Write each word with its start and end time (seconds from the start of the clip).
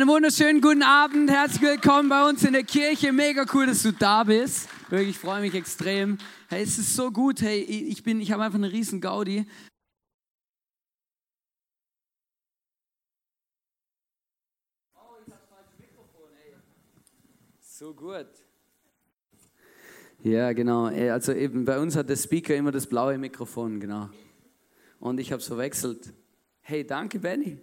Einen 0.00 0.08
wunderschönen 0.08 0.60
guten 0.60 0.84
Abend. 0.84 1.28
Herzlich 1.28 1.60
willkommen 1.60 2.08
bei 2.08 2.28
uns 2.28 2.44
in 2.44 2.52
der 2.52 2.62
Kirche. 2.62 3.12
Mega 3.12 3.44
cool, 3.52 3.66
dass 3.66 3.82
du 3.82 3.92
da 3.92 4.22
bist. 4.22 4.68
Wirklich, 4.90 5.08
ich 5.08 5.18
freue 5.18 5.40
mich 5.40 5.54
extrem. 5.54 6.18
Hey, 6.48 6.62
es 6.62 6.78
ist 6.78 6.94
so 6.94 7.10
gut. 7.10 7.42
Hey, 7.42 7.58
ich 7.62 8.04
bin, 8.04 8.20
ich 8.20 8.30
habe 8.30 8.44
einfach 8.44 8.60
eine 8.60 8.70
riesen 8.70 9.00
Gaudi. 9.00 9.44
So 17.60 17.92
gut. 17.92 18.28
Ja, 20.22 20.52
genau. 20.52 20.84
Also 20.84 21.32
eben 21.32 21.64
bei 21.64 21.80
uns 21.80 21.96
hat 21.96 22.08
der 22.08 22.16
Speaker 22.16 22.54
immer 22.54 22.70
das 22.70 22.86
blaue 22.86 23.18
Mikrofon, 23.18 23.80
genau. 23.80 24.10
Und 25.00 25.18
ich 25.18 25.32
habe 25.32 25.42
es 25.42 25.48
verwechselt. 25.48 26.12
Hey, 26.60 26.86
danke, 26.86 27.18
Benny. 27.18 27.58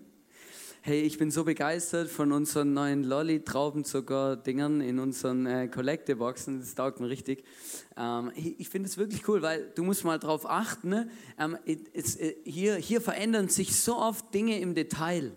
Hey, 0.88 1.02
ich 1.02 1.18
bin 1.18 1.32
so 1.32 1.44
begeistert 1.44 2.10
von 2.10 2.32
unseren 2.32 2.74
neuen 2.74 3.04
Lolli-Traubenzucker-Dingern 3.04 4.82
in 4.82 5.00
unseren 5.00 5.48
äh, 5.48 5.68
Kollekte-Boxen. 5.68 6.60
Das 6.60 6.76
taugt 6.76 7.00
mir 7.00 7.10
richtig. 7.10 7.44
Ähm, 7.98 8.32
ich, 8.36 8.60
ich 8.60 8.70
finde 8.70 8.88
es 8.88 8.96
wirklich 8.96 9.28
cool, 9.28 9.42
weil 9.42 9.72
du 9.74 9.82
musst 9.82 10.04
mal 10.04 10.20
drauf 10.20 10.48
achten. 10.48 10.90
Ne? 10.90 11.10
Ähm, 11.40 11.58
es, 11.92 12.18
äh, 12.18 12.36
hier, 12.44 12.76
hier 12.76 13.02
verändern 13.02 13.50
sich 13.50 13.76
so 13.76 13.98
oft 13.98 14.32
Dinge 14.32 14.60
im 14.60 14.76
Detail. 14.76 15.32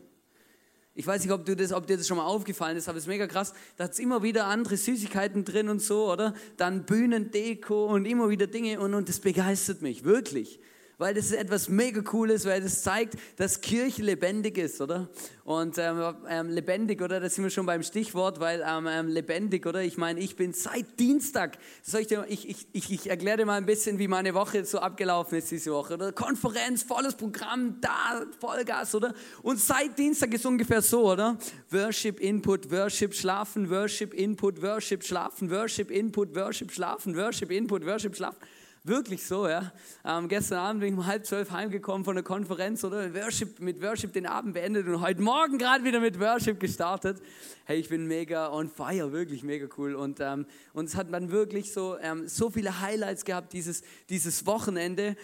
Ich 0.95 1.07
weiß 1.07 1.23
nicht, 1.23 1.33
ob, 1.33 1.47
du 1.47 1.57
das, 1.57 1.73
ob 1.73 1.87
dir 1.87 1.97
das 1.97 2.07
schon 2.07 2.19
mal 2.19 2.27
aufgefallen 2.27 2.77
ist, 2.77 2.87
aber 2.87 2.99
es 2.99 3.05
ist 3.05 3.09
mega 3.09 3.27
krass. 3.27 3.55
Da 3.79 3.85
hat 3.85 3.93
es 3.93 4.01
immer 4.01 4.23
wieder 4.23 4.49
andere 4.49 4.77
Süßigkeiten 4.77 5.47
drin 5.47 5.71
und 5.71 5.81
so, 5.81 6.13
oder? 6.13 6.35
Dann 6.59 6.85
Bühnendeko 6.85 7.87
und 7.87 8.05
immer 8.05 8.29
wieder 8.29 8.49
Dinge 8.49 8.81
und, 8.81 8.93
und 8.93 9.09
das 9.09 9.19
begeistert 9.19 9.81
mich, 9.81 10.05
wirklich 10.05 10.61
weil 10.99 11.15
das 11.15 11.27
ist 11.27 11.33
etwas 11.33 11.69
mega 11.69 12.03
Cooles, 12.03 12.45
weil 12.45 12.61
das 12.61 12.83
zeigt, 12.83 13.15
dass 13.37 13.61
Kirche 13.61 14.03
lebendig 14.03 14.59
ist, 14.59 14.81
oder? 14.81 15.09
Und 15.45 15.79
ähm, 15.79 16.15
ähm, 16.29 16.51
lebendig, 16.51 17.01
oder? 17.01 17.21
Da 17.21 17.31
sind 17.31 17.45
wir 17.45 17.51
schon 17.51 17.67
beim 17.67 17.83
Stichwort, 17.83 18.41
weil 18.41 18.63
ähm, 18.67 18.87
ähm 18.89 19.09
lebendig, 19.09 19.65
oder? 19.65 19.83
Ich 19.83 19.97
meine, 19.97 20.21
ich 20.21 20.37
bin 20.37 20.53
seit 20.53 20.99
Dienstag, 20.99 21.57
soll 21.83 22.03
ich, 22.03 22.09
dir, 22.09 22.27
ich, 22.29 22.49
ich, 22.49 22.67
ich, 22.73 22.93
ich 22.93 23.11
erkläre 23.11 23.39
dir 23.39 23.47
mal 23.47 23.55
ein 23.55 23.65
bisschen, 23.65 23.99
wie 23.99 24.09
meine 24.09 24.35
Woche 24.35 24.65
so 24.65 24.81
abgelaufen 24.81 25.39
ist 25.39 25.51
diese 25.51 25.73
Woche, 25.73 25.95
oder? 25.95 26.13
Konferenz, 26.13 26.83
volles 26.83 27.15
Programm, 27.15 27.81
da, 27.81 28.27
Vollgas, 28.41 28.95
oder? 28.95 29.15
Und 29.43 29.61
seit 29.61 29.97
Dienstag 29.97 30.35
ist 30.35 30.45
ungefähr 30.45 30.83
so, 30.83 31.13
oder? 31.13 31.39
Worship, 31.71 32.19
Input, 32.19 32.71
Worship, 32.73 33.15
Schlafen, 33.15 33.71
Worship, 33.71 34.13
Input, 34.15 34.61
Worship, 34.61 35.05
Schlafen, 35.05 35.49
Worship, 35.51 35.93
Input, 35.93 36.35
Worship, 36.35 36.73
Schlafen, 36.73 37.17
Worship, 37.17 37.53
Input, 37.53 37.87
Worship, 37.87 38.17
Schlafen. 38.17 38.39
Wirklich 38.85 39.27
so, 39.27 39.49
ja. 39.49 39.73
Ähm, 40.05 40.29
gestern 40.29 40.59
Abend 40.59 40.81
bin 40.81 40.93
ich 40.93 40.99
um 40.99 41.07
halb 41.07 41.27
zwölf 41.27 41.51
heimgekommen 41.51 42.05
von 42.05 42.15
der 42.15 42.23
Konferenz 42.23 42.85
oder 42.85 43.13
Worship, 43.13 43.59
mit 43.61 43.83
Worship 43.83 44.13
den 44.13 44.27
Abend 44.27 44.55
beendet 44.55 44.87
und 44.87 45.01
heute 45.01 45.21
Morgen 45.21 45.59
gerade 45.59 45.85
wieder 45.85 46.01
mit 46.01 46.21
Worship 46.21 46.61
gestartet. 46.61 47.21
Hey, 47.65 47.81
ich 47.81 47.89
bin 47.89 48.07
mega 48.07 48.51
on 48.53 48.69
fire, 48.69 49.13
wirklich 49.13 49.43
mega 49.43 49.67
cool. 49.77 49.95
Und, 49.95 50.21
ähm, 50.21 50.47
und 50.73 50.85
es 50.85 50.95
hat 50.95 51.13
dann 51.13 51.31
wirklich 51.33 51.73
so, 51.73 51.99
ähm, 51.99 52.29
so 52.29 52.51
viele 52.51 52.81
Highlights 52.81 53.25
gehabt 53.25 53.53
dieses, 53.53 53.83
dieses 54.09 54.47
Wochenende. 54.47 55.17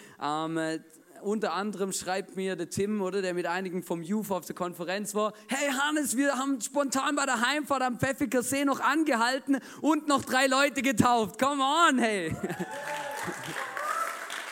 Unter 1.21 1.53
anderem 1.53 1.91
schreibt 1.91 2.35
mir 2.35 2.55
der 2.55 2.69
Tim, 2.69 3.01
oder, 3.01 3.21
der 3.21 3.33
mit 3.33 3.45
einigen 3.45 3.83
vom 3.83 4.01
Youth 4.01 4.31
auf 4.31 4.45
der 4.45 4.55
Konferenz 4.55 5.15
war, 5.15 5.33
hey 5.47 5.71
Hannes, 5.71 6.15
wir 6.15 6.37
haben 6.37 6.61
spontan 6.61 7.15
bei 7.15 7.25
der 7.25 7.41
Heimfahrt 7.41 7.81
am 7.81 7.99
Pfeffiker 7.99 8.43
See 8.43 8.65
noch 8.65 8.79
angehalten 8.79 9.57
und 9.81 10.07
noch 10.07 10.23
drei 10.23 10.47
Leute 10.47 10.81
getauft. 10.81 11.39
Come 11.39 11.63
on, 11.63 11.99
hey. 11.99 12.35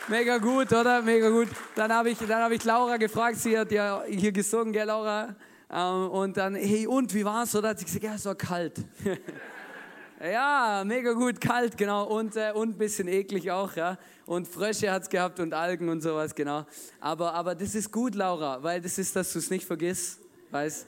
Mega 0.08 0.38
gut, 0.38 0.72
oder? 0.74 1.02
Mega 1.02 1.30
gut. 1.30 1.48
Dann 1.76 1.94
habe 1.94 2.10
ich, 2.10 2.20
hab 2.20 2.52
ich 2.52 2.64
Laura 2.64 2.98
gefragt, 2.98 3.38
sie 3.38 3.58
hat 3.58 3.72
ja 3.72 4.04
hier 4.08 4.32
gesungen, 4.32 4.74
gell, 4.74 4.88
Laura? 4.88 5.36
Ähm, 5.72 6.10
und 6.10 6.38
dann, 6.38 6.56
hey, 6.56 6.88
und 6.88 7.14
wie 7.14 7.24
war's? 7.24 7.56
Oder 7.56 7.70
hat 7.70 7.80
sie 7.80 7.86
gesagt, 7.86 8.04
ja, 8.04 8.16
es 8.16 8.26
war 8.26 8.36
kalt. 8.36 8.80
ja, 10.32 10.84
mega 10.86 11.14
gut, 11.14 11.42
kalt, 11.42 11.78
genau. 11.78 12.06
Und, 12.06 12.36
äh, 12.36 12.52
und 12.54 12.70
ein 12.70 12.78
bisschen 12.78 13.08
eklig 13.08 13.52
auch, 13.52 13.76
ja. 13.76 13.98
Und 14.26 14.48
Frösche 14.48 14.92
hat 14.92 15.04
es 15.04 15.10
gehabt 15.10 15.40
und 15.40 15.54
Algen 15.54 15.90
und 15.90 16.02
sowas, 16.02 16.34
genau. 16.34 16.66
Aber, 17.00 17.34
aber 17.34 17.56
das 17.56 17.76
ist 17.76 17.92
gut, 17.92 18.16
Laura, 18.16 18.64
weil 18.64 18.80
das 18.82 18.98
ist, 18.98 19.16
dass 19.16 19.34
du 19.34 19.40
es 19.40 19.50
nicht 19.50 19.66
vergisst, 19.66 20.20
weißt 20.52 20.88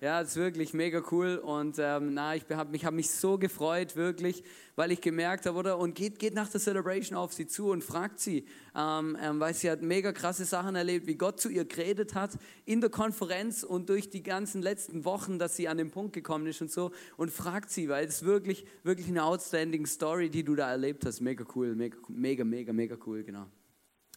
ja, 0.00 0.20
ist 0.20 0.36
wirklich 0.36 0.74
mega 0.74 1.02
cool 1.10 1.36
und 1.38 1.76
ähm, 1.78 2.14
na, 2.14 2.36
ich 2.36 2.44
habe 2.50 2.70
mich, 2.70 2.84
hab 2.84 2.94
mich 2.94 3.10
so 3.10 3.36
gefreut, 3.36 3.96
wirklich, 3.96 4.44
weil 4.76 4.92
ich 4.92 5.00
gemerkt 5.00 5.46
habe, 5.46 5.58
oder? 5.58 5.76
Und 5.76 5.94
geht, 5.96 6.20
geht 6.20 6.34
nach 6.34 6.48
der 6.48 6.60
Celebration 6.60 7.18
auf 7.18 7.32
sie 7.32 7.48
zu 7.48 7.70
und 7.70 7.82
fragt 7.82 8.20
sie, 8.20 8.44
ähm, 8.76 9.16
ähm, 9.20 9.40
weil 9.40 9.54
sie 9.54 9.68
hat 9.68 9.82
mega 9.82 10.12
krasse 10.12 10.44
Sachen 10.44 10.76
erlebt, 10.76 11.08
wie 11.08 11.16
Gott 11.16 11.40
zu 11.40 11.48
ihr 11.48 11.64
geredet 11.64 12.14
hat 12.14 12.38
in 12.64 12.80
der 12.80 12.90
Konferenz 12.90 13.64
und 13.64 13.88
durch 13.88 14.08
die 14.08 14.22
ganzen 14.22 14.62
letzten 14.62 15.04
Wochen, 15.04 15.40
dass 15.40 15.56
sie 15.56 15.66
an 15.66 15.78
den 15.78 15.90
Punkt 15.90 16.12
gekommen 16.12 16.46
ist 16.46 16.60
und 16.62 16.70
so. 16.70 16.92
Und 17.16 17.32
fragt 17.32 17.70
sie, 17.70 17.88
weil 17.88 18.06
es 18.06 18.24
wirklich, 18.24 18.64
wirklich 18.84 19.08
eine 19.08 19.24
outstanding 19.24 19.86
Story, 19.86 20.30
die 20.30 20.44
du 20.44 20.54
da 20.54 20.70
erlebt 20.70 21.04
hast. 21.06 21.20
Mega 21.20 21.44
cool, 21.56 21.74
mega, 21.74 21.98
mega, 22.08 22.44
mega, 22.44 22.72
mega 22.72 22.96
cool, 23.04 23.24
genau. 23.24 23.46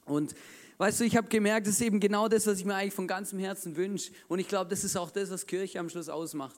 Und 0.05 0.35
Weißt 0.81 0.99
du, 0.99 1.03
ich 1.03 1.15
habe 1.15 1.27
gemerkt, 1.27 1.67
das 1.67 1.75
ist 1.75 1.81
eben 1.81 1.99
genau 1.99 2.27
das, 2.27 2.47
was 2.47 2.57
ich 2.57 2.65
mir 2.65 2.73
eigentlich 2.73 2.95
von 2.95 3.05
ganzem 3.05 3.37
Herzen 3.37 3.75
wünsche. 3.75 4.11
Und 4.27 4.39
ich 4.39 4.47
glaube, 4.47 4.67
das 4.67 4.83
ist 4.83 4.97
auch 4.97 5.11
das, 5.11 5.29
was 5.29 5.45
Kirche 5.45 5.79
am 5.79 5.89
Schluss 5.91 6.09
ausmacht. 6.09 6.57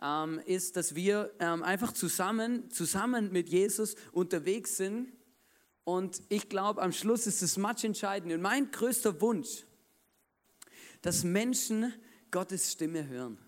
Ähm, 0.00 0.40
ist, 0.46 0.76
dass 0.76 0.94
wir 0.94 1.34
ähm, 1.40 1.64
einfach 1.64 1.90
zusammen, 1.90 2.70
zusammen 2.70 3.32
mit 3.32 3.48
Jesus 3.48 3.96
unterwegs 4.12 4.76
sind. 4.76 5.08
Und 5.82 6.22
ich 6.28 6.48
glaube, 6.48 6.80
am 6.80 6.92
Schluss 6.92 7.26
ist 7.26 7.42
es 7.42 7.56
much 7.56 7.82
entscheidend. 7.82 8.32
Und 8.32 8.42
mein 8.42 8.70
größter 8.70 9.20
Wunsch, 9.20 9.64
dass 11.02 11.24
Menschen 11.24 11.92
Gottes 12.30 12.70
Stimme 12.70 13.08
hören 13.08 13.38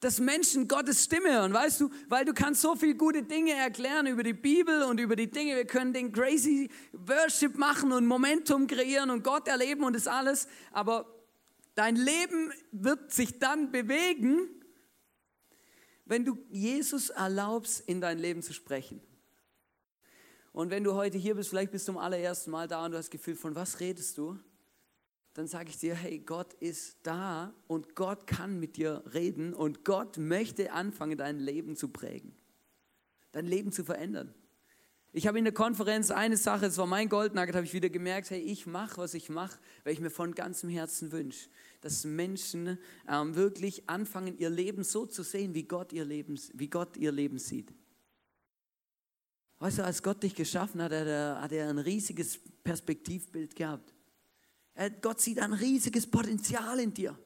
dass 0.00 0.20
Menschen 0.20 0.68
Gottes 0.68 1.04
Stimme 1.04 1.32
hören, 1.32 1.52
weißt 1.52 1.80
du, 1.80 1.90
weil 2.08 2.24
du 2.24 2.32
kannst 2.32 2.60
so 2.60 2.76
viele 2.76 2.94
gute 2.94 3.24
Dinge 3.24 3.52
erklären 3.52 4.06
über 4.06 4.22
die 4.22 4.32
Bibel 4.32 4.84
und 4.84 5.00
über 5.00 5.16
die 5.16 5.30
Dinge, 5.30 5.56
wir 5.56 5.66
können 5.66 5.92
den 5.92 6.12
crazy 6.12 6.70
Worship 6.92 7.56
machen 7.56 7.90
und 7.92 8.06
Momentum 8.06 8.66
kreieren 8.68 9.10
und 9.10 9.24
Gott 9.24 9.48
erleben 9.48 9.82
und 9.82 9.94
das 9.94 10.06
alles, 10.06 10.46
aber 10.72 11.06
dein 11.74 11.96
Leben 11.96 12.52
wird 12.70 13.12
sich 13.12 13.38
dann 13.38 13.72
bewegen, 13.72 14.48
wenn 16.04 16.24
du 16.24 16.38
Jesus 16.50 17.10
erlaubst, 17.10 17.80
in 17.86 18.00
dein 18.00 18.18
Leben 18.18 18.42
zu 18.42 18.52
sprechen. 18.52 19.00
Und 20.52 20.70
wenn 20.70 20.82
du 20.82 20.94
heute 20.94 21.18
hier 21.18 21.34
bist, 21.34 21.50
vielleicht 21.50 21.70
bist 21.70 21.86
du 21.86 21.92
zum 21.92 21.98
allerersten 21.98 22.50
Mal 22.50 22.66
da 22.66 22.84
und 22.84 22.92
du 22.92 22.98
hast 22.98 23.06
das 23.06 23.10
Gefühl, 23.10 23.36
von 23.36 23.54
was 23.54 23.80
redest 23.80 24.16
du? 24.16 24.38
Dann 25.34 25.46
sage 25.46 25.70
ich 25.70 25.78
dir, 25.78 25.94
hey, 25.94 26.18
Gott 26.18 26.54
ist 26.54 26.98
da 27.02 27.54
und 27.66 27.94
Gott 27.94 28.26
kann 28.26 28.58
mit 28.58 28.76
dir 28.76 29.02
reden 29.12 29.54
und 29.54 29.84
Gott 29.84 30.18
möchte 30.18 30.72
anfangen, 30.72 31.16
dein 31.16 31.38
Leben 31.38 31.76
zu 31.76 31.88
prägen, 31.88 32.34
dein 33.32 33.46
Leben 33.46 33.70
zu 33.70 33.84
verändern. 33.84 34.34
Ich 35.12 35.26
habe 35.26 35.38
in 35.38 35.44
der 35.44 35.54
Konferenz 35.54 36.10
eine 36.10 36.36
Sache, 36.36 36.66
das 36.66 36.76
war 36.76 36.86
mein 36.86 37.08
Goldnugget, 37.08 37.54
habe 37.54 37.64
ich 37.64 37.72
wieder 37.72 37.88
gemerkt, 37.88 38.30
hey, 38.30 38.40
ich 38.40 38.66
mache, 38.66 38.98
was 38.98 39.14
ich 39.14 39.30
mache, 39.30 39.58
weil 39.82 39.94
ich 39.94 40.00
mir 40.00 40.10
von 40.10 40.34
ganzem 40.34 40.68
Herzen 40.68 41.12
wünsche, 41.12 41.48
dass 41.80 42.04
Menschen 42.04 42.78
ähm, 43.08 43.34
wirklich 43.34 43.88
anfangen, 43.88 44.36
ihr 44.38 44.50
Leben 44.50 44.84
so 44.84 45.06
zu 45.06 45.22
sehen, 45.22 45.54
wie 45.54 45.62
Gott 45.62 45.92
ihr 45.92 46.04
Leben, 46.04 46.38
wie 46.52 46.68
Gott 46.68 46.96
ihr 46.96 47.10
Leben 47.10 47.38
sieht. 47.38 47.72
Weißt 49.60 49.78
du, 49.78 49.84
als 49.84 50.02
Gott 50.02 50.22
dich 50.22 50.34
geschaffen 50.34 50.82
hat, 50.82 50.92
hat 50.92 51.06
er, 51.06 51.40
hat 51.40 51.52
er 51.52 51.68
ein 51.68 51.78
riesiges 51.78 52.38
Perspektivbild 52.62 53.56
gehabt. 53.56 53.94
Gott 55.00 55.20
sieht 55.20 55.40
ein 55.40 55.52
riesiges 55.52 56.06
Potenzial 56.06 56.78
in 56.78 56.94
dir. 56.94 57.18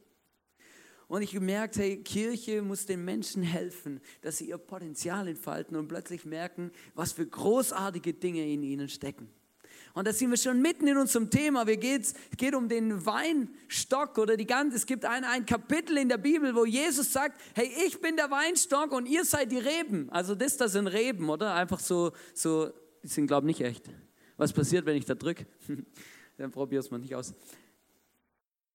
Und 1.09 1.21
ich 1.21 1.33
gemerkt, 1.33 1.77
hey, 1.77 2.03
Kirche 2.03 2.63
muss 2.63 2.87
den 2.87 3.05
Menschen 3.05 3.43
helfen, 3.43 4.01
dass 4.23 4.39
sie 4.39 4.49
ihr 4.49 4.57
Potenzial 4.57 5.29
entfalten 5.29 5.77
und 5.77 5.87
plötzlich 5.87 6.25
merken, 6.25 6.71
was 6.95 7.13
für 7.13 7.27
großartige 7.27 8.15
Dinge 8.15 8.51
in 8.51 8.63
ihnen 8.63 8.89
stecken. 8.89 9.29
Und 9.95 10.07
da 10.09 10.13
sind 10.15 10.31
wir 10.31 10.39
schon 10.39 10.63
mitten 10.63 10.87
in 10.87 10.97
unserem 10.97 11.29
Thema. 11.29 11.67
Wir 11.67 11.77
geht's, 11.77 12.15
es 12.31 12.37
geht 12.39 12.55
um 12.55 12.67
den 12.67 13.05
Weinstock 13.05 14.17
oder 14.17 14.39
die 14.39 14.47
ganze. 14.47 14.79
Es 14.79 14.87
gibt 14.87 15.05
ein, 15.05 15.25
ein 15.25 15.45
Kapitel 15.45 15.99
in 15.99 16.09
der 16.09 16.17
Bibel, 16.17 16.55
wo 16.55 16.65
Jesus 16.65 17.13
sagt: 17.13 17.39
Hey, 17.55 17.71
ich 17.87 18.01
bin 18.01 18.17
der 18.17 18.31
Weinstock 18.31 18.93
und 18.93 19.07
ihr 19.07 19.27
seid 19.27 19.53
die 19.53 19.59
Reben. 19.59 20.09
Also 20.11 20.35
das, 20.35 20.57
das 20.57 20.73
sind 20.73 20.87
Reben, 20.87 21.29
oder? 21.29 21.55
Einfach 21.55 21.81
so, 21.81 22.13
so, 22.33 22.71
die 23.03 23.09
sind 23.09 23.27
glaube 23.27 23.51
ich 23.51 23.59
nicht 23.59 23.69
echt. 23.69 23.91
Was 24.39 24.53
passiert, 24.53 24.87
wenn 24.87 24.97
ich 24.97 25.05
da 25.05 25.15
drücke? 25.15 25.47
Dann 26.43 26.51
probier 26.51 26.81
es 26.81 26.91
mal 26.91 26.99
nicht 26.99 27.15
aus. 27.15 27.35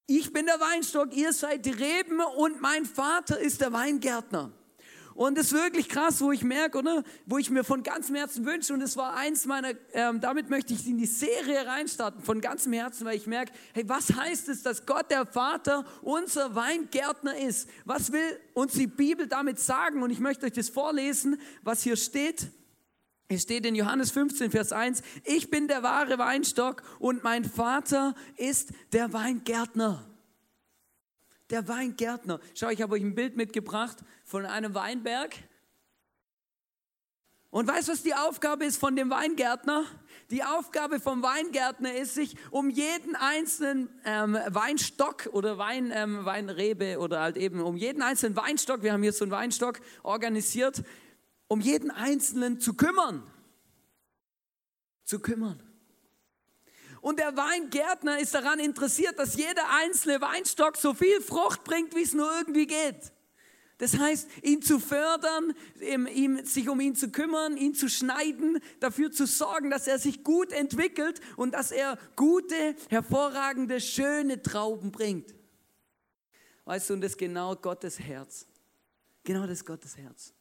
Ich 0.06 0.32
bin 0.32 0.46
der 0.46 0.58
Weinstock, 0.58 1.14
ihr 1.14 1.34
seid 1.34 1.66
die 1.66 1.72
Reben 1.72 2.22
und 2.38 2.62
mein 2.62 2.86
Vater 2.86 3.38
ist 3.38 3.60
der 3.60 3.74
Weingärtner. 3.74 4.54
Und 5.16 5.38
das 5.38 5.48
ist 5.48 5.52
wirklich 5.52 5.90
krass, 5.90 6.22
wo 6.22 6.32
ich 6.32 6.46
merke, 6.46 6.78
oder? 6.78 7.04
Wo 7.26 7.38
ich 7.38 7.50
mir 7.50 7.66
von 7.66 7.84
ganzem 7.84 8.16
Herzen 8.16 8.46
wünsche. 8.46 8.74
Und 8.74 8.82
es 8.82 8.96
war 8.96 9.18
eins 9.18 9.46
meiner, 9.46 9.74
ähm, 9.92 10.22
damit 10.22 10.50
möchte 10.50 10.74
ich 10.74 10.88
in 10.88 10.98
die 10.98 11.08
Serie 11.08 11.66
reinstarten, 11.66 12.24
von 12.24 12.40
ganzem 12.40 12.72
Herzen, 12.72 13.06
weil 13.06 13.18
ich 13.18 13.28
merke, 13.28 13.52
hey, 13.74 13.84
was 13.90 14.16
heißt 14.16 14.48
es, 14.48 14.64
dass 14.64 14.86
Gott 14.86 15.12
der 15.12 15.26
Vater 15.26 15.84
unser 16.04 16.56
Weingärtner 16.56 17.38
ist? 17.38 17.68
Was 17.84 18.14
will 18.14 18.40
uns 18.54 18.76
die 18.76 18.88
Bibel 18.88 19.28
damit 19.28 19.60
sagen? 19.60 20.04
Und 20.04 20.12
ich 20.12 20.22
möchte 20.22 20.46
euch 20.46 20.54
das 20.54 20.70
vorlesen, 20.70 21.38
was 21.64 21.82
hier 21.82 21.98
steht. 21.98 22.48
Es 23.30 23.44
steht 23.44 23.66
in 23.66 23.76
Johannes 23.76 24.12
15, 24.12 24.52
Vers 24.52 24.72
1, 24.72 25.02
ich 25.26 25.50
bin 25.50 25.68
der 25.68 25.84
wahre 25.84 26.18
Weinstock 26.18 26.82
und 27.00 27.24
mein 27.24 27.44
Vater 27.44 28.16
ist 28.38 28.72
der 28.94 29.12
Weingärtner 29.12 30.08
der 31.50 31.68
Weingärtner. 31.68 32.40
Schau, 32.56 32.70
ich 32.70 32.82
habe 32.82 32.96
euch 32.96 33.02
ein 33.02 33.16
Bild 33.16 33.38
mitgebracht 33.38 33.98
von 34.26 34.46
einem 34.46 34.74
Weinberg. 34.74 35.36
Und 37.50 37.68
weißt 37.68 37.88
du, 37.88 37.94
was 37.94 38.04
die 38.04 38.14
Aufgabe 38.14 38.66
ist 38.66 38.78
von 38.78 38.96
dem 38.96 39.10
Weingärtner? 39.10 39.86
Die 40.30 40.44
Aufgabe 40.44 41.00
vom 41.00 41.24
Weingärtner 41.24 41.96
ist, 41.96 42.16
sich 42.16 42.36
um 42.52 42.70
jeden 42.70 43.16
einzelnen 43.16 43.90
ähm, 44.04 44.38
Weinstock 44.50 45.30
oder 45.32 45.58
Wein, 45.58 45.92
ähm, 45.94 46.26
Weinrebe 46.26 47.00
oder 47.00 47.22
halt 47.22 47.38
eben 47.38 47.62
um 47.62 47.78
jeden 47.78 48.02
einzelnen 48.02 48.36
Weinstock, 48.36 48.84
wir 48.84 48.92
haben 48.92 49.02
hier 49.02 49.14
so 49.14 49.24
einen 49.24 49.32
Weinstock 49.32 49.80
organisiert, 50.04 50.84
um 51.48 51.62
jeden 51.62 51.92
einzelnen 51.92 52.60
zu 52.60 52.74
kümmern. 52.74 53.24
Zu 55.04 55.20
kümmern. 55.20 55.62
Und 57.02 57.20
der 57.20 57.38
Weingärtner 57.38 58.20
ist 58.20 58.34
daran 58.34 58.60
interessiert, 58.60 59.18
dass 59.20 59.36
jeder 59.36 59.64
einzelne 59.82 60.20
Weinstock 60.20 60.78
so 60.78 60.94
viel 60.94 61.22
Frucht 61.22 61.64
bringt, 61.64 61.96
wie 61.96 62.02
es 62.02 62.14
nur 62.14 62.30
irgendwie 62.38 62.68
geht. 62.68 63.14
Das 63.78 63.98
heißt, 63.98 64.28
ihn 64.42 64.64
zu 64.64 64.80
fördern, 64.80 65.54
ihm, 65.80 66.44
sich 66.46 66.68
um 66.68 66.80
ihn 66.80 66.96
zu 66.96 67.12
kümmern, 67.12 67.58
ihn 67.58 67.76
zu 67.76 67.90
schneiden, 67.90 68.60
dafür 68.80 69.12
zu 69.12 69.28
sorgen, 69.28 69.70
dass 69.70 69.86
er 69.86 70.00
sich 70.00 70.24
gut 70.24 70.52
entwickelt 70.52 71.22
und 71.36 71.52
dass 71.52 71.72
er 71.72 72.00
gute, 72.16 72.76
hervorragende, 72.90 73.80
schöne 73.80 74.42
Trauben 74.42 74.92
bringt. 74.92 75.36
Weißt 76.66 76.90
du, 76.90 76.96
und 76.96 77.02
das 77.02 77.12
ist 77.12 77.18
genau 77.20 77.56
Gottes 77.56 78.00
Herz. 78.00 78.48
Genau 79.24 79.42
das 79.42 79.60
ist 79.60 79.66
Gottes 79.66 79.96
Herz. 79.96 80.34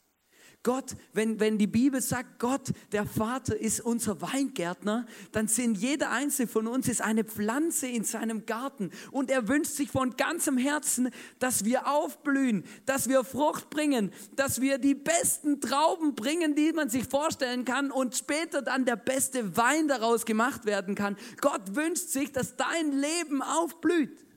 Gott, 0.63 0.97
wenn, 1.13 1.39
wenn 1.39 1.57
die 1.57 1.67
Bibel 1.67 2.01
sagt, 2.01 2.39
Gott, 2.39 2.73
der 2.91 3.05
Vater 3.05 3.55
ist 3.57 3.79
unser 3.79 4.21
Weingärtner, 4.21 5.05
dann 5.31 5.47
sind 5.47 5.77
jeder 5.77 6.11
einzelne 6.11 6.49
von 6.49 6.67
uns 6.67 6.89
ist 6.89 7.01
eine 7.01 7.23
Pflanze 7.23 7.87
in 7.87 8.03
seinem 8.03 8.45
Garten 8.45 8.91
und 9.11 9.31
er 9.31 9.47
wünscht 9.47 9.71
sich 9.71 9.89
von 9.89 10.17
ganzem 10.17 10.57
Herzen, 10.57 11.09
dass 11.39 11.63
wir 11.63 11.87
aufblühen, 11.87 12.65
dass 12.85 13.07
wir 13.07 13.23
Frucht 13.23 13.69
bringen, 13.69 14.11
dass 14.35 14.59
wir 14.59 14.77
die 14.77 14.95
besten 14.95 15.61
Trauben 15.61 16.15
bringen, 16.15 16.55
die 16.55 16.73
man 16.73 16.89
sich 16.89 17.05
vorstellen 17.05 17.63
kann 17.63 17.89
und 17.89 18.17
später 18.17 18.61
dann 18.61 18.83
der 18.83 18.97
beste 18.97 19.55
Wein 19.55 19.87
daraus 19.87 20.25
gemacht 20.25 20.65
werden 20.65 20.95
kann. 20.95 21.15
Gott 21.39 21.75
wünscht 21.75 22.09
sich, 22.09 22.33
dass 22.33 22.57
dein 22.57 22.91
Leben 22.91 23.41
aufblüht. 23.41 24.27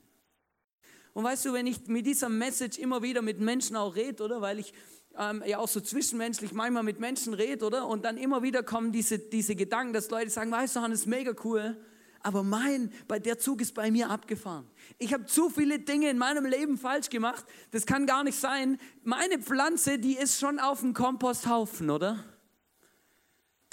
Und 1.13 1.25
weißt 1.25 1.45
du, 1.45 1.53
wenn 1.53 1.67
ich 1.67 1.87
mit 1.87 2.05
dieser 2.05 2.29
Message 2.29 2.77
immer 2.77 3.01
wieder 3.01 3.21
mit 3.21 3.39
Menschen 3.41 3.75
auch 3.75 3.95
rede, 3.95 4.23
oder? 4.23 4.39
Weil 4.39 4.59
ich 4.59 4.73
ähm, 5.17 5.43
ja 5.45 5.57
auch 5.57 5.67
so 5.67 5.79
zwischenmenschlich 5.79 6.53
manchmal 6.53 6.83
mit 6.83 6.99
Menschen 6.99 7.33
redet, 7.33 7.63
oder? 7.63 7.87
Und 7.87 8.05
dann 8.05 8.17
immer 8.17 8.43
wieder 8.43 8.63
kommen 8.63 8.91
diese, 8.91 9.19
diese 9.19 9.55
Gedanken, 9.55 9.93
dass 9.93 10.09
Leute 10.09 10.29
sagen, 10.29 10.51
weißt 10.51 10.75
du, 10.75 10.81
Hannes, 10.81 11.05
mega 11.05 11.33
cool, 11.43 11.77
aber 12.23 12.43
mein, 12.43 12.91
bei 13.07 13.19
der 13.19 13.39
Zug 13.39 13.61
ist 13.61 13.73
bei 13.73 13.89
mir 13.91 14.09
abgefahren. 14.09 14.65
Ich 14.99 15.13
habe 15.13 15.25
zu 15.25 15.49
viele 15.49 15.79
Dinge 15.79 16.09
in 16.09 16.17
meinem 16.17 16.45
Leben 16.45 16.77
falsch 16.77 17.09
gemacht. 17.09 17.45
Das 17.71 17.85
kann 17.85 18.05
gar 18.05 18.23
nicht 18.23 18.39
sein. 18.39 18.77
Meine 19.03 19.39
Pflanze, 19.39 19.97
die 19.97 20.15
ist 20.15 20.39
schon 20.39 20.59
auf 20.59 20.81
dem 20.81 20.93
Komposthaufen, 20.93 21.89
oder? 21.89 22.23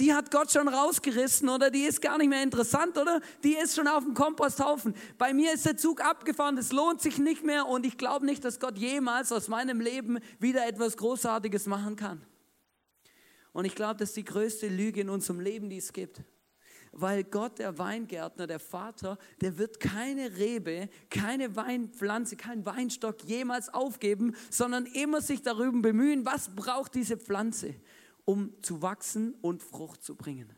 Die 0.00 0.15
hat 0.15 0.31
Gott 0.31 0.53
schon 0.53 0.69
rausgerissen 0.69 1.49
oder 1.49 1.71
die 1.71 1.83
ist 1.83 2.00
gar 2.00 2.19
nicht 2.19 2.29
mehr 2.29 2.43
interessant 2.43 2.97
oder 2.97 3.21
die 3.43 3.56
ist 3.56 3.75
schon 3.75 3.89
auf 3.89 4.05
dem 4.05 4.15
Komposthaufen. 4.15 4.95
Bei 5.17 5.33
mir 5.33 5.53
ist 5.53 5.67
der 5.67 5.77
Zug 5.77 6.00
abgefahren, 6.00 6.56
es 6.56 6.73
lohnt 6.73 7.00
sich 7.00 7.19
nicht 7.19 7.45
mehr 7.45 7.67
und 7.67 7.85
ich 7.85 7.99
glaube 7.99 8.25
nicht, 8.25 8.45
dass 8.45 8.61
Gott 8.61 8.79
jemals 8.79 9.33
aus 9.33 9.49
meinem 9.49 9.81
Leben 9.81 10.19
wieder 10.39 10.67
etwas 10.67 10.97
Großartiges 10.97 11.67
machen 11.67 11.97
kann. 11.97 12.25
Und 13.53 13.65
ich 13.65 13.75
glaube, 13.75 13.97
das 13.97 14.11
ist 14.11 14.17
die 14.17 14.25
größte 14.25 14.69
Lüge 14.69 15.00
in 15.00 15.11
unserem 15.11 15.41
Leben, 15.41 15.69
die 15.69 15.79
es 15.79 15.93
gibt. 15.93 16.23
Weil 16.93 17.25
Gott, 17.25 17.59
der 17.59 17.77
Weingärtner, 17.79 18.47
der 18.47 18.61
Vater, 18.61 19.19
der 19.41 19.59
wird 19.59 19.81
keine 19.81 20.37
Rebe, 20.37 20.89
keine 21.11 21.55
Weinpflanze, 21.55 22.37
keinen 22.37 22.65
Weinstock 22.65 23.25
jemals 23.25 23.73
aufgeben, 23.73 24.35
sondern 24.50 24.87
immer 24.87 25.21
sich 25.21 25.43
darüber 25.43 25.81
bemühen, 25.81 26.25
was 26.25 26.55
braucht 26.55 26.95
diese 26.95 27.17
Pflanze 27.17 27.75
um 28.28 28.52
zu 28.60 28.82
wachsen 28.82 29.32
und 29.40 29.62
Frucht 29.62 30.04
zu 30.04 30.14
bringen. 30.14 30.52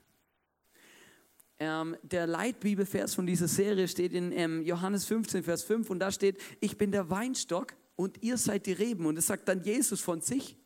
Ähm, 1.60 1.96
der 2.02 2.26
Leitbibelvers 2.26 3.14
von 3.14 3.26
dieser 3.26 3.46
Serie 3.46 3.86
steht 3.86 4.12
in 4.12 4.32
ähm, 4.32 4.62
Johannes 4.62 5.04
15, 5.04 5.44
Vers 5.44 5.62
5 5.62 5.88
und 5.88 6.00
da 6.00 6.10
steht, 6.10 6.40
ich 6.58 6.76
bin 6.76 6.90
der 6.90 7.10
Weinstock 7.10 7.76
und 7.94 8.24
ihr 8.24 8.38
seid 8.38 8.66
die 8.66 8.72
Reben. 8.72 9.06
Und 9.06 9.14
das 9.14 9.28
sagt 9.28 9.46
dann 9.46 9.62
Jesus 9.62 10.00
von 10.00 10.20
sich, 10.20 10.56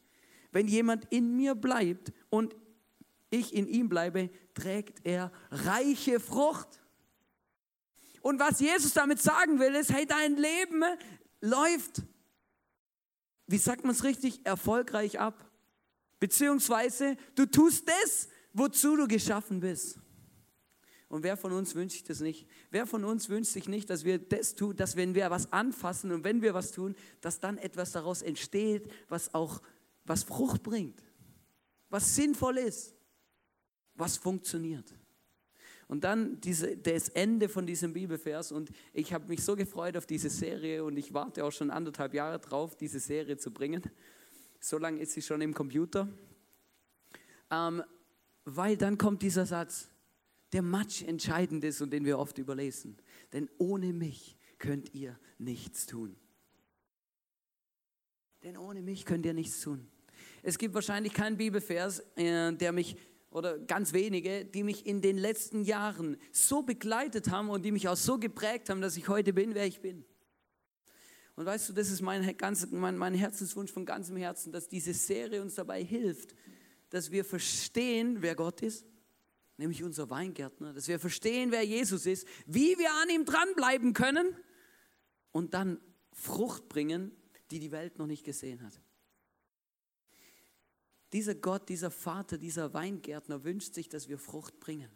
wenn 0.51 0.67
jemand 0.67 1.05
in 1.11 1.37
mir 1.37 1.55
bleibt 1.55 2.11
und 2.31 2.57
ich 3.29 3.55
in 3.55 3.67
ihm 3.67 3.91
bleibe, 3.91 4.31
trägt 4.55 5.05
er 5.05 5.31
reiche 5.51 6.21
Frucht. 6.21 6.81
Und 8.23 8.41
was 8.41 8.61
Jesus 8.61 8.95
damit 8.95 9.21
sagen 9.21 9.59
will, 9.59 9.75
ist, 9.75 9.93
hey, 9.93 10.07
dein 10.07 10.37
Leben 10.37 10.85
läuft, 11.43 12.01
wie 13.47 13.59
sagt 13.59 13.85
man 13.85 13.95
es 13.95 14.05
richtig, 14.05 14.47
erfolgreich 14.47 15.21
ab. 15.21 15.51
Beziehungsweise 16.21 17.17
du 17.35 17.47
tust 17.47 17.89
das, 17.89 18.29
wozu 18.53 18.97
du 18.97 19.07
geschaffen 19.07 19.61
bist. 19.61 19.99
Und 21.09 21.23
wer 21.23 21.37
von 21.37 21.53
uns 21.53 21.75
wünscht 21.75 21.93
sich 21.93 22.05
das 22.05 22.21
nicht? 22.21 22.47
Wer 22.71 22.87
von 22.87 23.05
uns 23.05 23.29
wünscht 23.29 23.53
sich 23.53 23.69
nicht, 23.69 23.89
dass 23.89 24.05
wir 24.05 24.19
das 24.19 24.55
tun, 24.55 24.75
dass 24.75 24.97
wenn 24.97 25.15
wir 25.15 25.31
was 25.31 25.53
anfassen 25.53 26.11
und 26.11 26.25
wenn 26.25 26.43
wir 26.43 26.55
was 26.55 26.73
tun, 26.73 26.97
dass 27.21 27.39
dann 27.39 27.59
etwas 27.59 27.93
daraus 27.93 28.23
entsteht, 28.23 28.91
was 29.09 29.33
auch 29.33 29.61
was 30.05 30.25
Frucht 30.25 30.63
bringt, 30.63 31.03
was 31.89 32.15
sinnvoll 32.17 32.59
ist, 32.59 32.95
was 33.95 34.17
funktioniert. 34.17 34.93
Und 35.87 36.03
dann 36.03 36.41
diese, 36.41 36.77
das 36.77 37.11
Ende 37.11 37.49
von 37.49 37.67
diesem 37.67 37.93
Bibelvers 37.93 38.51
und 38.51 38.73
ich 38.93 39.13
habe 39.13 39.29
mich 39.29 39.45
so 39.45 39.55
gefreut 39.55 39.97
auf 39.97 40.07
diese 40.07 40.31
Serie 40.31 40.83
und 40.83 40.97
ich 40.97 41.13
warte 41.13 41.45
auch 41.45 41.53
schon 41.53 41.71
anderthalb 41.71 42.15
Jahre 42.15 42.39
drauf, 42.39 42.77
diese 42.77 42.99
Serie 42.99 43.37
zu 43.37 43.53
bringen. 43.53 43.83
So 44.65 44.79
lange 44.79 44.99
ist 45.03 45.13
sie 45.13 45.21
schon 45.21 45.43
im 45.43 45.53
Computer. 45.53 46.09
Ähm, 47.51 47.83
weil 48.47 48.79
dann 48.79 48.97
kommt 48.97 49.21
dieser 49.21 49.45
Satz, 49.45 49.91
der 50.55 50.63
match 50.63 51.03
entscheidend 51.03 51.63
ist 51.65 51.83
und 51.83 51.91
den 51.91 52.07
wir 52.07 52.19
oft 52.19 52.39
überlesen. 52.39 52.97
Denn 53.35 53.51
ohne 53.59 53.93
mich 53.93 54.39
könnt 54.59 54.95
ihr 54.95 55.19
nichts 55.37 55.85
tun. 55.85 56.17
Denn 58.43 58.57
ohne 58.57 58.81
mich 58.81 59.05
könnt 59.05 59.27
ihr 59.27 59.35
nichts 59.35 59.61
tun. 59.61 59.87
Es 60.43 60.57
gibt 60.57 60.75
wahrscheinlich 60.75 61.13
keinen 61.13 61.37
Bibelvers, 61.37 61.99
äh, 62.17 62.55
der 62.55 62.73
mich, 62.73 62.97
oder 63.31 63.59
ganz 63.59 63.93
wenige, 63.93 64.47
die 64.47 64.63
mich 64.63 64.87
in 64.87 65.03
den 65.03 65.19
letzten 65.19 65.65
Jahren 65.65 66.17
so 66.33 66.63
begleitet 66.63 67.31
haben 67.31 67.51
und 67.51 67.67
die 67.67 67.73
mich 67.73 67.87
auch 67.87 67.97
so 67.97 68.19
geprägt 68.19 68.71
haben, 68.71 68.81
dass 68.81 68.97
ich 68.97 69.09
heute 69.09 69.35
bin, 69.35 69.55
wer 69.55 69.67
ich 69.67 69.83
bin. 69.83 70.07
Und 71.37 71.47
weißt 71.47 71.69
du, 71.69 71.73
das 71.73 71.91
ist 71.91 72.01
mein, 72.01 72.37
ganz, 72.37 72.71
mein, 72.71 72.97
mein 72.97 73.15
Herzenswunsch 73.15 73.73
von 73.73 73.85
ganzem 73.85 74.17
Herzen, 74.17 74.53
dass 74.53 74.69
diese 74.69 74.95
Serie 74.95 75.43
uns 75.43 75.57
dabei 75.57 75.83
hilft, 75.83 76.35
dass 76.91 77.11
wir 77.11 77.25
verstehen, 77.25 78.19
wer 78.21 78.37
Gott 78.37 78.63
ist, 78.63 78.87
nämlich 79.57 79.83
unser 79.83 80.11
Weingärtner, 80.11 80.73
dass 80.73 80.87
wir 80.87 81.01
verstehen, 81.01 81.51
wer 81.51 81.65
Jesus 81.65 82.07
ist, 82.07 82.27
wie 82.47 82.79
wir 82.79 82.93
an 83.03 83.11
ihm 83.11 83.25
dranbleiben 83.25 83.93
können 83.95 84.37
und 85.33 85.55
dann 85.55 85.81
Frucht 86.13 86.69
bringen, 86.69 87.11
die 87.51 87.59
die 87.59 87.73
Welt 87.73 87.99
noch 87.99 88.07
nicht 88.07 88.25
gesehen 88.25 88.63
hat. 88.63 88.81
Dieser 91.13 91.35
Gott, 91.35 91.69
dieser 91.69 91.91
Vater, 91.91 92.39
dieser 92.39 92.75
Weingärtner 92.75 93.45
wünscht 93.45 93.75
sich, 93.75 93.89
dass 93.89 94.09
wir 94.09 94.19
Frucht 94.19 94.59
bringen. 94.61 94.91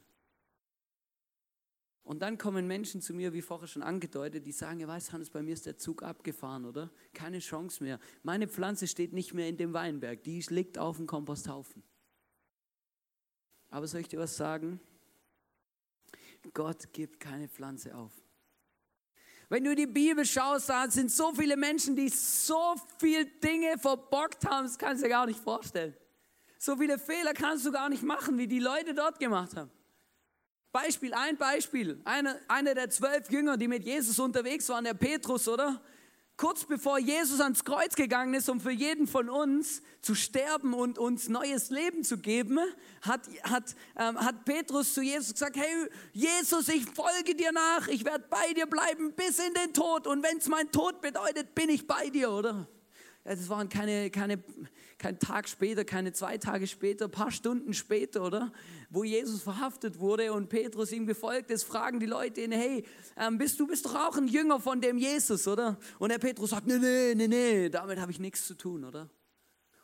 Und 2.09 2.21
dann 2.21 2.39
kommen 2.39 2.67
Menschen 2.67 3.03
zu 3.03 3.13
mir, 3.13 3.35
wie 3.35 3.43
vorher 3.43 3.69
schon 3.69 3.83
angedeutet, 3.83 4.47
die 4.47 4.53
sagen, 4.53 4.81
ja 4.81 4.89
weißt 4.89 5.13
Hannes, 5.13 5.29
bei 5.29 5.43
mir 5.43 5.53
ist 5.53 5.67
der 5.67 5.77
Zug 5.77 6.03
abgefahren, 6.03 6.65
oder? 6.65 6.91
Keine 7.13 7.39
Chance 7.39 7.85
mehr. 7.85 8.01
Meine 8.23 8.49
Pflanze 8.49 8.87
steht 8.87 9.13
nicht 9.13 9.35
mehr 9.35 9.47
in 9.47 9.59
dem 9.59 9.75
Weinberg, 9.75 10.23
die 10.23 10.43
liegt 10.49 10.79
auf 10.79 10.97
dem 10.97 11.07
Komposthaufen. 11.07 11.83
Aber 13.69 13.87
soll 13.87 14.01
ich 14.01 14.09
dir 14.09 14.19
was 14.19 14.39
sagen? 14.39 14.81
Gott 16.55 16.95
gibt 16.95 17.21
keine 17.21 17.47
Pflanze 17.47 17.95
auf. 17.95 18.13
Wenn 19.51 19.65
du 19.65 19.75
die 19.75 19.87
Bibel 19.87 20.25
schaust, 20.25 20.71
da 20.71 20.91
sind 20.91 21.11
so 21.11 21.35
viele 21.35 21.59
Menschen, 21.59 21.95
die 21.95 22.09
so 22.09 22.75
viele 22.99 23.27
Dinge 23.27 23.77
verbockt 23.77 24.47
haben, 24.47 24.67
das 24.67 24.79
kannst 24.79 25.03
du 25.03 25.09
dir 25.09 25.11
gar 25.11 25.27
nicht 25.27 25.41
vorstellen. 25.41 25.95
So 26.59 26.75
viele 26.75 26.99
Fehler 26.99 27.35
kannst 27.35 27.67
du 27.67 27.71
gar 27.71 27.91
nicht 27.91 28.03
machen, 28.03 28.39
wie 28.39 28.49
die 28.49 28.61
Leute 28.61 28.95
dort 28.95 29.19
gemacht 29.19 29.55
haben. 29.55 29.71
Beispiel, 30.73 31.15
ein 31.15 31.37
Beispiel. 31.37 32.01
Einer, 32.05 32.37
einer 32.49 32.75
der 32.75 32.91
zwölf 32.91 33.31
Jünger, 33.31 33.57
die 33.57 33.69
mit 33.69 33.85
Jesus 33.85 34.19
unterwegs 34.19 34.69
waren, 34.69 34.85
der 34.85 34.95
Petrus, 34.95 35.49
oder? 35.49 35.81
kurz 36.39 36.65
bevor 36.65 36.99
Jesus 37.01 37.41
ans 37.41 37.65
Kreuz 37.65 37.97
gegangen 37.97 38.33
ist, 38.33 38.49
um 38.49 38.61
für 38.61 38.71
jeden 38.71 39.09
von 39.09 39.29
uns 39.29 39.83
zu 40.01 40.15
sterben 40.15 40.73
und 40.73 40.97
uns 40.97 41.29
neues 41.29 41.71
Leben 41.71 42.05
zu 42.05 42.17
geben, 42.17 42.61
hat, 43.03 43.23
hat, 43.43 43.75
ähm, 43.97 44.19
hat 44.19 44.45
Petrus 44.45 44.95
zu 44.95 45.03
Jesus 45.03 45.33
gesagt, 45.33 45.57
hey 45.57 45.91
Jesus, 46.13 46.69
ich 46.69 46.85
folge 46.87 47.35
dir 47.35 47.51
nach, 47.53 47.89
ich 47.89 48.05
werde 48.05 48.25
bei 48.31 48.53
dir 48.55 48.67
bleiben 48.67 49.13
bis 49.15 49.41
in 49.41 49.53
den 49.53 49.75
Tod 49.75 50.07
und 50.07 50.23
wenn 50.23 50.39
es 50.39 50.49
mein 50.49 50.71
Tod 50.71 51.01
bedeutet, 51.03 51.57
bin 51.57 51.69
ich 51.69 51.87
bei 51.87 52.09
dir, 52.09 52.31
oder? 52.31 52.69
Es 53.25 53.49
waren 53.49 53.69
keine, 53.69 54.09
keine, 54.11 54.43
kein 54.99 55.19
Tag 55.21 55.49
später, 55.49 55.85
keine 55.85 56.13
zwei 56.13 56.39
Tage 56.39 56.67
später, 56.67 57.05
ein 57.05 57.11
paar 57.11 57.31
Stunden 57.31 57.73
später, 57.73 58.23
oder? 58.23 58.53
Wo 58.91 59.05
Jesus 59.05 59.43
verhaftet 59.43 60.01
wurde 60.01 60.33
und 60.33 60.49
Petrus 60.49 60.91
ihm 60.91 61.07
gefolgt 61.07 61.51
ist, 61.51 61.63
fragen 61.63 62.01
die 62.01 62.07
Leute 62.07 62.41
ihn, 62.41 62.53
hey, 62.53 62.85
ähm, 63.17 63.39
bist 63.39 63.61
du 63.61 63.67
bist 63.67 63.87
doch 63.87 63.95
auch 63.95 64.17
ein 64.17 64.27
Jünger 64.27 64.59
von 64.59 64.81
dem 64.81 64.99
Jesus, 64.99 65.47
oder? 65.47 65.79
Und 66.01 66.11
der 66.11 66.19
Petrus 66.19 66.51
sagt, 66.51 66.67
nee, 66.67 66.79
nee, 66.79 67.15
nee, 67.15 67.29
nee, 67.29 67.69
damit 67.69 68.01
habe 68.01 68.11
ich 68.11 68.19
nichts 68.19 68.47
zu 68.47 68.55
tun, 68.55 68.85
oder? 68.85 69.09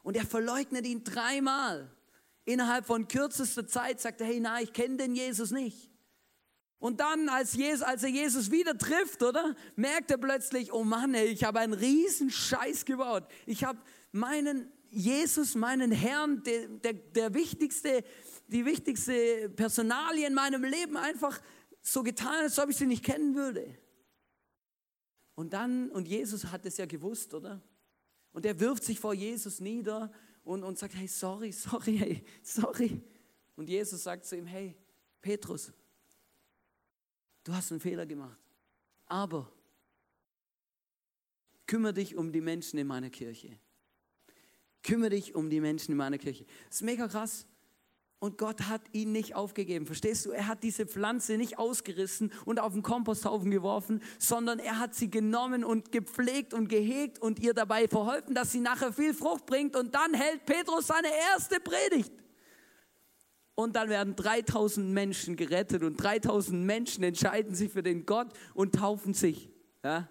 Und 0.03 0.17
er 0.17 0.27
verleugnet 0.27 0.87
ihn 0.87 1.05
dreimal. 1.05 1.91
Innerhalb 2.45 2.85
von 2.85 3.09
kürzester 3.09 3.67
Zeit 3.67 4.01
sagt 4.01 4.21
er, 4.21 4.27
hey, 4.27 4.41
na, 4.41 4.61
ich 4.61 4.73
kenne 4.73 4.97
den 4.97 5.15
Jesus 5.15 5.51
nicht. 5.51 5.91
Und 6.79 7.01
dann, 7.01 7.31
als, 7.31 7.55
Jesus, 7.55 7.83
als 7.83 8.03
er 8.03 8.11
Jesus 8.11 8.51
wieder 8.51 8.77
trifft, 8.77 9.23
oder, 9.23 9.55
merkt 9.77 10.11
er 10.11 10.19
plötzlich, 10.19 10.73
oh 10.73 10.85
Mann, 10.85 11.15
ey, 11.15 11.29
ich 11.29 11.45
habe 11.45 11.61
einen 11.61 11.73
riesen 11.73 12.31
Scheiß 12.31 12.85
gebaut. 12.85 13.25
Ich 13.47 13.65
habe 13.65 13.79
meinen 14.13 14.71
Jesus, 14.95 15.55
meinen 15.55 15.93
Herrn, 15.93 16.43
der, 16.43 16.69
der, 16.69 16.93
der 16.93 17.35
wichtigste, 17.35 18.05
die 18.49 18.65
wichtigste 18.65 19.51
Personalie 19.51 20.27
in 20.27 20.35
meinem 20.35 20.65
Leben 20.65 20.97
einfach 20.97 21.41
so 21.83 22.03
getan, 22.03 22.43
als 22.43 22.59
ob 22.59 22.71
ich 22.71 22.77
sie 22.77 22.87
nicht 22.87 23.05
kennen 23.05 23.35
würde. 23.35 23.79
Und 25.35 25.53
dann, 25.53 25.91
und 25.91 26.07
Jesus 26.07 26.47
hat 26.47 26.65
es 26.65 26.77
ja 26.77 26.87
gewusst, 26.87 27.35
oder? 27.35 27.61
Und 28.33 28.47
er 28.47 28.59
wirft 28.61 28.85
sich 28.85 29.01
vor 29.01 29.15
Jesus 29.15 29.61
nieder 29.61 30.13
und, 30.45 30.63
und 30.63 30.79
sagt, 30.79 30.95
hey, 30.95 31.09
sorry, 31.09 31.53
sorry, 31.53 31.97
hey, 31.97 32.25
sorry. 32.43 33.03
Und 33.57 33.69
Jesus 33.69 34.03
sagt 34.03 34.27
zu 34.27 34.37
ihm, 34.37 34.47
hey, 34.47 34.77
Petrus, 35.21 35.73
du 37.45 37.55
hast 37.55 37.71
einen 37.71 37.81
Fehler 37.81 38.07
gemacht. 38.07 38.39
Aber 39.07 39.51
kümmere 41.67 41.95
dich 41.95 42.15
um 42.17 42.33
die 42.33 42.41
Menschen 42.41 42.79
in 42.79 42.87
meiner 42.87 43.11
Kirche. 43.11 43.59
Kümmere 44.85 45.11
dich 45.11 45.35
um 45.35 45.51
die 45.51 45.61
Menschen 45.61 45.93
in 45.93 45.97
meiner 45.97 46.19
Kirche. 46.19 46.45
Das 46.69 46.77
ist 46.77 46.83
mega 46.83 47.09
krass. 47.09 47.47
Und 48.21 48.39
Gott 48.39 48.63
hat 48.69 48.83
ihn 48.93 49.13
nicht 49.13 49.35
aufgegeben. 49.35 49.85
Verstehst 49.87 50.25
du? 50.25 50.31
Er 50.31 50.47
hat 50.47 50.63
diese 50.63 50.87
Pflanze 50.87 51.37
nicht 51.37 51.59
ausgerissen 51.59 52.33
und 52.45 52.59
auf 52.59 52.73
den 52.73 52.83
Komposthaufen 52.83 53.51
geworfen, 53.51 54.03
sondern 54.19 54.59
er 54.59 54.79
hat 54.79 54.95
sie 54.95 55.11
genommen 55.11 55.65
und 55.65 55.93
gepflegt 55.93 56.55
und 56.55 56.69
gehegt 56.69 57.19
und 57.19 57.39
ihr 57.39 57.53
dabei 57.53 57.89
verholfen, 57.89 58.35
dass 58.35 58.53
sie 58.53 58.61
nachher 58.61 58.93
viel 58.93 59.13
Frucht 59.13 59.47
bringt. 59.47 59.77
Und 59.77 59.95
dann 59.95 60.15
hält 60.15 60.47
Petrus 60.47 60.87
seine 60.87 61.09
erste 61.33 61.61
Predigt. 61.61 62.13
Und 63.55 63.77
dann 63.77 63.89
werden 63.89 64.17
3000 64.17 64.91
Menschen 64.91 65.37
gerettet 65.37 65.83
und 65.83 65.97
3000 65.97 66.65
Menschen 66.65 67.05
entscheiden 67.05 67.55
sich 67.55 67.73
für 67.73 67.83
den 67.83 68.05
Gott 68.05 68.29
und 68.55 68.75
taufen 68.75 69.15
sich. 69.15 69.51
Ja? 69.85 70.09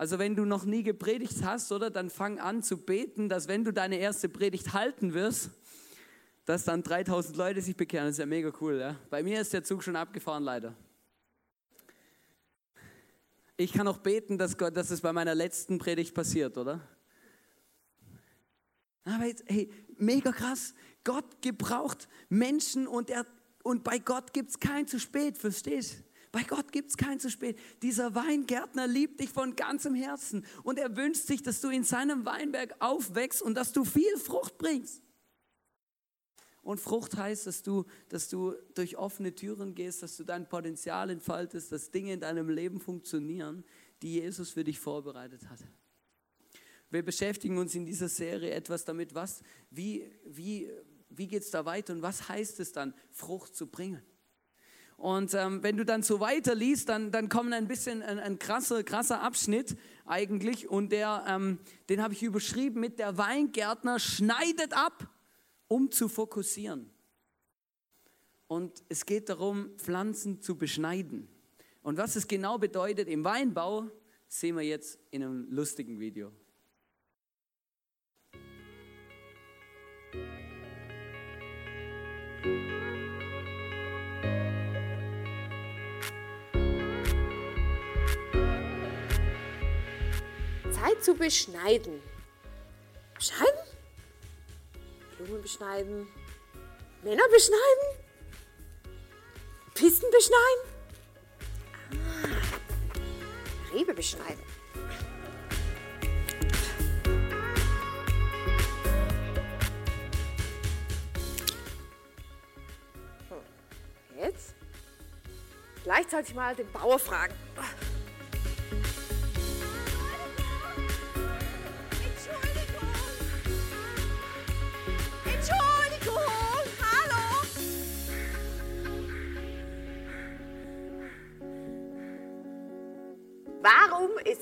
Also 0.00 0.18
wenn 0.18 0.34
du 0.34 0.46
noch 0.46 0.64
nie 0.64 0.82
gepredigt 0.82 1.44
hast, 1.44 1.70
oder, 1.72 1.90
dann 1.90 2.08
fang 2.08 2.38
an 2.38 2.62
zu 2.62 2.78
beten, 2.78 3.28
dass 3.28 3.48
wenn 3.48 3.64
du 3.64 3.70
deine 3.70 3.98
erste 3.98 4.30
Predigt 4.30 4.72
halten 4.72 5.12
wirst, 5.12 5.50
dass 6.46 6.64
dann 6.64 6.82
3000 6.82 7.36
Leute 7.36 7.60
sich 7.60 7.76
bekehren. 7.76 8.06
Das 8.06 8.14
ist 8.14 8.18
ja 8.18 8.24
mega 8.24 8.50
cool. 8.62 8.80
Ja? 8.80 8.96
Bei 9.10 9.22
mir 9.22 9.42
ist 9.42 9.52
der 9.52 9.62
Zug 9.62 9.84
schon 9.84 9.96
abgefahren, 9.96 10.42
leider. 10.42 10.74
Ich 13.58 13.74
kann 13.74 13.86
auch 13.88 13.98
beten, 13.98 14.38
dass, 14.38 14.56
Gott, 14.56 14.74
dass 14.74 14.90
es 14.90 15.02
bei 15.02 15.12
meiner 15.12 15.34
letzten 15.34 15.76
Predigt 15.76 16.14
passiert, 16.14 16.56
oder? 16.56 16.80
Aber 19.04 19.26
jetzt, 19.26 19.44
hey, 19.48 19.70
mega 19.98 20.32
krass. 20.32 20.72
Gott 21.04 21.42
gebraucht 21.42 22.08
Menschen 22.30 22.86
und, 22.86 23.10
er, 23.10 23.26
und 23.62 23.84
bei 23.84 23.98
Gott 23.98 24.32
gibt 24.32 24.48
es 24.48 24.58
kein 24.58 24.86
zu 24.86 24.98
spät, 24.98 25.36
verstehst 25.36 25.98
du? 25.98 26.09
Bei 26.32 26.44
Gott 26.44 26.70
gibt 26.70 26.90
es 26.90 26.96
kein 26.96 27.18
zu 27.18 27.28
spät. 27.28 27.58
Dieser 27.82 28.14
Weingärtner 28.14 28.86
liebt 28.86 29.20
dich 29.20 29.30
von 29.30 29.56
ganzem 29.56 29.94
Herzen 29.94 30.46
und 30.62 30.78
er 30.78 30.96
wünscht 30.96 31.26
sich, 31.26 31.42
dass 31.42 31.60
du 31.60 31.68
in 31.70 31.82
seinem 31.82 32.24
Weinberg 32.24 32.74
aufwächst 32.78 33.42
und 33.42 33.54
dass 33.54 33.72
du 33.72 33.84
viel 33.84 34.16
Frucht 34.16 34.56
bringst. 34.56 35.02
Und 36.62 36.78
Frucht 36.78 37.16
heißt, 37.16 37.46
dass 37.46 37.62
du, 37.62 37.84
dass 38.10 38.28
du 38.28 38.54
durch 38.74 38.96
offene 38.96 39.34
Türen 39.34 39.74
gehst, 39.74 40.02
dass 40.02 40.16
du 40.16 40.24
dein 40.24 40.48
Potenzial 40.48 41.10
entfaltest, 41.10 41.72
dass 41.72 41.90
Dinge 41.90 42.12
in 42.12 42.20
deinem 42.20 42.48
Leben 42.48 42.80
funktionieren, 42.80 43.64
die 44.02 44.14
Jesus 44.14 44.50
für 44.50 44.62
dich 44.62 44.78
vorbereitet 44.78 45.48
hat. 45.48 45.60
Wir 46.90 47.04
beschäftigen 47.04 47.56
uns 47.58 47.74
in 47.74 47.86
dieser 47.86 48.08
Serie 48.08 48.50
etwas 48.50 48.84
damit, 48.84 49.14
was, 49.14 49.42
wie, 49.70 50.10
wie, 50.26 50.70
wie 51.08 51.28
geht 51.28 51.42
es 51.42 51.50
da 51.50 51.64
weiter 51.64 51.92
und 51.92 52.02
was 52.02 52.28
heißt 52.28 52.60
es 52.60 52.72
dann, 52.72 52.94
Frucht 53.10 53.56
zu 53.56 53.66
bringen. 53.66 54.02
Und 55.00 55.32
ähm, 55.32 55.62
wenn 55.62 55.78
du 55.78 55.86
dann 55.86 56.02
so 56.02 56.20
weiterliest, 56.20 56.90
dann, 56.90 57.10
dann 57.10 57.30
kommt 57.30 57.54
ein 57.54 57.66
bisschen 57.66 58.02
ein, 58.02 58.18
ein 58.18 58.38
krasser, 58.38 58.84
krasser 58.84 59.22
Abschnitt 59.22 59.74
eigentlich 60.04 60.68
und 60.68 60.92
der, 60.92 61.24
ähm, 61.26 61.58
den 61.88 62.02
habe 62.02 62.12
ich 62.12 62.22
überschrieben 62.22 62.80
mit 62.80 62.98
der 62.98 63.16
Weingärtner 63.16 63.98
schneidet 63.98 64.74
ab, 64.74 65.08
um 65.68 65.90
zu 65.90 66.06
fokussieren. 66.06 66.90
Und 68.46 68.82
es 68.90 69.06
geht 69.06 69.30
darum, 69.30 69.70
Pflanzen 69.78 70.42
zu 70.42 70.58
beschneiden. 70.58 71.28
Und 71.80 71.96
was 71.96 72.14
es 72.16 72.28
genau 72.28 72.58
bedeutet 72.58 73.08
im 73.08 73.24
Weinbau, 73.24 73.90
sehen 74.28 74.56
wir 74.56 74.64
jetzt 74.64 74.98
in 75.10 75.22
einem 75.22 75.50
lustigen 75.50 75.98
Video. 75.98 76.30
Zeit 90.80 91.04
zu 91.04 91.14
beschneiden. 91.14 92.00
Beschneiden? 93.14 93.60
Blumen 95.18 95.42
beschneiden. 95.42 96.08
Männer 97.02 97.28
beschneiden? 97.30 98.04
Pisten 99.74 100.10
beschneiden? 100.10 100.64
Ah, 101.92 103.74
Rebe 103.74 103.94
beschneiden. 103.94 104.42
Jetzt? 114.18 114.54
Ich 116.26 116.34
mal 116.34 116.54
den 116.54 116.70
Bauer 116.72 116.98
fragen. 116.98 117.34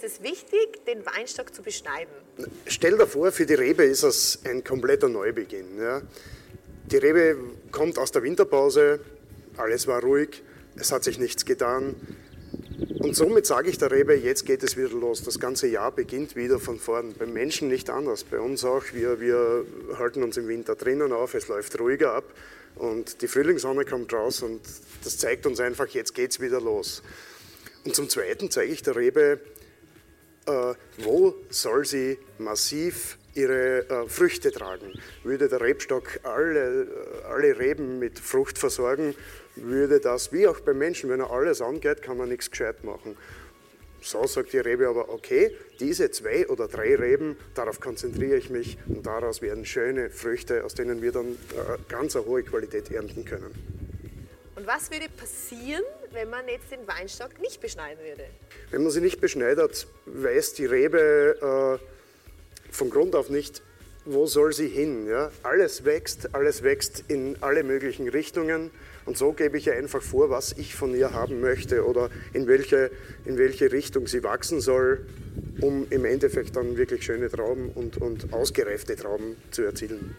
Es 0.08 0.22
wichtig, 0.22 0.84
den 0.86 1.04
Weinstock 1.04 1.54
zu 1.54 1.62
beschneiden? 1.62 2.12
Stell 2.66 2.96
dir 2.96 3.06
vor, 3.06 3.30
für 3.32 3.46
die 3.46 3.54
Rebe 3.54 3.84
ist 3.84 4.02
es 4.02 4.40
ein 4.44 4.64
kompletter 4.64 5.08
Neubeginn. 5.08 5.78
Ja. 5.78 6.02
Die 6.86 6.96
Rebe 6.96 7.36
kommt 7.70 7.98
aus 7.98 8.12
der 8.12 8.22
Winterpause, 8.22 9.00
alles 9.56 9.86
war 9.86 10.02
ruhig, 10.02 10.42
es 10.76 10.90
hat 10.90 11.04
sich 11.04 11.18
nichts 11.18 11.44
getan. 11.44 11.94
Und 13.00 13.14
somit 13.14 13.46
sage 13.46 13.70
ich 13.70 13.78
der 13.78 13.90
Rebe, 13.90 14.14
jetzt 14.14 14.46
geht 14.46 14.62
es 14.62 14.76
wieder 14.76 14.90
los. 14.90 15.22
Das 15.22 15.38
ganze 15.38 15.66
Jahr 15.66 15.92
beginnt 15.92 16.36
wieder 16.36 16.58
von 16.58 16.78
vorn. 16.78 17.12
Beim 17.12 17.32
Menschen 17.32 17.68
nicht 17.68 17.90
anders. 17.90 18.24
Bei 18.24 18.40
uns 18.40 18.64
auch. 18.64 18.82
Wir, 18.92 19.20
wir 19.20 19.64
halten 19.98 20.22
uns 20.22 20.36
im 20.36 20.48
Winter 20.48 20.74
drinnen 20.76 21.12
auf, 21.12 21.34
es 21.34 21.48
läuft 21.48 21.78
ruhiger 21.78 22.14
ab 22.14 22.24
und 22.76 23.22
die 23.22 23.28
Frühlingssonne 23.28 23.84
kommt 23.84 24.12
raus 24.12 24.42
und 24.42 24.60
das 25.04 25.18
zeigt 25.18 25.46
uns 25.46 25.60
einfach, 25.60 25.88
jetzt 25.88 26.14
geht 26.14 26.30
es 26.30 26.40
wieder 26.40 26.60
los. 26.60 27.02
Und 27.84 27.94
zum 27.94 28.08
Zweiten 28.08 28.50
zeige 28.50 28.72
ich 28.72 28.82
der 28.82 28.96
Rebe, 28.96 29.40
wo 30.98 31.34
soll 31.50 31.84
sie 31.84 32.18
massiv 32.38 33.18
ihre 33.38 33.88
äh, 33.88 34.08
Früchte 34.08 34.50
tragen. 34.50 34.92
Würde 35.22 35.48
der 35.48 35.60
Rebstock 35.60 36.20
alle, 36.24 36.82
äh, 36.82 37.24
alle 37.28 37.58
Reben 37.58 37.98
mit 37.98 38.18
Frucht 38.18 38.58
versorgen, 38.58 39.14
würde 39.56 40.00
das, 40.00 40.32
wie 40.32 40.46
auch 40.46 40.60
beim 40.60 40.78
Menschen, 40.78 41.08
wenn 41.08 41.20
er 41.20 41.30
alles 41.30 41.62
angeht, 41.62 42.02
kann 42.02 42.16
man 42.16 42.28
nichts 42.28 42.50
gescheit 42.50 42.84
machen. 42.84 43.16
So 44.00 44.26
sagt 44.26 44.52
die 44.52 44.58
Rebe 44.58 44.88
aber, 44.88 45.08
okay, 45.08 45.56
diese 45.80 46.10
zwei 46.10 46.46
oder 46.48 46.68
drei 46.68 46.94
Reben, 46.94 47.36
darauf 47.54 47.80
konzentriere 47.80 48.36
ich 48.36 48.50
mich 48.50 48.78
und 48.86 49.04
daraus 49.06 49.42
werden 49.42 49.64
schöne 49.64 50.10
Früchte, 50.10 50.64
aus 50.64 50.74
denen 50.74 51.02
wir 51.02 51.12
dann 51.12 51.32
äh, 51.32 51.78
ganz 51.88 52.14
eine 52.14 52.24
hohe 52.24 52.42
Qualität 52.42 52.90
ernten 52.90 53.24
können. 53.24 53.52
Und 54.54 54.66
was 54.66 54.90
würde 54.90 55.06
passieren, 55.16 55.84
wenn 56.12 56.30
man 56.30 56.48
jetzt 56.48 56.70
den 56.70 56.86
Weinstock 56.86 57.40
nicht 57.40 57.60
beschneiden 57.60 58.02
würde? 58.04 58.24
Wenn 58.70 58.82
man 58.82 58.90
sie 58.90 59.00
nicht 59.00 59.20
beschneidet, 59.20 59.86
weiß 60.06 60.54
die 60.54 60.66
Rebe 60.66 61.78
äh, 61.80 62.72
von 62.72 62.90
Grund 62.90 63.14
auf 63.14 63.30
nicht, 63.30 63.62
wo 64.04 64.26
soll 64.26 64.52
sie 64.52 64.68
hin. 64.68 65.06
Ja? 65.06 65.30
Alles 65.42 65.84
wächst, 65.84 66.34
alles 66.34 66.62
wächst 66.62 67.04
in 67.08 67.36
alle 67.40 67.62
möglichen 67.62 68.08
Richtungen. 68.08 68.70
Und 69.04 69.16
so 69.16 69.32
gebe 69.32 69.58
ich 69.58 69.66
ihr 69.66 69.74
einfach 69.74 70.02
vor, 70.02 70.30
was 70.30 70.52
ich 70.52 70.74
von 70.74 70.94
ihr 70.94 71.12
haben 71.12 71.40
möchte 71.40 71.84
oder 71.86 72.10
in 72.32 72.46
welche, 72.46 72.90
in 73.24 73.38
welche 73.38 73.72
Richtung 73.72 74.06
sie 74.06 74.22
wachsen 74.22 74.60
soll, 74.60 75.06
um 75.60 75.86
im 75.90 76.04
Endeffekt 76.04 76.56
dann 76.56 76.76
wirklich 76.76 77.04
schöne 77.04 77.30
Trauben 77.30 77.70
und, 77.70 77.96
und 77.98 78.32
ausgereifte 78.32 78.96
Trauben 78.96 79.36
zu 79.50 79.62
erzielen. 79.62 80.16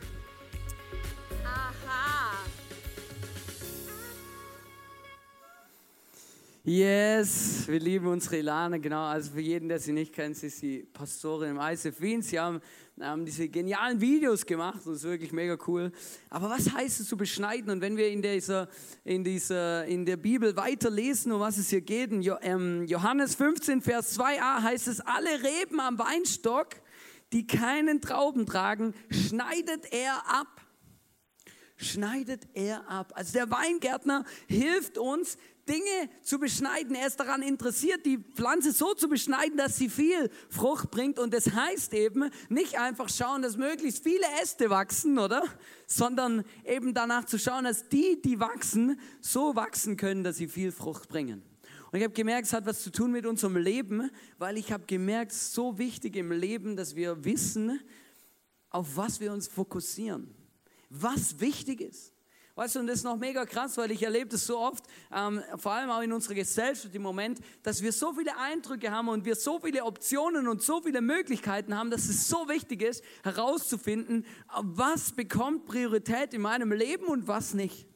Yes, 6.66 7.70
wir 7.70 7.80
lieben 7.80 8.08
unsere 8.08 8.38
Ilane, 8.38 8.82
genau. 8.82 9.06
Also 9.06 9.32
für 9.32 9.40
jeden, 9.40 9.70
der 9.70 9.80
sie 9.80 9.94
nicht 9.94 10.12
kennt, 10.12 10.36
sie 10.36 10.48
ist 10.48 10.62
die 10.62 10.80
Pastorin 10.80 11.52
im 11.52 11.60
ICF 11.62 12.02
Wien. 12.02 12.22
Sie 12.22 12.38
haben, 12.38 12.60
haben 13.00 13.24
diese 13.24 13.48
genialen 13.48 14.02
Videos 14.02 14.46
gemacht 14.46 14.86
und 14.86 14.92
das 14.92 15.04
ist 15.04 15.10
wirklich 15.10 15.32
mega 15.32 15.58
cool. 15.68 15.94
Aber 16.30 16.50
was 16.50 16.74
heißt 16.74 17.00
es 17.00 17.08
zu 17.08 17.16
beschneiden? 17.16 17.70
Und 17.70 17.80
wenn 17.80 17.96
wir 17.96 18.10
in 18.10 18.22
dieser, 18.22 18.68
in 19.06 19.24
dieser, 19.24 19.86
in 19.86 20.06
der 20.06 20.18
Bibel 20.18 20.58
weiterlesen, 20.58 21.32
um 21.32 21.40
was 21.40 21.58
es 21.58 21.70
hier 21.70 21.80
geht, 21.80 22.12
in 22.12 22.30
ähm, 22.42 22.84
Johannes 22.86 23.36
15, 23.36 23.82
Vers 23.82 24.20
2a 24.20 24.62
heißt 24.62 24.90
es, 24.90 25.00
alle 25.00 25.30
Reben 25.42 25.80
am 25.80 25.98
Weinstock, 25.98 26.76
die 27.32 27.48
keinen 27.48 28.02
Trauben 28.02 28.46
tragen, 28.46 28.94
schneidet 29.10 29.94
er 29.94 30.24
ab 30.28 30.66
schneidet 31.82 32.48
er 32.54 32.90
ab. 32.90 33.14
Also 33.16 33.34
der 33.34 33.50
Weingärtner 33.50 34.26
hilft 34.48 34.98
uns, 34.98 35.38
Dinge 35.70 36.10
zu 36.22 36.40
beschneiden. 36.40 36.96
Er 36.96 37.08
ist 37.08 37.20
daran 37.20 37.42
interessiert, 37.42 38.06
die 38.06 38.18
Pflanze 38.18 38.72
so 38.72 38.94
zu 38.96 39.08
beschneiden, 39.08 39.58
dass 39.58 39.78
sie 39.78 39.88
viel 39.88 40.30
Frucht 40.50 40.92
bringt. 40.92 41.20
Und 41.20 41.34
das 41.34 41.54
heißt 41.54 41.94
eben, 41.94 42.32
nicht 42.50 42.80
einfach 42.80 43.08
schauen, 43.08 43.42
dass 43.42 43.56
möglichst 43.56 44.04
viele 44.04 44.26
Äste 44.42 44.70
wachsen, 44.70 45.20
oder? 45.20 45.44
Sondern 45.86 46.44
eben 46.66 46.94
danach 46.94 47.26
zu 47.26 47.38
schauen, 47.38 47.64
dass 47.64 47.88
die, 47.88 48.22
die 48.22 48.40
wachsen, 48.40 49.00
so 49.22 49.56
wachsen 49.56 49.96
können, 49.96 50.24
dass 50.24 50.38
sie 50.38 50.48
viel 50.48 50.72
Frucht 50.72 51.08
bringen. 51.08 51.44
Und 51.92 52.00
ich 52.00 52.04
habe 52.04 52.14
gemerkt, 52.14 52.48
es 52.48 52.54
hat 52.54 52.66
was 52.66 52.84
zu 52.84 52.92
tun 52.92 53.12
mit 53.12 53.26
unserem 53.26 53.56
Leben, 53.56 54.12
weil 54.38 54.58
ich 54.58 54.72
habe 54.72 54.86
gemerkt, 54.86 55.32
es 55.32 55.44
ist 55.44 55.54
so 55.54 55.78
wichtig 55.78 56.16
im 56.16 56.32
Leben, 56.32 56.76
dass 56.76 56.96
wir 56.96 57.24
wissen, 57.24 57.80
auf 58.70 58.98
was 58.98 59.20
wir 59.20 59.32
uns 59.32 59.48
fokussieren 59.48 60.36
was 60.90 61.40
wichtig 61.40 61.82
ist. 61.82 62.14
Weißt 62.60 62.76
du, 62.76 62.82
und 62.82 62.88
das 62.88 62.98
ist 62.98 63.04
noch 63.06 63.16
mega 63.16 63.46
krass, 63.46 63.78
weil 63.78 63.90
ich 63.90 64.04
erlebe 64.04 64.28
das 64.28 64.46
so 64.46 64.60
oft, 64.60 64.84
ähm, 65.16 65.42
vor 65.56 65.72
allem 65.72 65.90
auch 65.90 66.02
in 66.02 66.12
unserer 66.12 66.34
Gesellschaft 66.34 66.94
im 66.94 67.02
Moment, 67.02 67.40
dass 67.64 67.82
wir 67.82 67.94
so 67.94 68.12
viele 68.12 68.36
Eindrücke 68.38 68.92
haben 68.92 69.08
und 69.08 69.24
wir 69.24 69.38
so 69.38 69.62
viele 69.62 69.86
Optionen 69.86 70.46
und 70.46 70.62
so 70.62 70.82
viele 70.82 71.00
Möglichkeiten 71.00 71.74
haben, 71.74 71.90
dass 71.90 72.10
es 72.10 72.28
so 72.28 72.50
wichtig 72.50 72.82
ist, 72.82 73.02
herauszufinden, 73.24 74.26
was 74.62 75.14
bekommt 75.14 75.68
Priorität 75.68 76.34
in 76.34 76.42
meinem 76.42 76.74
Leben 76.74 77.06
und 77.06 77.30
was 77.30 77.54
nicht. 77.54 77.88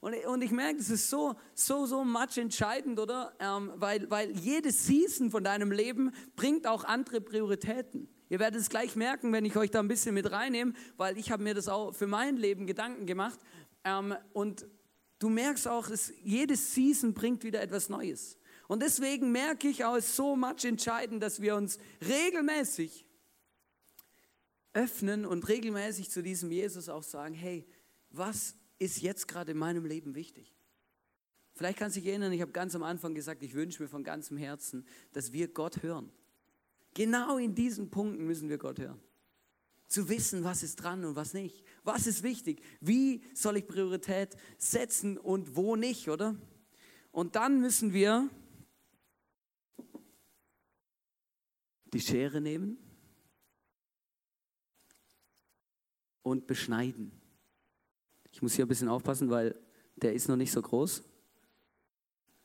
Und, 0.00 0.14
und 0.24 0.40
ich 0.40 0.50
merke, 0.50 0.78
das 0.78 0.88
ist 0.88 1.10
so, 1.10 1.34
so, 1.52 1.84
so 1.84 2.02
much 2.02 2.38
entscheidend, 2.38 2.98
oder? 2.98 3.34
Ähm, 3.38 3.70
weil, 3.74 4.10
weil 4.10 4.30
jede 4.30 4.72
Season 4.72 5.30
von 5.30 5.44
deinem 5.44 5.72
Leben 5.72 6.12
bringt 6.36 6.66
auch 6.66 6.84
andere 6.84 7.20
Prioritäten. 7.20 8.08
Ihr 8.30 8.38
werdet 8.38 8.60
es 8.60 8.70
gleich 8.70 8.94
merken, 8.94 9.32
wenn 9.32 9.44
ich 9.44 9.56
euch 9.56 9.72
da 9.72 9.80
ein 9.80 9.88
bisschen 9.88 10.14
mit 10.14 10.30
reinnehme, 10.30 10.72
weil 10.96 11.18
ich 11.18 11.32
habe 11.32 11.42
mir 11.42 11.52
das 11.52 11.68
auch 11.68 11.92
für 11.92 12.06
mein 12.06 12.36
Leben 12.36 12.64
Gedanken 12.64 13.04
gemacht. 13.04 13.40
Ähm, 13.84 14.14
und 14.32 14.66
du 15.18 15.28
merkst 15.28 15.68
auch, 15.68 15.88
es, 15.88 16.12
jede 16.22 16.56
Season 16.56 17.14
bringt 17.14 17.44
wieder 17.44 17.60
etwas 17.60 17.88
Neues. 17.88 18.38
Und 18.68 18.82
deswegen 18.82 19.32
merke 19.32 19.68
ich 19.68 19.84
auch, 19.84 19.96
es 19.96 20.06
ist 20.06 20.16
so 20.16 20.36
much 20.36 20.64
entscheidend, 20.64 21.22
dass 21.22 21.40
wir 21.40 21.56
uns 21.56 21.78
regelmäßig 22.06 23.04
öffnen 24.72 25.26
und 25.26 25.48
regelmäßig 25.48 26.10
zu 26.10 26.22
diesem 26.22 26.52
Jesus 26.52 26.88
auch 26.88 27.02
sagen, 27.02 27.34
hey, 27.34 27.66
was 28.10 28.54
ist 28.78 29.02
jetzt 29.02 29.26
gerade 29.26 29.52
in 29.52 29.58
meinem 29.58 29.84
Leben 29.84 30.14
wichtig? 30.14 30.54
Vielleicht 31.54 31.78
kannst 31.78 31.96
du 31.96 32.00
dich 32.00 32.08
erinnern, 32.08 32.32
ich 32.32 32.40
habe 32.40 32.52
ganz 32.52 32.74
am 32.74 32.82
Anfang 32.82 33.14
gesagt, 33.14 33.42
ich 33.42 33.54
wünsche 33.54 33.82
mir 33.82 33.88
von 33.88 34.04
ganzem 34.04 34.36
Herzen, 34.36 34.86
dass 35.12 35.32
wir 35.32 35.48
Gott 35.48 35.82
hören. 35.82 36.12
Genau 36.94 37.38
in 37.38 37.54
diesen 37.54 37.90
Punkten 37.90 38.24
müssen 38.24 38.48
wir 38.48 38.58
Gott 38.58 38.78
hören. 38.78 39.00
Zu 39.90 40.08
wissen, 40.08 40.44
was 40.44 40.62
ist 40.62 40.76
dran 40.76 41.04
und 41.04 41.16
was 41.16 41.34
nicht. 41.34 41.64
Was 41.82 42.06
ist 42.06 42.22
wichtig? 42.22 42.62
Wie 42.80 43.24
soll 43.34 43.56
ich 43.56 43.66
Priorität 43.66 44.36
setzen 44.56 45.18
und 45.18 45.56
wo 45.56 45.74
nicht, 45.74 46.08
oder? 46.08 46.36
Und 47.10 47.34
dann 47.34 47.60
müssen 47.60 47.92
wir 47.92 48.30
die 51.92 52.00
Schere 52.00 52.40
nehmen 52.40 52.78
und 56.22 56.46
beschneiden. 56.46 57.10
Ich 58.30 58.42
muss 58.42 58.54
hier 58.54 58.66
ein 58.66 58.68
bisschen 58.68 58.88
aufpassen, 58.88 59.28
weil 59.28 59.58
der 59.96 60.14
ist 60.14 60.28
noch 60.28 60.36
nicht 60.36 60.52
so 60.52 60.62
groß. 60.62 61.02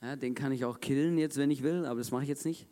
Ja, 0.01 0.15
den 0.15 0.33
kann 0.33 0.51
ich 0.51 0.65
auch 0.65 0.79
killen 0.79 1.19
jetzt, 1.19 1.37
wenn 1.37 1.51
ich 1.51 1.61
will, 1.61 1.85
aber 1.85 1.99
das 1.99 2.09
mache 2.09 2.23
ich 2.23 2.29
jetzt 2.29 2.45
nicht. 2.45 2.67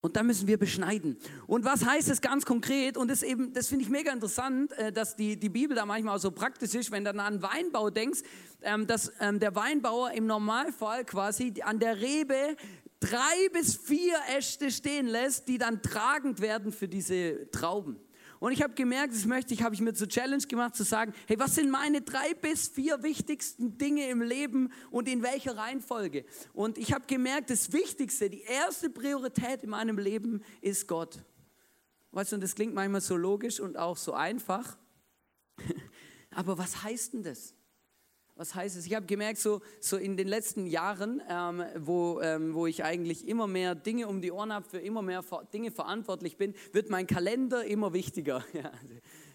Und 0.00 0.16
dann 0.16 0.26
müssen 0.26 0.46
wir 0.46 0.58
beschneiden. 0.58 1.16
Und 1.48 1.64
was 1.64 1.84
heißt 1.84 2.08
es 2.08 2.20
ganz 2.20 2.46
konkret? 2.46 2.96
Und 2.96 3.10
das, 3.10 3.24
das 3.52 3.66
finde 3.66 3.84
ich 3.84 3.90
mega 3.90 4.12
interessant, 4.12 4.72
äh, 4.72 4.92
dass 4.92 5.16
die, 5.16 5.38
die 5.38 5.48
Bibel 5.48 5.76
da 5.76 5.86
manchmal 5.86 6.16
auch 6.16 6.20
so 6.20 6.30
praktisch 6.30 6.74
ist, 6.74 6.92
wenn 6.92 7.04
du 7.04 7.12
dann 7.12 7.20
an 7.20 7.42
Weinbau 7.42 7.90
denkst, 7.90 8.20
ähm, 8.62 8.86
dass 8.86 9.12
ähm, 9.20 9.40
der 9.40 9.56
Weinbauer 9.56 10.12
im 10.12 10.26
Normalfall 10.26 11.04
quasi 11.04 11.52
an 11.62 11.80
der 11.80 12.00
Rebe 12.00 12.56
drei 13.00 13.48
bis 13.52 13.76
vier 13.76 14.16
Äste 14.36 14.70
stehen 14.70 15.06
lässt, 15.06 15.48
die 15.48 15.58
dann 15.58 15.82
tragend 15.82 16.40
werden 16.40 16.70
für 16.70 16.86
diese 16.86 17.50
Trauben. 17.50 17.96
Und 18.40 18.52
ich 18.52 18.62
habe 18.62 18.74
gemerkt, 18.74 19.14
das 19.14 19.24
möchte 19.24 19.52
ich, 19.52 19.62
habe 19.62 19.74
ich 19.74 19.80
mir 19.80 19.94
zur 19.94 20.08
Challenge 20.08 20.44
gemacht, 20.44 20.76
zu 20.76 20.84
sagen, 20.84 21.12
hey, 21.26 21.38
was 21.38 21.56
sind 21.56 21.70
meine 21.70 22.02
drei 22.02 22.34
bis 22.34 22.68
vier 22.68 23.02
wichtigsten 23.02 23.78
Dinge 23.78 24.08
im 24.08 24.22
Leben 24.22 24.72
und 24.90 25.08
in 25.08 25.22
welcher 25.22 25.56
Reihenfolge? 25.56 26.24
Und 26.52 26.78
ich 26.78 26.92
habe 26.92 27.04
gemerkt, 27.06 27.50
das 27.50 27.72
Wichtigste, 27.72 28.30
die 28.30 28.42
erste 28.42 28.90
Priorität 28.90 29.64
in 29.64 29.70
meinem 29.70 29.98
Leben 29.98 30.42
ist 30.60 30.86
Gott. 30.86 31.18
Weißt 32.12 32.32
du, 32.32 32.36
und 32.36 32.42
das 32.42 32.54
klingt 32.54 32.74
manchmal 32.74 33.00
so 33.00 33.16
logisch 33.16 33.60
und 33.60 33.76
auch 33.76 33.96
so 33.96 34.12
einfach. 34.12 34.78
Aber 36.30 36.58
was 36.58 36.82
heißt 36.82 37.14
denn 37.14 37.22
das? 37.22 37.54
Was 38.38 38.54
heißt 38.54 38.76
es? 38.76 38.86
Ich 38.86 38.94
habe 38.94 39.04
gemerkt, 39.04 39.40
so, 39.40 39.60
so 39.80 39.96
in 39.96 40.16
den 40.16 40.28
letzten 40.28 40.68
Jahren, 40.68 41.20
ähm, 41.28 41.64
wo, 41.76 42.20
ähm, 42.20 42.54
wo 42.54 42.68
ich 42.68 42.84
eigentlich 42.84 43.26
immer 43.26 43.48
mehr 43.48 43.74
Dinge 43.74 44.06
um 44.06 44.20
die 44.20 44.30
Ohren 44.30 44.52
habe, 44.52 44.64
für 44.64 44.78
immer 44.78 45.02
mehr 45.02 45.24
Dinge 45.52 45.72
verantwortlich 45.72 46.36
bin, 46.36 46.54
wird 46.70 46.88
mein 46.88 47.08
Kalender 47.08 47.64
immer 47.64 47.92
wichtiger. 47.92 48.44
Ja, 48.54 48.72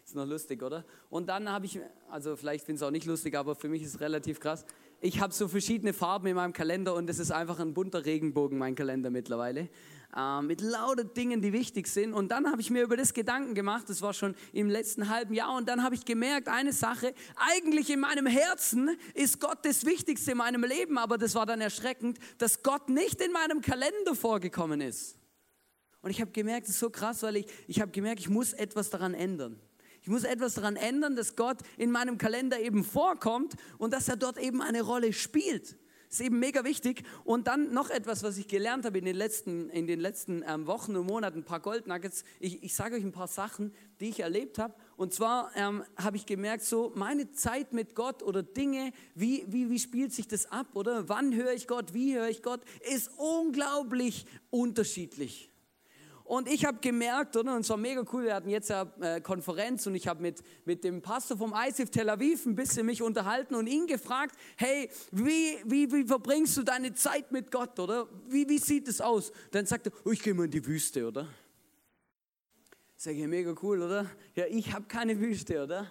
ist 0.06 0.16
noch 0.16 0.26
lustig, 0.26 0.62
oder? 0.64 0.84
Und 1.10 1.28
dann 1.28 1.50
habe 1.50 1.66
ich, 1.66 1.80
also 2.10 2.36
vielleicht 2.36 2.66
finde 2.66 2.78
ich 2.78 2.82
es 2.82 2.88
auch 2.88 2.92
nicht 2.92 3.06
lustig, 3.06 3.36
aber 3.36 3.56
für 3.56 3.70
mich 3.70 3.84
ist 3.84 3.96
es 3.96 4.00
relativ 4.02 4.40
krass. 4.40 4.66
Ich 5.00 5.22
habe 5.22 5.34
so 5.34 5.48
verschiedene 5.48 5.94
Farben 5.94 6.28
in 6.28 6.36
meinem 6.36 6.52
Kalender 6.52 6.94
und 6.96 7.10
es 7.10 7.20
ist 7.20 7.32
einfach 7.32 7.60
ein 7.60 7.74
bunter 7.74 8.06
Regenbogen, 8.06 8.58
mein 8.58 8.76
Kalender 8.76 9.10
mittlerweile 9.12 9.70
äh, 10.16 10.42
mit 10.42 10.62
lauter 10.62 11.04
Dingen, 11.04 11.42
die 11.42 11.54
wichtig 11.54 11.88
sind. 11.88 12.14
Und 12.14 12.30
dann 12.30 12.52
habe 12.52 12.62
ich 12.62 12.70
mir 12.70 12.84
über 12.84 12.98
das 12.98 13.14
Gedanken 13.14 13.56
gemacht, 13.56 13.90
das 13.90 14.02
war 14.02 14.14
schon 14.14 14.36
im 14.52 14.70
letzten 14.70 15.10
halben 15.10 15.34
Jahr, 15.34 15.56
und 15.56 15.68
dann 15.68 15.84
habe 15.84 15.96
ich 15.96 16.06
gemerkt, 16.06 16.48
eine 16.48 16.74
Sache, 16.74 17.14
eigentlich 17.36 17.90
in 17.90 18.00
meinem 18.00 18.26
Herzen 18.26 18.98
ist 19.14 19.40
Gott 19.40 19.60
das 19.64 19.86
Wichtigste 19.86 20.32
in 20.32 20.38
meinem 20.38 20.64
Leben, 20.64 20.98
aber 20.98 21.18
das 21.18 21.36
war 21.36 21.46
dann 21.46 21.62
erschreckend, 21.62 22.20
dass 22.38 22.64
Gott 22.64 22.90
nicht 22.90 23.22
in 23.22 23.32
meinem 23.32 23.62
Kalender 23.62 24.16
vorgekommen 24.16 24.82
ist. 24.82 25.18
Und 26.02 26.12
ich 26.12 26.20
habe 26.22 26.32
gemerkt, 26.32 26.68
das 26.68 26.76
ist 26.76 26.80
so 26.80 26.90
krass, 26.90 27.24
weil 27.24 27.38
ich, 27.38 27.46
ich 27.68 27.82
habe 27.82 27.92
gemerkt, 27.92 28.20
ich 28.20 28.30
muss 28.30 28.54
etwas 28.54 28.90
daran 28.90 29.14
ändern. 29.14 29.60
Ich 30.02 30.10
muss 30.10 30.26
etwas 30.26 30.56
daran 30.56 30.76
ändern, 30.76 31.16
dass 31.16 31.38
Gott 31.38 31.60
in 31.78 31.90
meinem 31.90 32.18
Kalender 32.18 32.60
eben 32.60 32.84
vorkommt 32.84 33.56
und 33.78 33.94
dass 33.94 34.10
er 34.10 34.18
dort 34.18 34.38
eben 34.38 34.62
eine 34.62 34.82
Rolle 34.82 35.14
spielt. 35.14 35.78
Ist 36.14 36.22
eben 36.22 36.38
mega 36.38 36.64
wichtig. 36.64 37.04
Und 37.24 37.48
dann 37.48 37.74
noch 37.74 37.90
etwas, 37.90 38.22
was 38.22 38.38
ich 38.38 38.48
gelernt 38.48 38.86
habe 38.86 39.00
in 39.00 39.06
den 39.06 39.16
letzten, 39.16 39.70
in 39.72 39.88
den 39.88 40.00
letzten 40.00 40.44
ähm, 40.48 40.68
Wochen 40.68 40.96
und 40.96 41.08
Monaten, 41.08 41.40
ein 41.40 41.44
paar 41.44 41.60
Goldnuggets. 41.60 42.24
Ich, 42.40 42.62
ich 42.62 42.76
sage 42.76 42.98
euch 42.98 43.04
ein 43.04 43.12
paar 43.12 43.28
Sachen, 43.28 43.74
die 44.00 44.10
ich 44.10 44.20
erlebt 44.20 44.60
habe. 44.60 44.76
Und 44.96 45.12
zwar 45.12 45.50
ähm, 45.56 45.84
habe 45.96 46.18
ich 46.18 46.28
gemerkt, 46.28 46.66
so 46.66 46.92
meine 46.94 47.32
Zeit 47.32 47.74
mit 47.74 47.96
Gott 47.96 48.22
oder 48.22 48.44
Dinge, 48.44 48.92
wie, 49.16 49.44
wie, 49.48 49.72
wie 49.72 49.80
spielt 49.80 50.14
sich 50.14 50.28
das 50.28 50.52
ab, 50.52 50.68
oder? 50.76 51.10
Wann 51.10 51.34
höre 51.34 51.54
ich 51.54 51.68
Gott, 51.68 51.96
wie 51.96 52.14
höre 52.14 52.30
ich 52.30 52.44
Gott, 52.44 52.62
ist 52.94 53.10
unglaublich 53.18 54.28
unterschiedlich. 54.52 55.53
Und 56.34 56.48
ich 56.48 56.66
habe 56.66 56.80
gemerkt, 56.82 57.38
oder, 57.38 57.54
und 57.54 57.62
es 57.62 57.70
war 57.70 57.78
mega 57.78 58.04
cool, 58.12 58.24
wir 58.24 58.34
hatten 58.34 58.50
jetzt 58.50 58.72
eine 58.72 58.90
äh, 59.02 59.22
Konferenz 59.22 59.86
und 59.86 59.94
ich 59.94 60.08
habe 60.08 60.20
mit, 60.20 60.42
mit 60.66 60.84
dem 60.84 61.00
Pastor 61.00 61.38
vom 61.38 61.54
ICF 61.56 61.92
Tel 61.92 62.10
Aviv 62.10 62.48
ein 62.48 62.56
bisschen 62.56 62.88
mich 62.88 63.04
unterhalten 63.04 63.54
und 63.54 63.68
ihn 63.68 63.86
gefragt, 63.86 64.36
hey, 64.58 64.90
wie, 65.12 65.60
wie, 65.66 65.92
wie 65.92 66.04
verbringst 66.04 66.58
du 66.58 66.64
deine 66.64 66.96
Zeit 66.96 67.32
mit 67.32 67.52
Gott, 67.52 67.78
oder? 67.80 68.08
Wie, 68.30 68.50
wie 68.50 68.58
sieht 68.58 68.88
es 68.88 69.00
aus? 69.00 69.32
Dann 69.52 69.68
sagt 69.68 69.86
er, 69.86 69.94
oh, 70.06 70.10
ich 70.10 70.24
gehe 70.24 70.34
mal 70.34 70.46
in 70.46 70.50
die 70.50 70.66
Wüste, 70.66 71.08
oder? 71.08 71.28
Sag 72.96 73.14
ich, 73.14 73.28
mega 73.28 73.54
cool, 73.62 73.84
oder? 73.84 74.10
Ja, 74.34 74.46
ich 74.50 74.74
habe 74.74 74.86
keine 74.86 75.20
Wüste, 75.20 75.64
oder? 75.64 75.86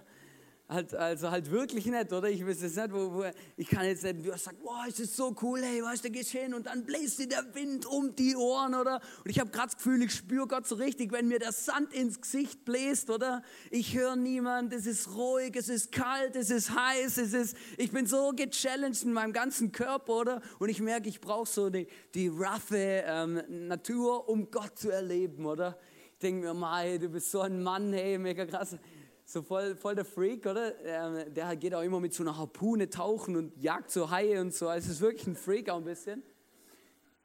Halt, 0.72 0.94
also 0.94 1.30
halt 1.30 1.50
wirklich 1.50 1.84
nicht, 1.84 2.12
oder? 2.14 2.30
Ich 2.30 2.46
weiß 2.46 2.62
jetzt 2.62 2.76
nicht, 2.76 2.92
wo, 2.92 3.12
wo 3.12 3.24
ich 3.58 3.68
kann 3.68 3.84
jetzt 3.84 4.04
nicht, 4.04 4.24
wie 4.24 4.30
er 4.30 4.38
sagt, 4.38 4.62
boah, 4.62 4.86
ist 4.86 5.14
so 5.14 5.36
cool, 5.42 5.60
hey, 5.62 5.82
weißt 5.82 6.04
du, 6.04 6.10
gehst 6.10 6.30
hin 6.30 6.54
und 6.54 6.66
dann 6.66 6.84
bläst 6.84 7.18
dir 7.18 7.28
der 7.28 7.54
Wind 7.54 7.84
um 7.84 8.16
die 8.16 8.34
Ohren, 8.34 8.74
oder? 8.74 9.00
Und 9.22 9.30
ich 9.30 9.38
habe 9.38 9.50
gerade 9.50 9.66
das 9.66 9.76
Gefühl, 9.76 10.02
ich 10.02 10.14
spüre 10.14 10.46
Gott 10.46 10.66
so 10.66 10.76
richtig, 10.76 11.12
wenn 11.12 11.28
mir 11.28 11.38
der 11.38 11.52
Sand 11.52 11.92
ins 11.92 12.22
Gesicht 12.22 12.64
bläst, 12.64 13.10
oder? 13.10 13.42
Ich 13.70 13.94
höre 13.94 14.16
niemand, 14.16 14.72
es 14.72 14.86
ist 14.86 15.14
ruhig, 15.14 15.54
es 15.56 15.68
ist 15.68 15.92
kalt, 15.92 16.36
es 16.36 16.48
ist 16.48 16.74
heiß, 16.74 17.18
es 17.18 17.34
ist, 17.34 17.56
ich 17.76 17.92
bin 17.92 18.06
so 18.06 18.32
gechallenged 18.34 19.02
in 19.02 19.12
meinem 19.12 19.34
ganzen 19.34 19.72
Körper, 19.72 20.12
oder? 20.14 20.42
Und 20.58 20.70
ich 20.70 20.80
merke, 20.80 21.08
ich 21.08 21.20
brauche 21.20 21.48
so 21.48 21.68
die, 21.68 21.86
die 22.14 22.28
roughe 22.28 23.04
ähm, 23.06 23.42
Natur, 23.68 24.26
um 24.26 24.50
Gott 24.50 24.78
zu 24.78 24.88
erleben, 24.88 25.44
oder? 25.44 25.78
Ich 26.14 26.18
denke 26.20 26.46
mir 26.46 26.54
mal, 26.54 26.84
hey, 26.84 26.98
du 26.98 27.10
bist 27.10 27.30
so 27.30 27.42
ein 27.42 27.62
Mann, 27.62 27.92
hey, 27.92 28.16
mega 28.16 28.46
krass 28.46 28.78
so 29.24 29.42
voll, 29.42 29.76
voll 29.76 29.94
der 29.94 30.04
Freak, 30.04 30.46
oder? 30.46 30.78
Ähm, 30.84 31.34
der 31.34 31.56
geht 31.56 31.74
auch 31.74 31.82
immer 31.82 32.00
mit 32.00 32.12
so 32.14 32.22
einer 32.22 32.36
Harpune 32.36 32.90
tauchen 32.90 33.36
und 33.36 33.56
jagt 33.56 33.90
so 33.90 34.10
Haie 34.10 34.40
und 34.40 34.54
so. 34.54 34.68
Also 34.68 34.86
es 34.86 34.96
ist 34.96 35.00
wirklich 35.00 35.26
ein 35.26 35.36
Freak 35.36 35.70
auch 35.70 35.78
ein 35.78 35.84
bisschen. 35.84 36.22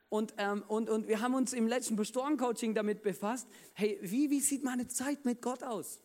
Und, 0.09 0.33
ähm, 0.37 0.63
und, 0.67 0.89
und 0.89 1.07
wir 1.07 1.21
haben 1.21 1.35
uns 1.35 1.53
im 1.53 1.67
letzten 1.67 1.95
Pastorencoaching 1.97 2.73
damit 2.73 3.03
befasst, 3.03 3.47
hey, 3.73 3.99
wie, 4.01 4.29
wie 4.29 4.39
sieht 4.39 4.63
meine 4.63 4.87
Zeit 4.87 5.25
mit 5.25 5.41
Gott 5.41 5.63
aus? 5.63 5.99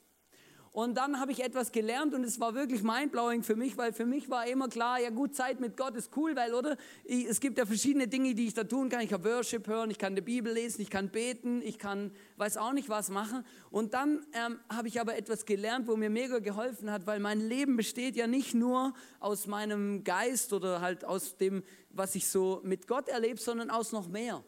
Und 0.73 0.97
dann 0.97 1.21
habe 1.21 1.33
ich 1.33 1.45
etwas 1.45 1.71
gelernt 1.71 2.15
und 2.15 2.25
es 2.25 2.41
war 2.41 2.55
wirklich 2.55 2.83
mindblowing 2.83 3.43
für 3.43 3.57
mich, 3.57 3.77
weil 3.77 3.93
für 3.93 4.07
mich 4.07 4.31
war 4.31 4.47
immer 4.47 4.69
klar, 4.69 4.99
ja 4.99 5.11
gut, 5.11 5.35
Zeit 5.35 5.61
mit 5.61 5.77
Gott 5.77 5.95
ist 5.97 6.17
cool, 6.17 6.35
weil, 6.35 6.55
oder? 6.55 6.79
Es 7.05 7.41
gibt 7.41 7.59
ja 7.59 7.67
verschiedene 7.67 8.09
Dinge, 8.09 8.35
die 8.35 8.47
ich 8.47 8.55
da 8.55 8.65
tun 8.65 8.89
kann. 8.89 9.03
Ich 9.03 9.11
kann 9.11 9.23
Worship 9.23 9.67
hören, 9.67 9.91
ich 9.91 9.99
kann 9.99 10.15
die 10.17 10.23
Bibel 10.23 10.51
lesen, 10.51 10.81
ich 10.81 10.89
kann 10.89 11.11
beten, 11.11 11.61
ich 11.61 11.79
kann, 11.79 12.11
weiß 12.39 12.57
auch 12.57 12.73
nicht 12.73 12.89
was 12.89 13.11
machen. 13.11 13.45
Und 13.71 13.93
dann 13.93 14.25
ähm, 14.33 14.61
habe 14.71 14.89
ich 14.89 14.99
aber 14.99 15.15
etwas 15.15 15.45
gelernt, 15.45 15.89
wo 15.89 15.97
mir 15.97 16.09
mega 16.09 16.39
geholfen 16.39 16.91
hat, 16.91 17.07
weil 17.07 17.21
mein 17.21 17.41
Leben 17.41 17.77
besteht 17.77 18.17
ja 18.17 18.27
nicht 18.27 18.55
nur 18.55 18.95
aus 19.21 19.47
meinem 19.47 20.05
Geist 20.05 20.55
oder 20.55 20.81
halt 20.81 21.05
aus 21.05 21.37
dem, 21.37 21.65
was 21.91 22.15
ich 22.15 22.29
so 22.29 22.63
mit 22.65 22.89
Gott 22.89 23.09
erlebe, 23.09 23.39
sondern 23.39 23.69
aus 23.69 23.93
noch 23.93 24.09
mehr. 24.09 24.43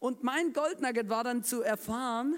Und 0.00 0.24
mein 0.24 0.52
Goldnugget 0.52 1.08
war 1.08 1.22
dann 1.22 1.44
zu 1.44 1.62
erfahren, 1.62 2.34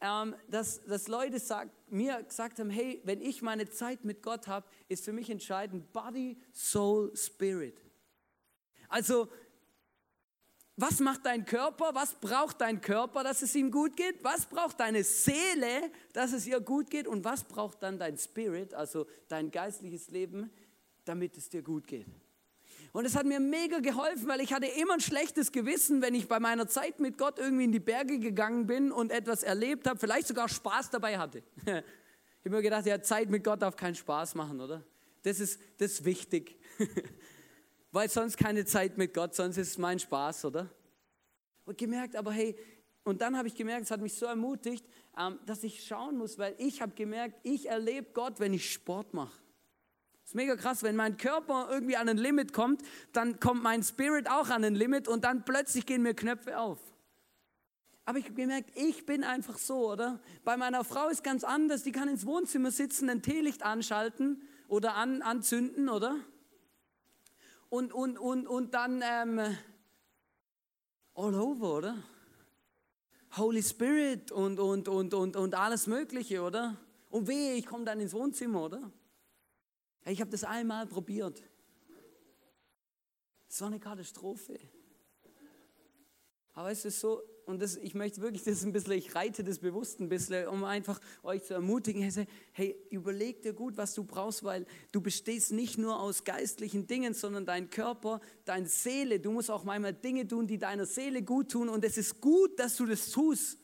ähm, 0.00 0.34
dass, 0.48 0.84
dass 0.84 1.08
Leute 1.08 1.38
sagt, 1.38 1.70
mir 1.90 2.22
gesagt 2.22 2.58
haben, 2.58 2.70
hey, 2.70 3.00
wenn 3.04 3.20
ich 3.20 3.42
meine 3.42 3.68
Zeit 3.68 4.04
mit 4.04 4.22
Gott 4.22 4.46
habe, 4.46 4.66
ist 4.88 5.04
für 5.04 5.12
mich 5.12 5.30
entscheidend 5.30 5.92
Body, 5.92 6.36
Soul, 6.52 7.14
Spirit. 7.16 7.80
Also, 8.88 9.28
was 10.76 11.00
macht 11.00 11.26
dein 11.26 11.44
Körper? 11.44 11.90
Was 11.94 12.14
braucht 12.14 12.60
dein 12.60 12.80
Körper, 12.80 13.24
dass 13.24 13.42
es 13.42 13.54
ihm 13.56 13.72
gut 13.72 13.96
geht? 13.96 14.22
Was 14.22 14.46
braucht 14.46 14.78
deine 14.78 15.02
Seele, 15.02 15.90
dass 16.12 16.32
es 16.32 16.46
ihr 16.46 16.60
gut 16.60 16.88
geht? 16.88 17.08
Und 17.08 17.24
was 17.24 17.42
braucht 17.42 17.82
dann 17.82 17.98
dein 17.98 18.16
Spirit, 18.16 18.74
also 18.74 19.06
dein 19.26 19.50
geistliches 19.50 20.08
Leben, 20.10 20.52
damit 21.04 21.36
es 21.36 21.48
dir 21.48 21.62
gut 21.62 21.88
geht? 21.88 22.06
Und 22.92 23.04
es 23.04 23.16
hat 23.16 23.26
mir 23.26 23.40
mega 23.40 23.80
geholfen, 23.80 24.28
weil 24.28 24.40
ich 24.40 24.52
hatte 24.52 24.66
immer 24.66 24.94
ein 24.94 25.00
schlechtes 25.00 25.52
Gewissen, 25.52 26.02
wenn 26.02 26.14
ich 26.14 26.28
bei 26.28 26.40
meiner 26.40 26.66
Zeit 26.68 27.00
mit 27.00 27.18
Gott 27.18 27.38
irgendwie 27.38 27.64
in 27.64 27.72
die 27.72 27.80
Berge 27.80 28.18
gegangen 28.18 28.66
bin 28.66 28.92
und 28.92 29.10
etwas 29.10 29.42
erlebt 29.42 29.86
habe, 29.86 29.98
vielleicht 29.98 30.28
sogar 30.28 30.48
Spaß 30.48 30.90
dabei 30.90 31.18
hatte. 31.18 31.42
Ich 32.40 32.50
habe 32.50 32.62
mir 32.62 32.62
gedacht, 32.62 32.86
ja, 32.86 33.02
Zeit 33.02 33.28
mit 33.28 33.42
Gott 33.42 33.60
darf 33.60 33.76
keinen 33.76 33.96
Spaß 33.96 34.36
machen, 34.36 34.60
oder? 34.60 34.82
Das 35.22 35.40
ist, 35.40 35.60
das 35.76 35.94
ist 35.94 36.04
wichtig. 36.04 36.56
weil 37.92 38.08
sonst 38.08 38.38
keine 38.38 38.64
Zeit 38.64 38.96
mit 38.96 39.12
Gott, 39.12 39.34
sonst 39.34 39.56
ist 39.58 39.68
es 39.68 39.76
mein 39.76 39.98
Spaß, 39.98 40.44
oder? 40.44 40.70
Und 41.64 41.76
gemerkt, 41.76 42.16
aber 42.16 42.32
hey, 42.32 42.56
und 43.04 43.20
dann 43.20 43.36
habe 43.36 43.48
ich 43.48 43.54
gemerkt, 43.54 43.84
es 43.84 43.90
hat 43.90 44.00
mich 44.00 44.14
so 44.14 44.26
ermutigt, 44.26 44.86
ähm, 45.18 45.38
dass 45.46 45.64
ich 45.64 45.84
schauen 45.84 46.16
muss, 46.16 46.38
weil 46.38 46.54
ich 46.58 46.80
habe 46.80 46.92
gemerkt, 46.94 47.40
ich 47.42 47.68
erlebe 47.68 48.12
Gott, 48.12 48.38
wenn 48.38 48.54
ich 48.54 48.70
Sport 48.70 49.14
mache. 49.14 49.42
Ist 50.28 50.34
mega 50.34 50.56
krass, 50.56 50.82
wenn 50.82 50.94
mein 50.94 51.16
Körper 51.16 51.68
irgendwie 51.70 51.96
an 51.96 52.06
ein 52.06 52.18
Limit 52.18 52.52
kommt, 52.52 52.82
dann 53.14 53.40
kommt 53.40 53.62
mein 53.62 53.82
Spirit 53.82 54.28
auch 54.28 54.50
an 54.50 54.62
ein 54.62 54.74
Limit 54.74 55.08
und 55.08 55.24
dann 55.24 55.42
plötzlich 55.42 55.86
gehen 55.86 56.02
mir 56.02 56.12
Knöpfe 56.12 56.58
auf. 56.58 56.78
Aber 58.04 58.18
ich 58.18 58.26
habe 58.26 58.34
gemerkt, 58.34 58.70
ich 58.74 59.06
bin 59.06 59.24
einfach 59.24 59.56
so, 59.56 59.90
oder? 59.90 60.20
Bei 60.44 60.58
meiner 60.58 60.84
Frau 60.84 61.08
ist 61.08 61.24
ganz 61.24 61.44
anders, 61.44 61.82
die 61.82 61.92
kann 61.92 62.10
ins 62.10 62.26
Wohnzimmer 62.26 62.70
sitzen, 62.70 63.08
ein 63.08 63.22
Teelicht 63.22 63.62
anschalten 63.62 64.42
oder 64.68 64.96
an, 64.96 65.22
anzünden, 65.22 65.88
oder? 65.88 66.16
Und, 67.70 67.94
und, 67.94 68.18
und, 68.18 68.46
und 68.46 68.74
dann 68.74 69.02
ähm, 69.02 69.56
all 71.14 71.34
over, 71.36 71.74
oder? 71.78 71.96
Holy 73.38 73.62
Spirit 73.62 74.30
und, 74.30 74.60
und, 74.60 74.88
und, 74.88 75.14
und, 75.14 75.36
und 75.36 75.54
alles 75.54 75.86
Mögliche, 75.86 76.42
oder? 76.42 76.76
Und 77.08 77.28
weh, 77.28 77.54
ich 77.54 77.64
komme 77.64 77.86
dann 77.86 77.98
ins 77.98 78.12
Wohnzimmer, 78.12 78.64
oder? 78.64 78.92
Ich 80.08 80.20
habe 80.20 80.30
das 80.30 80.44
einmal 80.44 80.86
probiert. 80.86 81.42
Es 83.48 83.60
war 83.60 83.68
eine 83.68 83.80
Katastrophe. 83.80 84.58
Aber 86.54 86.70
es 86.70 86.84
ist 86.84 87.00
so, 87.00 87.22
und 87.46 87.62
das, 87.62 87.76
ich 87.76 87.94
möchte 87.94 88.20
wirklich 88.20 88.42
das 88.42 88.64
ein 88.64 88.72
bisschen, 88.72 88.92
ich 88.92 89.14
reite 89.14 89.44
das 89.44 89.58
bewusst 89.58 90.00
ein 90.00 90.08
bisschen, 90.08 90.48
um 90.48 90.64
einfach 90.64 91.00
euch 91.22 91.44
zu 91.44 91.54
ermutigen, 91.54 92.02
hey, 92.52 92.76
überleg 92.90 93.42
dir 93.42 93.52
gut, 93.52 93.76
was 93.76 93.94
du 93.94 94.04
brauchst, 94.04 94.44
weil 94.44 94.66
du 94.92 95.00
bestehst 95.00 95.52
nicht 95.52 95.78
nur 95.78 96.00
aus 96.00 96.24
geistlichen 96.24 96.86
Dingen, 96.86 97.14
sondern 97.14 97.46
dein 97.46 97.70
Körper, 97.70 98.20
deine 98.44 98.66
Seele, 98.66 99.20
du 99.20 99.30
musst 99.30 99.50
auch 99.50 99.64
manchmal 99.64 99.94
Dinge 99.94 100.26
tun, 100.26 100.46
die 100.46 100.58
deiner 100.58 100.84
Seele 100.84 101.22
gut 101.22 101.52
tun 101.52 101.68
und 101.68 101.84
es 101.84 101.96
ist 101.96 102.20
gut, 102.20 102.58
dass 102.58 102.76
du 102.76 102.86
das 102.86 103.10
tust. 103.10 103.58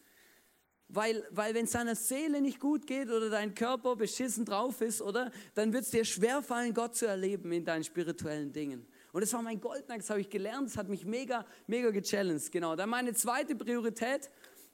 Weil, 0.94 1.26
weil 1.30 1.54
wenn 1.54 1.64
es 1.64 1.72
deiner 1.72 1.96
Seele 1.96 2.40
nicht 2.40 2.60
gut 2.60 2.86
geht 2.86 3.10
oder 3.10 3.28
dein 3.28 3.54
Körper 3.54 3.96
beschissen 3.96 4.44
drauf 4.44 4.80
ist, 4.80 5.02
oder, 5.02 5.32
dann 5.54 5.72
wird 5.72 5.82
es 5.84 5.90
dir 5.90 6.04
schwerfallen, 6.04 6.72
Gott 6.72 6.94
zu 6.94 7.06
erleben 7.06 7.50
in 7.50 7.64
deinen 7.64 7.82
spirituellen 7.82 8.52
Dingen. 8.52 8.86
Und 9.12 9.20
das 9.20 9.32
war 9.32 9.42
mein 9.42 9.60
Goldnagel, 9.60 10.02
das 10.02 10.10
habe 10.10 10.20
ich 10.20 10.30
gelernt, 10.30 10.68
das 10.68 10.76
hat 10.76 10.88
mich 10.88 11.04
mega, 11.04 11.44
mega 11.66 11.90
gechallenged. 11.90 12.52
Genau. 12.52 12.76
Dann 12.76 12.88
meine 12.88 13.12
zweite 13.12 13.56
Priorität 13.56 14.30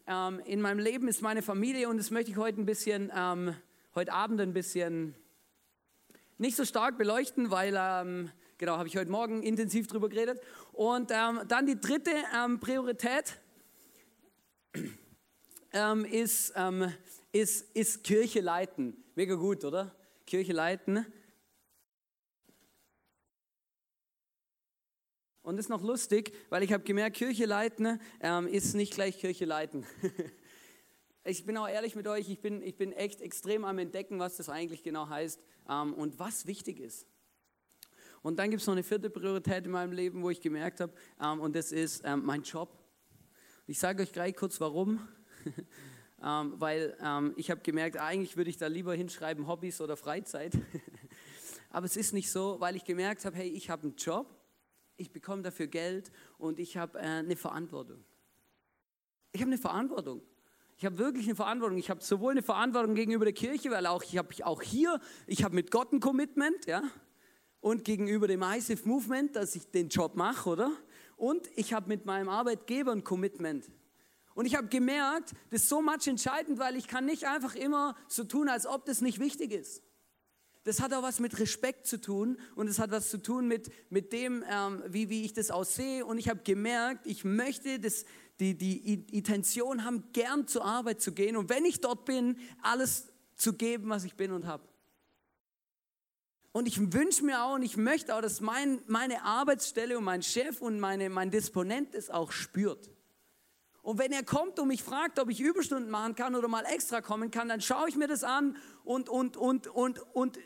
ähm, 0.06 0.40
in 0.44 0.60
meinem 0.60 0.78
Leben 0.78 1.08
ist 1.08 1.22
meine 1.22 1.40
Familie 1.40 1.88
und 1.88 1.96
das 1.96 2.10
möchte 2.10 2.32
ich 2.32 2.36
heute 2.36 2.60
ein 2.60 2.66
bisschen, 2.66 3.10
ähm, 3.16 3.54
heute 3.94 4.12
Abend 4.12 4.42
ein 4.42 4.52
bisschen 4.52 5.14
nicht 6.36 6.56
so 6.56 6.66
stark 6.66 6.98
beleuchten, 6.98 7.50
weil, 7.50 7.74
ähm, 7.78 8.30
genau, 8.58 8.76
habe 8.76 8.88
ich 8.88 8.96
heute 8.96 9.10
Morgen 9.10 9.42
intensiv 9.42 9.86
drüber 9.86 10.10
geredet. 10.10 10.40
Und 10.72 11.10
ähm, 11.12 11.40
dann 11.48 11.66
die 11.66 11.80
dritte 11.80 12.12
ähm, 12.34 12.60
Priorität 12.60 13.38
ähm, 15.72 16.04
ist, 16.04 16.52
ähm, 16.56 16.92
ist, 17.32 17.74
ist 17.76 18.04
Kirche 18.04 18.40
leiten. 18.40 18.96
Mega 19.14 19.34
gut, 19.34 19.64
oder? 19.64 19.94
Kirche 20.26 20.52
leiten. 20.52 21.06
Und 25.42 25.58
ist 25.58 25.68
noch 25.68 25.82
lustig, 25.82 26.32
weil 26.50 26.62
ich 26.62 26.72
habe 26.72 26.84
gemerkt, 26.84 27.16
Kirche 27.16 27.46
leiten 27.46 28.00
ähm, 28.20 28.46
ist 28.46 28.74
nicht 28.74 28.94
gleich 28.94 29.18
Kirche 29.18 29.46
leiten. 29.46 29.86
ich 31.24 31.44
bin 31.44 31.56
auch 31.56 31.68
ehrlich 31.68 31.96
mit 31.96 32.06
euch, 32.06 32.28
ich 32.28 32.40
bin, 32.40 32.62
ich 32.62 32.76
bin 32.76 32.92
echt 32.92 33.20
extrem 33.20 33.64
am 33.64 33.78
Entdecken, 33.78 34.18
was 34.18 34.36
das 34.36 34.48
eigentlich 34.48 34.82
genau 34.82 35.08
heißt 35.08 35.40
ähm, 35.68 35.94
und 35.94 36.18
was 36.18 36.46
wichtig 36.46 36.78
ist. 36.78 37.06
Und 38.22 38.38
dann 38.38 38.50
gibt 38.50 38.60
es 38.60 38.66
noch 38.66 38.74
eine 38.74 38.82
vierte 38.82 39.08
Priorität 39.08 39.64
in 39.64 39.70
meinem 39.70 39.92
Leben, 39.92 40.22
wo 40.22 40.30
ich 40.30 40.40
gemerkt 40.40 40.80
habe, 40.80 40.92
ähm, 41.20 41.40
und 41.40 41.56
das 41.56 41.72
ist 41.72 42.02
ähm, 42.04 42.22
mein 42.24 42.42
Job. 42.42 42.78
Ich 43.66 43.78
sage 43.78 44.02
euch 44.02 44.12
gleich 44.12 44.36
kurz 44.36 44.60
warum. 44.60 45.08
ähm, 46.22 46.54
weil 46.56 46.96
ähm, 47.02 47.34
ich 47.36 47.50
habe 47.50 47.60
gemerkt, 47.60 47.96
eigentlich 47.96 48.36
würde 48.36 48.50
ich 48.50 48.56
da 48.56 48.66
lieber 48.66 48.94
hinschreiben 48.94 49.46
Hobbys 49.46 49.80
oder 49.80 49.96
Freizeit. 49.96 50.52
Aber 51.70 51.86
es 51.86 51.96
ist 51.96 52.12
nicht 52.12 52.30
so, 52.30 52.56
weil 52.58 52.76
ich 52.76 52.84
gemerkt 52.84 53.24
habe, 53.24 53.36
hey, 53.36 53.48
ich 53.48 53.70
habe 53.70 53.84
einen 53.84 53.96
Job, 53.96 54.26
ich 54.96 55.12
bekomme 55.12 55.42
dafür 55.42 55.66
Geld 55.66 56.10
und 56.38 56.58
ich 56.58 56.76
habe 56.76 56.98
äh, 56.98 57.02
eine 57.02 57.36
Verantwortung. 57.36 58.04
Ich 59.32 59.40
habe 59.40 59.50
eine 59.50 59.58
Verantwortung. 59.58 60.22
Ich 60.76 60.84
habe 60.84 60.98
wirklich 60.98 61.26
eine 61.26 61.36
Verantwortung. 61.36 61.78
Ich 61.78 61.90
habe 61.90 62.02
sowohl 62.02 62.32
eine 62.32 62.42
Verantwortung 62.42 62.94
gegenüber 62.94 63.24
der 63.24 63.34
Kirche, 63.34 63.70
weil 63.70 63.86
auch 63.86 64.02
ich 64.02 64.16
habe 64.16 64.34
auch 64.44 64.62
hier, 64.62 64.98
ich 65.26 65.44
habe 65.44 65.54
mit 65.54 65.70
Gott 65.70 65.92
ein 65.92 66.00
Commitment, 66.00 66.66
ja, 66.66 66.82
und 67.60 67.84
gegenüber 67.84 68.26
dem 68.26 68.42
ISIF 68.42 68.86
Movement, 68.86 69.36
dass 69.36 69.54
ich 69.54 69.70
den 69.70 69.88
Job 69.88 70.16
mache, 70.16 70.48
oder? 70.48 70.72
Und 71.16 71.50
ich 71.54 71.74
habe 71.74 71.88
mit 71.88 72.06
meinem 72.06 72.28
Arbeitgeber 72.28 72.92
ein 72.92 73.04
Commitment. 73.04 73.70
Und 74.34 74.46
ich 74.46 74.56
habe 74.56 74.68
gemerkt, 74.68 75.32
das 75.50 75.62
ist 75.62 75.68
so 75.68 75.82
much 75.82 76.06
entscheidend, 76.06 76.58
weil 76.58 76.76
ich 76.76 76.86
kann 76.86 77.04
nicht 77.04 77.26
einfach 77.26 77.54
immer 77.54 77.96
so 78.08 78.24
tun, 78.24 78.48
als 78.48 78.66
ob 78.66 78.84
das 78.86 79.00
nicht 79.00 79.18
wichtig 79.18 79.52
ist. 79.52 79.82
Das 80.64 80.80
hat 80.80 80.92
auch 80.92 81.02
was 81.02 81.20
mit 81.20 81.38
Respekt 81.38 81.86
zu 81.86 82.00
tun 82.00 82.38
und 82.54 82.68
es 82.68 82.78
hat 82.78 82.90
was 82.90 83.08
zu 83.08 83.22
tun 83.22 83.48
mit, 83.48 83.72
mit 83.88 84.12
dem, 84.12 84.44
ähm, 84.48 84.82
wie, 84.86 85.08
wie 85.08 85.24
ich 85.24 85.32
das 85.32 85.50
aussehe. 85.50 86.04
Und 86.04 86.18
ich 86.18 86.28
habe 86.28 86.40
gemerkt, 86.44 87.06
ich 87.06 87.24
möchte 87.24 87.80
das, 87.80 88.04
die, 88.40 88.56
die 88.56 88.94
Intention 89.10 89.84
haben, 89.84 90.12
gern 90.12 90.46
zur 90.46 90.64
Arbeit 90.64 91.00
zu 91.00 91.12
gehen 91.12 91.36
und 91.36 91.48
wenn 91.48 91.64
ich 91.64 91.80
dort 91.80 92.04
bin, 92.04 92.38
alles 92.62 93.08
zu 93.36 93.54
geben, 93.54 93.88
was 93.88 94.04
ich 94.04 94.16
bin 94.16 94.32
und 94.32 94.46
habe. 94.46 94.62
Und 96.52 96.66
ich 96.66 96.92
wünsche 96.92 97.24
mir 97.24 97.44
auch 97.44 97.54
und 97.54 97.62
ich 97.62 97.76
möchte 97.76 98.14
auch, 98.14 98.20
dass 98.20 98.40
mein, 98.40 98.82
meine 98.86 99.22
Arbeitsstelle 99.22 99.96
und 99.96 100.04
mein 100.04 100.22
Chef 100.22 100.60
und 100.60 100.80
meine, 100.80 101.08
mein 101.08 101.30
Disponent 101.30 101.94
es 101.94 102.10
auch 102.10 102.32
spürt. 102.32 102.90
Und 103.82 103.98
wenn 103.98 104.12
er 104.12 104.22
kommt 104.22 104.58
und 104.58 104.68
mich 104.68 104.82
fragt, 104.82 105.18
ob 105.18 105.30
ich 105.30 105.40
Überstunden 105.40 105.90
machen 105.90 106.14
kann 106.14 106.34
oder 106.34 106.48
mal 106.48 106.64
extra 106.64 107.00
kommen 107.00 107.30
kann, 107.30 107.48
dann 107.48 107.60
schaue 107.60 107.88
ich 107.88 107.96
mir 107.96 108.08
das 108.08 108.24
an 108.24 108.56
und, 108.84 109.08
und, 109.08 109.36
und, 109.36 109.68
und, 109.68 109.98
und, 110.14 110.38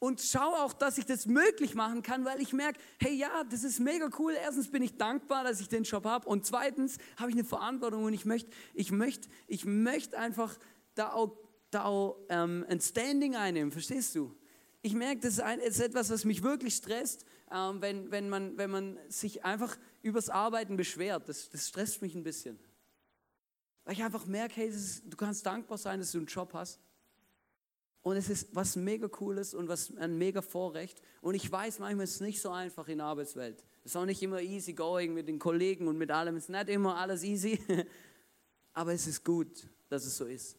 und 0.00 0.20
schaue 0.20 0.58
auch, 0.60 0.72
dass 0.72 0.98
ich 0.98 1.06
das 1.06 1.26
möglich 1.26 1.74
machen 1.74 2.02
kann, 2.02 2.24
weil 2.24 2.40
ich 2.40 2.52
merke, 2.52 2.80
hey 2.98 3.14
ja, 3.14 3.44
das 3.44 3.62
ist 3.62 3.78
mega 3.78 4.08
cool. 4.18 4.32
Erstens 4.32 4.70
bin 4.70 4.82
ich 4.82 4.96
dankbar, 4.96 5.44
dass 5.44 5.60
ich 5.60 5.68
den 5.68 5.84
Job 5.84 6.04
habe 6.04 6.28
und 6.28 6.44
zweitens 6.44 6.98
habe 7.16 7.30
ich 7.30 7.36
eine 7.36 7.44
Verantwortung 7.44 8.04
und 8.04 8.14
ich 8.14 8.24
möchte, 8.24 8.50
ich 8.74 8.90
möchte, 8.90 9.28
ich 9.46 9.64
möchte 9.64 10.18
einfach 10.18 10.58
da 10.94 11.12
auch, 11.12 11.36
da 11.70 11.84
auch 11.84 12.18
ähm, 12.30 12.64
ein 12.68 12.80
Standing 12.80 13.36
einnehmen, 13.36 13.70
verstehst 13.70 14.16
du? 14.16 14.34
Ich 14.82 14.94
merke, 14.94 15.20
das 15.20 15.34
ist, 15.34 15.40
ein, 15.40 15.60
ist 15.60 15.80
etwas, 15.80 16.10
was 16.10 16.24
mich 16.24 16.42
wirklich 16.42 16.74
stresst, 16.74 17.26
ähm, 17.52 17.82
wenn, 17.82 18.10
wenn, 18.10 18.28
man, 18.28 18.56
wenn 18.56 18.70
man 18.70 18.98
sich 19.08 19.44
einfach 19.44 19.76
übers 20.02 20.30
Arbeiten 20.30 20.76
beschwert. 20.76 21.28
Das, 21.28 21.50
das 21.50 21.68
stresst 21.68 22.00
mich 22.00 22.14
ein 22.14 22.22
bisschen. 22.22 22.58
Weil 23.84 23.94
ich 23.94 24.02
einfach 24.02 24.26
merke, 24.26 24.56
hey, 24.56 24.68
ist, 24.68 25.02
du 25.06 25.16
kannst 25.16 25.44
dankbar 25.44 25.78
sein, 25.78 26.00
dass 26.00 26.12
du 26.12 26.18
einen 26.18 26.26
Job 26.26 26.54
hast. 26.54 26.80
Und 28.02 28.16
es 28.16 28.30
ist 28.30 28.54
was 28.54 28.76
mega 28.76 29.08
Cooles 29.08 29.52
und 29.52 29.68
was 29.68 29.94
ein 29.96 30.16
mega 30.16 30.40
Vorrecht. 30.40 31.02
Und 31.20 31.34
ich 31.34 31.50
weiß, 31.50 31.80
manchmal 31.80 32.04
ist 32.04 32.14
es 32.14 32.20
nicht 32.20 32.40
so 32.40 32.50
einfach 32.50 32.88
in 32.88 32.98
der 32.98 33.06
Arbeitswelt. 33.08 33.62
Es 33.84 33.92
ist 33.92 33.96
auch 33.96 34.06
nicht 34.06 34.22
immer 34.22 34.40
easy 34.40 34.72
going 34.72 35.12
mit 35.12 35.28
den 35.28 35.38
Kollegen 35.38 35.86
und 35.86 35.98
mit 35.98 36.10
allem. 36.10 36.36
Es 36.36 36.44
ist 36.44 36.50
nicht 36.50 36.68
immer 36.70 36.96
alles 36.96 37.22
easy. 37.22 37.60
Aber 38.72 38.92
es 38.92 39.06
ist 39.06 39.24
gut, 39.24 39.68
dass 39.88 40.06
es 40.06 40.16
so 40.16 40.24
ist. 40.24 40.56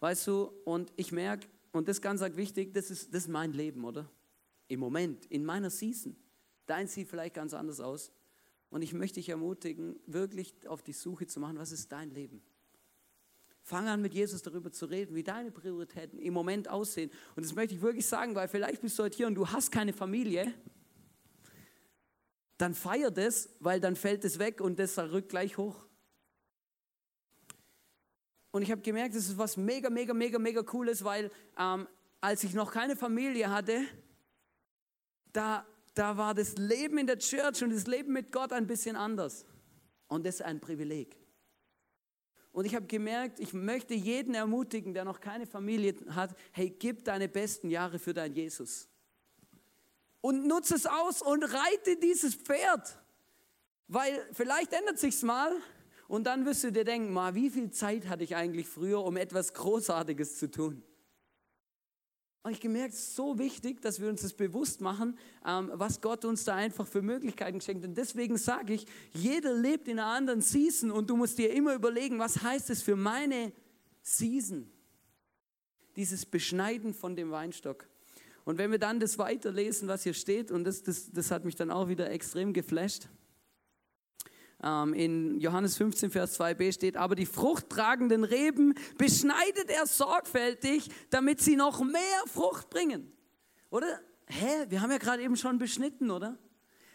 Weißt 0.00 0.26
du, 0.26 0.52
und 0.64 0.92
ich 0.96 1.12
merke, 1.12 1.46
und 1.72 1.88
das 1.88 1.98
ist 1.98 2.02
ganz 2.02 2.20
wichtig, 2.20 2.74
das 2.74 2.90
ist, 2.90 3.14
das 3.14 3.24
ist 3.24 3.28
mein 3.28 3.52
Leben, 3.52 3.84
oder? 3.84 4.10
Im 4.68 4.80
Moment, 4.80 5.26
in 5.26 5.44
meiner 5.44 5.70
Season. 5.70 6.16
Dein 6.66 6.86
sieht 6.86 7.08
vielleicht 7.08 7.34
ganz 7.34 7.54
anders 7.54 7.80
aus. 7.80 8.12
Und 8.70 8.82
ich 8.82 8.92
möchte 8.92 9.16
dich 9.16 9.28
ermutigen, 9.28 9.98
wirklich 10.06 10.54
auf 10.68 10.82
die 10.82 10.92
Suche 10.92 11.26
zu 11.26 11.40
machen, 11.40 11.58
was 11.58 11.72
ist 11.72 11.90
dein 11.90 12.10
Leben? 12.10 12.42
Fang 13.62 13.88
an, 13.88 14.00
mit 14.00 14.14
Jesus 14.14 14.42
darüber 14.42 14.72
zu 14.72 14.86
reden, 14.86 15.14
wie 15.14 15.22
deine 15.22 15.50
Prioritäten 15.50 16.18
im 16.18 16.32
Moment 16.32 16.68
aussehen. 16.68 17.10
Und 17.36 17.44
das 17.44 17.54
möchte 17.54 17.74
ich 17.74 17.82
wirklich 17.82 18.06
sagen, 18.06 18.34
weil 18.34 18.48
vielleicht 18.48 18.80
bist 18.80 18.98
du 18.98 19.02
heute 19.02 19.16
hier 19.16 19.26
und 19.26 19.34
du 19.34 19.48
hast 19.48 19.70
keine 19.70 19.92
Familie. 19.92 20.54
Dann 22.58 22.74
feier 22.74 23.10
das, 23.10 23.48
weil 23.58 23.80
dann 23.80 23.96
fällt 23.96 24.24
es 24.24 24.38
weg 24.38 24.60
und 24.60 24.78
das 24.78 24.98
rückt 24.98 25.30
gleich 25.30 25.56
hoch. 25.58 25.86
Und 28.52 28.62
ich 28.62 28.70
habe 28.70 28.80
gemerkt, 28.80 29.14
das 29.14 29.26
ist 29.26 29.38
was 29.38 29.56
mega, 29.56 29.90
mega, 29.90 30.12
mega, 30.12 30.38
mega 30.38 30.62
cooles, 30.62 31.04
weil 31.04 31.30
ähm, 31.58 31.86
als 32.20 32.42
ich 32.44 32.52
noch 32.52 32.72
keine 32.72 32.96
Familie 32.96 33.50
hatte, 33.50 33.84
da, 35.32 35.64
da 35.94 36.16
war 36.16 36.34
das 36.34 36.56
Leben 36.56 36.98
in 36.98 37.06
der 37.06 37.18
Church 37.18 37.62
und 37.62 37.70
das 37.70 37.86
Leben 37.86 38.12
mit 38.12 38.32
Gott 38.32 38.52
ein 38.52 38.66
bisschen 38.66 38.96
anders. 38.96 39.44
Und 40.08 40.26
das 40.26 40.36
ist 40.36 40.42
ein 40.42 40.60
Privileg. 40.60 41.16
Und 42.52 42.64
ich 42.64 42.74
habe 42.74 42.86
gemerkt, 42.86 43.38
ich 43.38 43.52
möchte 43.52 43.94
jeden 43.94 44.34
ermutigen, 44.34 44.92
der 44.92 45.04
noch 45.04 45.20
keine 45.20 45.46
Familie 45.46 45.94
hat, 46.10 46.34
hey, 46.50 46.70
gib 46.70 47.04
deine 47.04 47.28
besten 47.28 47.70
Jahre 47.70 48.00
für 48.00 48.12
dein 48.12 48.34
Jesus. 48.34 48.88
Und 50.20 50.46
nutze 50.46 50.74
es 50.74 50.86
aus 50.86 51.22
und 51.22 51.44
reite 51.44 51.96
dieses 52.02 52.34
Pferd. 52.34 52.98
Weil 53.86 54.26
vielleicht 54.32 54.72
ändert 54.72 54.98
sich's 54.98 55.22
mal 55.22 55.52
und 56.10 56.24
dann 56.24 56.44
wirst 56.44 56.64
du 56.64 56.72
dir 56.72 56.82
denken, 56.82 57.12
mal, 57.12 57.36
wie 57.36 57.48
viel 57.50 57.70
Zeit 57.70 58.08
hatte 58.08 58.24
ich 58.24 58.34
eigentlich 58.34 58.66
früher, 58.66 59.04
um 59.04 59.16
etwas 59.16 59.54
Großartiges 59.54 60.38
zu 60.40 60.50
tun? 60.50 60.82
Und 62.42 62.50
ich 62.50 62.58
gemerkt, 62.58 62.94
es 62.94 63.00
ist 63.00 63.14
so 63.14 63.38
wichtig, 63.38 63.80
dass 63.80 64.00
wir 64.00 64.08
uns 64.08 64.22
das 64.22 64.32
bewusst 64.32 64.80
machen, 64.80 65.16
ähm, 65.46 65.70
was 65.72 66.00
Gott 66.00 66.24
uns 66.24 66.42
da 66.42 66.56
einfach 66.56 66.88
für 66.88 67.00
Möglichkeiten 67.00 67.60
schenkt. 67.60 67.84
Und 67.84 67.96
deswegen 67.96 68.38
sage 68.38 68.74
ich, 68.74 68.86
jeder 69.12 69.54
lebt 69.54 69.86
in 69.86 70.00
einer 70.00 70.08
anderen 70.08 70.40
Season 70.40 70.90
und 70.90 71.08
du 71.08 71.16
musst 71.16 71.38
dir 71.38 71.52
immer 71.52 71.76
überlegen, 71.76 72.18
was 72.18 72.42
heißt 72.42 72.70
es 72.70 72.82
für 72.82 72.96
meine 72.96 73.52
Season? 74.02 74.68
Dieses 75.94 76.26
Beschneiden 76.26 76.92
von 76.92 77.14
dem 77.14 77.30
Weinstock. 77.30 77.88
Und 78.44 78.58
wenn 78.58 78.72
wir 78.72 78.80
dann 78.80 78.98
das 78.98 79.16
weiterlesen, 79.16 79.86
was 79.86 80.02
hier 80.02 80.14
steht, 80.14 80.50
und 80.50 80.64
das, 80.64 80.82
das, 80.82 81.12
das 81.12 81.30
hat 81.30 81.44
mich 81.44 81.54
dann 81.54 81.70
auch 81.70 81.86
wieder 81.86 82.10
extrem 82.10 82.52
geflasht, 82.52 83.08
in 84.62 85.40
Johannes 85.40 85.76
15, 85.78 86.10
Vers 86.10 86.38
2b 86.38 86.72
steht, 86.72 86.96
aber 86.96 87.14
die 87.14 87.26
fruchttragenden 87.26 88.24
Reben 88.24 88.74
beschneidet 88.98 89.70
er 89.70 89.86
sorgfältig, 89.86 90.90
damit 91.08 91.40
sie 91.40 91.56
noch 91.56 91.82
mehr 91.82 92.22
Frucht 92.26 92.68
bringen. 92.68 93.10
Oder? 93.70 94.00
Hä? 94.26 94.66
Wir 94.68 94.82
haben 94.82 94.90
ja 94.90 94.98
gerade 94.98 95.22
eben 95.22 95.36
schon 95.36 95.58
beschnitten, 95.58 96.10
oder? 96.10 96.38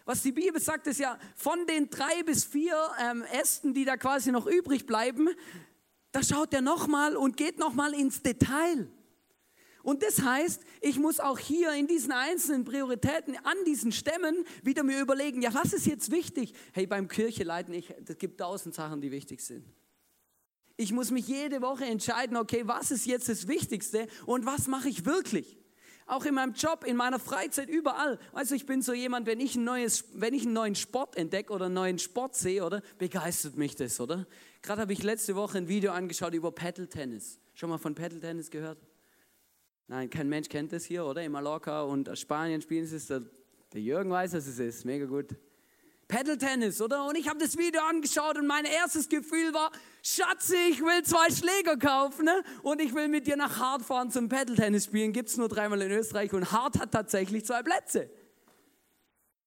Was 0.05 0.21
die 0.21 0.31
Bibel 0.31 0.61
sagt, 0.61 0.85
ist 0.85 0.99
ja, 0.99 1.17
von 1.35 1.65
den 1.65 1.89
drei 1.89 2.21
bis 2.23 2.45
vier 2.45 2.77
ähm, 3.01 3.23
Ästen, 3.23 3.73
die 3.73 3.85
da 3.85 3.97
quasi 3.97 4.31
noch 4.31 4.45
übrig 4.45 4.85
bleiben, 4.85 5.29
da 6.11 6.21
schaut 6.21 6.53
er 6.53 6.61
nochmal 6.61 7.17
und 7.17 7.35
geht 7.35 7.57
nochmal 7.57 7.93
ins 7.93 8.21
Detail. 8.21 8.87
Und 9.85 10.01
das 10.01 10.23
heißt, 10.23 10.63
ich 10.81 10.97
muss 10.97 11.19
auch 11.19 11.37
hier 11.37 11.71
in 11.73 11.85
diesen 11.85 12.11
einzelnen 12.11 12.65
Prioritäten 12.65 13.37
an 13.43 13.55
diesen 13.67 13.91
Stämmen 13.91 14.43
wieder 14.63 14.81
mir 14.81 14.99
überlegen, 14.99 15.43
ja, 15.43 15.53
was 15.53 15.73
ist 15.73 15.85
jetzt 15.85 16.09
wichtig? 16.09 16.55
Hey, 16.73 16.87
beim 16.87 17.07
Kircheleiten, 17.07 17.71
es 17.75 18.17
gibt 18.17 18.39
tausend 18.39 18.73
Sachen, 18.73 18.99
die 18.99 19.11
wichtig 19.11 19.41
sind. 19.41 19.63
Ich 20.75 20.91
muss 20.91 21.11
mich 21.11 21.27
jede 21.27 21.61
Woche 21.61 21.85
entscheiden, 21.85 22.35
okay, 22.35 22.63
was 22.65 22.89
ist 22.89 23.05
jetzt 23.05 23.29
das 23.29 23.47
Wichtigste 23.47 24.07
und 24.25 24.47
was 24.47 24.65
mache 24.65 24.89
ich 24.89 25.05
wirklich? 25.05 25.55
Auch 26.07 26.25
in 26.25 26.33
meinem 26.33 26.53
Job, 26.53 26.83
in 26.83 26.95
meiner 26.95 27.19
Freizeit, 27.19 27.69
überall. 27.69 28.17
Also 28.33 28.55
ich 28.55 28.65
bin 28.65 28.81
so 28.81 28.91
jemand, 28.91 29.27
wenn 29.27 29.39
ich, 29.39 29.55
ein 29.55 29.65
neues, 29.65 30.05
wenn 30.13 30.33
ich 30.33 30.45
einen 30.45 30.53
neuen 30.53 30.73
Sport 30.73 31.15
entdecke 31.15 31.53
oder 31.53 31.65
einen 31.65 31.75
neuen 31.75 31.99
Sport 31.99 32.35
sehe, 32.35 32.65
oder 32.65 32.81
begeistert 32.97 33.55
mich 33.55 33.75
das, 33.75 33.99
oder? 33.99 34.25
Gerade 34.63 34.81
habe 34.81 34.93
ich 34.93 35.03
letzte 35.03 35.35
Woche 35.35 35.59
ein 35.59 35.67
Video 35.67 35.91
angeschaut 35.91 36.33
über 36.33 36.51
Paddle 36.51 36.89
Tennis. 36.89 37.39
Schon 37.53 37.69
mal 37.69 37.77
von 37.77 37.93
Paddle 37.93 38.19
Tennis 38.19 38.49
gehört? 38.49 38.79
Nein, 39.87 40.09
kein 40.09 40.27
Mensch 40.27 40.49
kennt 40.49 40.71
das 40.71 40.85
hier, 40.85 41.05
oder? 41.05 41.23
In 41.23 41.31
Mallorca 41.31 41.83
und 41.83 42.17
Spanien 42.17 42.61
spielen 42.61 42.87
sie 42.87 42.95
es. 42.95 43.07
Der, 43.07 43.21
der 43.73 43.81
Jürgen 43.81 44.09
weiß, 44.09 44.33
was 44.33 44.47
es 44.47 44.57
ist. 44.57 44.83
Mega 44.85 45.05
gut. 45.05 45.35
Paddle 46.07 46.37
Tennis, 46.37 46.81
oder? 46.81 47.07
Und 47.07 47.17
ich 47.17 47.27
habe 47.27 47.39
das 47.39 47.57
Video 47.57 47.81
angeschaut 47.81 48.37
und 48.37 48.45
mein 48.45 48.65
erstes 48.65 49.09
Gefühl 49.09 49.53
war, 49.53 49.71
Schatze, 50.03 50.55
ich 50.69 50.79
will 50.81 51.03
zwei 51.03 51.31
Schläger 51.31 51.77
kaufen 51.77 52.25
ne? 52.25 52.43
und 52.61 52.79
ich 52.79 52.93
will 52.93 53.07
mit 53.07 53.25
dir 53.25 53.35
nach 53.37 53.59
Hart 53.59 53.81
fahren 53.81 54.11
zum 54.11 54.29
Paddle 54.29 54.55
Tennis 54.55 54.85
spielen. 54.85 55.13
Gibt 55.13 55.29
es 55.29 55.37
nur 55.37 55.49
dreimal 55.49 55.81
in 55.81 55.91
Österreich 55.91 56.31
und 56.33 56.51
Hart 56.51 56.79
hat 56.79 56.91
tatsächlich 56.91 57.45
zwei 57.45 57.63
Plätze. 57.63 58.09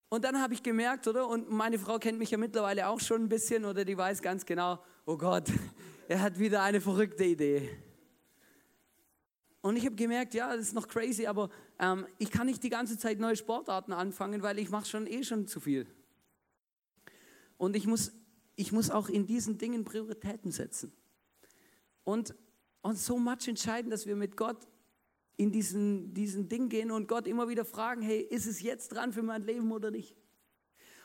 Und 0.08 0.24
dann 0.24 0.40
habe 0.40 0.54
ich 0.54 0.62
gemerkt, 0.62 1.06
oder? 1.06 1.28
Und 1.28 1.50
meine 1.50 1.78
Frau 1.78 1.98
kennt 1.98 2.18
mich 2.18 2.30
ja 2.30 2.38
mittlerweile 2.38 2.88
auch 2.88 3.00
schon 3.00 3.22
ein 3.22 3.28
bisschen, 3.28 3.64
oder 3.64 3.84
die 3.84 3.96
weiß 3.96 4.22
ganz 4.22 4.44
genau, 4.44 4.78
oh 5.04 5.16
Gott, 5.16 5.52
er 6.08 6.22
hat 6.22 6.38
wieder 6.38 6.62
eine 6.62 6.80
verrückte 6.80 7.24
Idee. 7.24 7.70
Und 9.68 9.76
ich 9.76 9.84
habe 9.84 9.96
gemerkt, 9.96 10.32
ja, 10.32 10.56
das 10.56 10.68
ist 10.68 10.72
noch 10.72 10.88
crazy, 10.88 11.26
aber 11.26 11.50
ähm, 11.78 12.06
ich 12.16 12.30
kann 12.30 12.46
nicht 12.46 12.62
die 12.62 12.70
ganze 12.70 12.96
Zeit 12.96 13.18
neue 13.18 13.36
Sportarten 13.36 13.92
anfangen, 13.92 14.40
weil 14.40 14.58
ich 14.58 14.70
mache 14.70 14.86
schon 14.86 15.06
eh 15.06 15.22
schon 15.22 15.46
zu 15.46 15.60
viel. 15.60 15.86
Und 17.58 17.76
ich 17.76 17.86
muss, 17.86 18.12
ich 18.56 18.72
muss 18.72 18.88
auch 18.88 19.10
in 19.10 19.26
diesen 19.26 19.58
Dingen 19.58 19.84
Prioritäten 19.84 20.52
setzen. 20.52 20.90
Und, 22.02 22.34
und 22.80 22.96
so 22.96 23.18
much 23.18 23.46
entscheiden, 23.46 23.90
dass 23.90 24.06
wir 24.06 24.16
mit 24.16 24.38
Gott 24.38 24.56
in 25.36 25.52
diesen, 25.52 26.14
diesen 26.14 26.48
Ding 26.48 26.70
gehen 26.70 26.90
und 26.90 27.06
Gott 27.06 27.26
immer 27.26 27.50
wieder 27.50 27.66
fragen, 27.66 28.00
hey, 28.00 28.20
ist 28.20 28.46
es 28.46 28.62
jetzt 28.62 28.88
dran 28.88 29.12
für 29.12 29.22
mein 29.22 29.42
Leben 29.42 29.70
oder 29.70 29.90
nicht? 29.90 30.16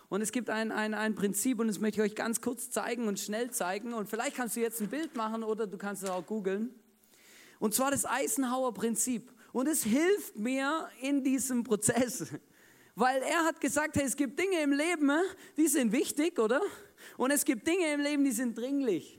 Und 0.07 0.21
es 0.21 0.31
gibt 0.31 0.49
ein, 0.49 0.71
ein, 0.71 0.93
ein 0.93 1.15
Prinzip 1.15 1.59
und 1.59 1.67
das 1.67 1.81
möchte 1.81 2.01
ich 2.01 2.11
euch 2.11 2.15
ganz 2.15 2.39
kurz 2.39 2.69
zeigen 2.69 3.09
und 3.09 3.19
schnell 3.19 3.51
zeigen. 3.51 3.93
Und 3.93 4.07
vielleicht 4.07 4.37
kannst 4.37 4.55
du 4.55 4.61
jetzt 4.61 4.79
ein 4.79 4.87
Bild 4.87 5.17
machen 5.17 5.43
oder 5.43 5.67
du 5.67 5.77
kannst 5.77 6.03
es 6.03 6.09
auch 6.09 6.25
googeln. 6.25 6.73
Und 7.63 7.73
zwar 7.73 7.91
das 7.91 8.05
Eisenhower 8.05 8.73
Prinzip. 8.73 9.31
Und 9.53 9.69
es 9.69 9.85
hilft 9.85 10.37
mir 10.37 10.89
in 10.99 11.23
diesem 11.23 11.63
Prozess. 11.63 12.25
Weil 12.93 13.21
er 13.21 13.45
hat 13.45 13.61
gesagt, 13.61 13.95
hey, 13.95 14.03
es 14.03 14.17
gibt 14.17 14.37
Dinge 14.37 14.61
im 14.61 14.73
Leben, 14.73 15.09
die 15.55 15.67
sind 15.67 15.93
wichtig, 15.93 16.39
oder? 16.39 16.61
Und 17.15 17.31
es 17.31 17.45
gibt 17.45 17.65
Dinge 17.65 17.93
im 17.93 18.01
Leben, 18.01 18.25
die 18.25 18.33
sind 18.33 18.57
dringlich. 18.57 19.17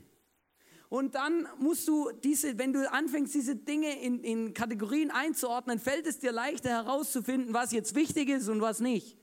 Und 0.89 1.15
dann 1.15 1.47
musst 1.57 1.87
du 1.87 2.11
diese, 2.23 2.55
wenn 2.59 2.71
du 2.71 2.87
anfängst, 2.87 3.33
diese 3.33 3.55
Dinge 3.55 3.99
in, 3.99 4.23
in 4.23 4.53
Kategorien 4.53 5.09
einzuordnen, 5.09 5.79
fällt 5.79 6.05
es 6.05 6.19
dir 6.19 6.31
leichter 6.31 6.69
herauszufinden, 6.69 7.51
was 7.51 7.71
jetzt 7.71 7.95
wichtig 7.95 8.29
ist 8.29 8.47
und 8.47 8.61
was 8.61 8.79
nicht. 8.79 9.17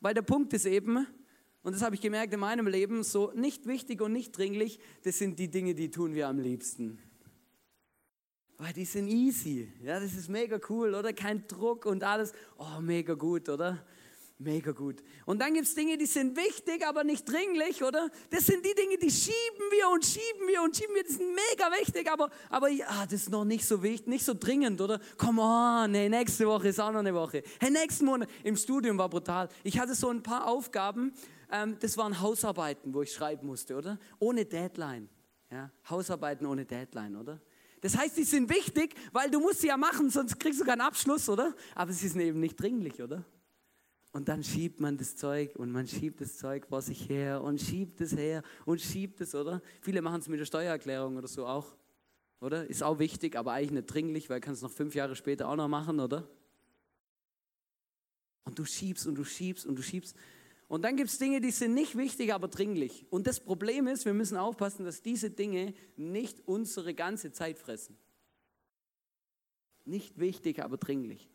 Weil 0.00 0.14
der 0.14 0.22
Punkt 0.22 0.52
ist 0.52 0.66
eben, 0.66 1.06
und 1.62 1.76
das 1.76 1.82
habe 1.82 1.94
ich 1.94 2.00
gemerkt 2.00 2.34
in 2.34 2.40
meinem 2.40 2.66
Leben, 2.66 3.04
so 3.04 3.30
nicht 3.36 3.66
wichtig 3.66 4.02
und 4.02 4.12
nicht 4.12 4.36
dringlich, 4.36 4.80
das 5.04 5.16
sind 5.16 5.38
die 5.38 5.48
Dinge, 5.48 5.76
die 5.76 5.92
tun 5.92 6.12
wir 6.12 6.26
am 6.26 6.40
liebsten 6.40 6.98
weil 8.58 8.72
die 8.72 8.84
sind 8.84 9.08
easy. 9.08 9.72
Ja, 9.82 10.00
das 10.00 10.14
ist 10.14 10.28
mega 10.28 10.58
cool, 10.68 10.94
oder? 10.94 11.12
Kein 11.12 11.46
Druck 11.46 11.86
und 11.86 12.02
alles. 12.02 12.32
Oh, 12.58 12.80
mega 12.80 13.14
gut, 13.14 13.48
oder? 13.48 13.84
Mega 14.40 14.70
gut. 14.70 15.02
Und 15.26 15.40
dann 15.40 15.54
gibt 15.54 15.66
es 15.66 15.74
Dinge, 15.74 15.96
die 15.96 16.06
sind 16.06 16.36
wichtig, 16.36 16.86
aber 16.86 17.02
nicht 17.02 17.28
dringlich, 17.28 17.82
oder? 17.82 18.08
Das 18.30 18.46
sind 18.46 18.64
die 18.64 18.74
Dinge, 18.74 18.96
die 18.96 19.10
schieben 19.10 19.66
wir 19.70 19.88
und 19.88 20.04
schieben 20.04 20.46
wir 20.46 20.62
und 20.62 20.76
schieben 20.76 20.94
wir. 20.94 21.02
Die 21.02 21.12
sind 21.12 21.34
mega 21.34 21.70
wichtig, 21.80 22.10
aber, 22.10 22.30
aber 22.48 22.68
ja, 22.68 23.04
das 23.04 23.14
ist 23.14 23.30
noch 23.30 23.44
nicht 23.44 23.66
so 23.66 23.82
wichtig, 23.82 24.06
nicht 24.06 24.24
so 24.24 24.34
dringend, 24.34 24.80
oder? 24.80 25.00
Come 25.16 25.42
on, 25.42 25.94
hey, 25.94 26.08
nächste 26.08 26.46
Woche 26.46 26.68
ist 26.68 26.80
auch 26.80 26.92
noch 26.92 27.00
eine 27.00 27.14
Woche. 27.14 27.42
Hey, 27.58 27.70
nächsten 27.70 28.04
Monat. 28.04 28.28
Im 28.44 28.56
Studium 28.56 28.98
war 28.98 29.08
brutal. 29.08 29.48
Ich 29.64 29.78
hatte 29.78 29.94
so 29.94 30.08
ein 30.08 30.22
paar 30.22 30.46
Aufgaben, 30.46 31.12
ähm, 31.50 31.76
das 31.80 31.96
waren 31.96 32.20
Hausarbeiten, 32.20 32.94
wo 32.94 33.02
ich 33.02 33.12
schreiben 33.12 33.46
musste, 33.46 33.76
oder? 33.76 33.98
Ohne 34.20 34.44
Deadline. 34.44 35.08
Ja? 35.50 35.70
Hausarbeiten 35.88 36.46
ohne 36.46 36.64
Deadline, 36.64 37.16
oder? 37.16 37.40
Das 37.80 37.96
heißt, 37.96 38.16
die 38.16 38.24
sind 38.24 38.48
wichtig, 38.50 38.94
weil 39.12 39.30
du 39.30 39.40
musst 39.40 39.60
sie 39.60 39.68
ja 39.68 39.76
machen, 39.76 40.10
sonst 40.10 40.38
kriegst 40.38 40.60
du 40.60 40.64
keinen 40.64 40.80
Abschluss, 40.80 41.28
oder? 41.28 41.54
Aber 41.74 41.92
sie 41.92 42.08
sind 42.08 42.20
eben 42.20 42.40
nicht 42.40 42.60
dringlich, 42.60 43.00
oder? 43.02 43.24
Und 44.12 44.28
dann 44.28 44.42
schiebt 44.42 44.80
man 44.80 44.96
das 44.96 45.16
Zeug 45.16 45.54
und 45.56 45.70
man 45.70 45.86
schiebt 45.86 46.20
das 46.20 46.38
Zeug 46.38 46.66
vor 46.66 46.82
sich 46.82 47.08
her 47.08 47.42
und 47.42 47.60
schiebt 47.60 48.00
es 48.00 48.16
her 48.16 48.42
und 48.64 48.80
schiebt 48.80 49.20
es, 49.20 49.34
oder? 49.34 49.60
Viele 49.80 50.02
machen 50.02 50.20
es 50.20 50.28
mit 50.28 50.40
der 50.40 50.46
Steuererklärung 50.46 51.16
oder 51.16 51.28
so 51.28 51.46
auch, 51.46 51.76
oder? 52.40 52.66
Ist 52.68 52.82
auch 52.82 52.98
wichtig, 52.98 53.36
aber 53.36 53.52
eigentlich 53.52 53.72
nicht 53.72 53.86
dringlich, 53.86 54.30
weil 54.30 54.40
kannst 54.40 54.62
es 54.62 54.62
noch 54.62 54.74
fünf 54.74 54.94
Jahre 54.94 55.14
später 55.14 55.48
auch 55.48 55.56
noch 55.56 55.68
machen, 55.68 56.00
oder? 56.00 56.28
Und 58.44 58.58
du 58.58 58.64
schiebst 58.64 59.06
und 59.06 59.14
du 59.14 59.24
schiebst 59.24 59.66
und 59.66 59.76
du 59.76 59.82
schiebst. 59.82 60.16
Und 60.68 60.82
dann 60.82 60.96
gibt 60.96 61.08
es 61.08 61.18
Dinge, 61.18 61.40
die 61.40 61.50
sind 61.50 61.72
nicht 61.72 61.96
wichtig, 61.96 62.34
aber 62.34 62.48
dringlich. 62.48 63.06
Und 63.08 63.26
das 63.26 63.40
Problem 63.40 63.86
ist, 63.86 64.04
wir 64.04 64.12
müssen 64.12 64.36
aufpassen, 64.36 64.84
dass 64.84 65.00
diese 65.00 65.30
Dinge 65.30 65.74
nicht 65.96 66.46
unsere 66.46 66.94
ganze 66.94 67.32
Zeit 67.32 67.58
fressen. 67.58 67.96
Nicht 69.86 70.18
wichtig, 70.18 70.62
aber 70.62 70.76
dringlich. 70.76 71.30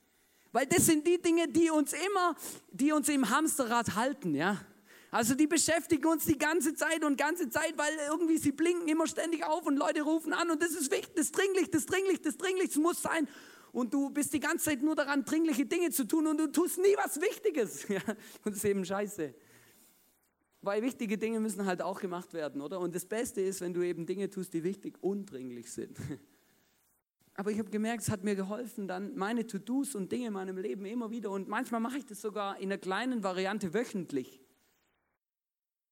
Weil 0.51 0.67
das 0.67 0.85
sind 0.85 1.07
die 1.07 1.19
Dinge, 1.19 1.47
die 1.47 1.71
uns 1.71 1.93
immer, 1.93 2.35
die 2.71 2.91
uns 2.91 3.09
im 3.09 3.31
Hamsterrad 3.31 3.95
halten, 3.95 4.35
ja. 4.35 4.63
Also 5.09 5.35
die 5.35 5.47
beschäftigen 5.47 6.07
uns 6.07 6.25
die 6.25 6.37
ganze 6.37 6.75
Zeit 6.75 7.03
und 7.03 7.17
ganze 7.17 7.49
Zeit, 7.49 7.75
weil 7.77 7.91
irgendwie 8.09 8.37
sie 8.37 8.51
blinken 8.51 8.87
immer 8.87 9.07
ständig 9.07 9.43
auf 9.45 9.65
und 9.65 9.77
Leute 9.77 10.01
rufen 10.01 10.33
an 10.33 10.49
und 10.49 10.61
das 10.61 10.71
ist 10.71 10.91
wichtig, 10.91 11.13
das 11.15 11.25
ist 11.25 11.37
dringlich, 11.37 11.69
das 11.69 11.81
ist 11.81 11.91
dringlich, 11.91 12.21
das 12.21 12.33
ist 12.33 12.41
dringlich, 12.41 12.67
das 12.69 12.77
muss 12.77 13.01
sein. 13.01 13.27
Und 13.73 13.91
du 13.91 14.11
bist 14.11 14.31
die 14.31 14.39
ganze 14.39 14.65
Zeit 14.65 14.83
nur 14.83 14.95
daran, 14.95 15.25
dringliche 15.25 15.65
Dinge 15.65 15.89
zu 15.89 16.07
tun 16.07 16.27
und 16.27 16.37
du 16.37 16.47
tust 16.47 16.77
nie 16.77 16.95
was 16.95 17.19
Wichtiges. 17.19 17.87
Ja, 17.89 18.01
und 18.45 18.51
das 18.51 18.57
ist 18.57 18.65
eben 18.65 18.85
scheiße. 18.85 19.33
Weil 20.61 20.83
wichtige 20.83 21.17
Dinge 21.17 21.39
müssen 21.39 21.65
halt 21.65 21.81
auch 21.81 21.99
gemacht 21.99 22.33
werden, 22.33 22.61
oder? 22.61 22.79
Und 22.79 22.93
das 22.95 23.05
Beste 23.05 23.41
ist, 23.41 23.61
wenn 23.61 23.73
du 23.73 23.81
eben 23.81 24.05
Dinge 24.05 24.29
tust, 24.29 24.53
die 24.53 24.63
wichtig 24.63 24.97
und 25.01 25.25
dringlich 25.25 25.71
sind. 25.71 25.97
Aber 27.33 27.49
ich 27.49 27.57
habe 27.57 27.71
gemerkt, 27.71 28.03
es 28.03 28.11
hat 28.11 28.23
mir 28.23 28.35
geholfen, 28.35 28.87
dann 28.87 29.15
meine 29.15 29.47
To-Dos 29.47 29.95
und 29.95 30.11
Dinge 30.11 30.27
in 30.27 30.33
meinem 30.33 30.57
Leben 30.57 30.85
immer 30.85 31.09
wieder. 31.09 31.31
Und 31.31 31.47
manchmal 31.47 31.81
mache 31.81 31.97
ich 31.97 32.05
das 32.05 32.21
sogar 32.21 32.57
in 32.57 32.71
einer 32.71 32.77
kleinen 32.77 33.23
Variante 33.23 33.73
wöchentlich. 33.73 34.42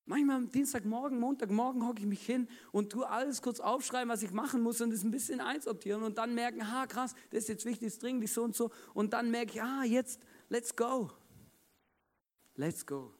Manchmal 0.06 0.38
am 0.38 0.52
Dienstagmorgen, 0.52 1.20
Montagmorgen 1.20 1.88
hocke 1.88 2.00
ich 2.00 2.08
mich 2.08 2.26
hin 2.26 2.48
und 2.72 2.92
tue 2.92 3.08
alles 3.08 3.42
kurz 3.42 3.60
aufschreiben, 3.60 4.10
was 4.10 4.24
ich 4.24 4.32
machen 4.32 4.62
muss 4.62 4.82
und 4.82 4.92
es 4.92 5.04
ein 5.04 5.12
bisschen 5.12 5.40
einsortieren 5.40 6.04
und 6.04 6.18
dann 6.18 6.34
merken, 6.34 6.72
ha 6.72 6.88
krass, 6.88 7.14
das 7.30 7.44
ist 7.44 7.50
jetzt 7.50 7.66
wichtig, 7.66 7.88
das 7.88 7.94
ist 7.94 8.04
dringlich, 8.04 8.32
so 8.32 8.44
und 8.44 8.56
so. 8.56 8.72
Und 8.94 9.14
dann 9.14 9.30
merke 9.30 9.54
ich, 9.54 9.62
ah, 9.62 9.84
jetzt, 9.84 10.20
let's 10.50 10.76
go. 10.76 11.12
Let's 12.56 12.86
go. 12.86 13.14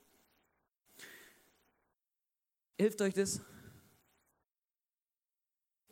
Hilft 2.78 3.02
euch 3.02 3.14
das? 3.14 3.42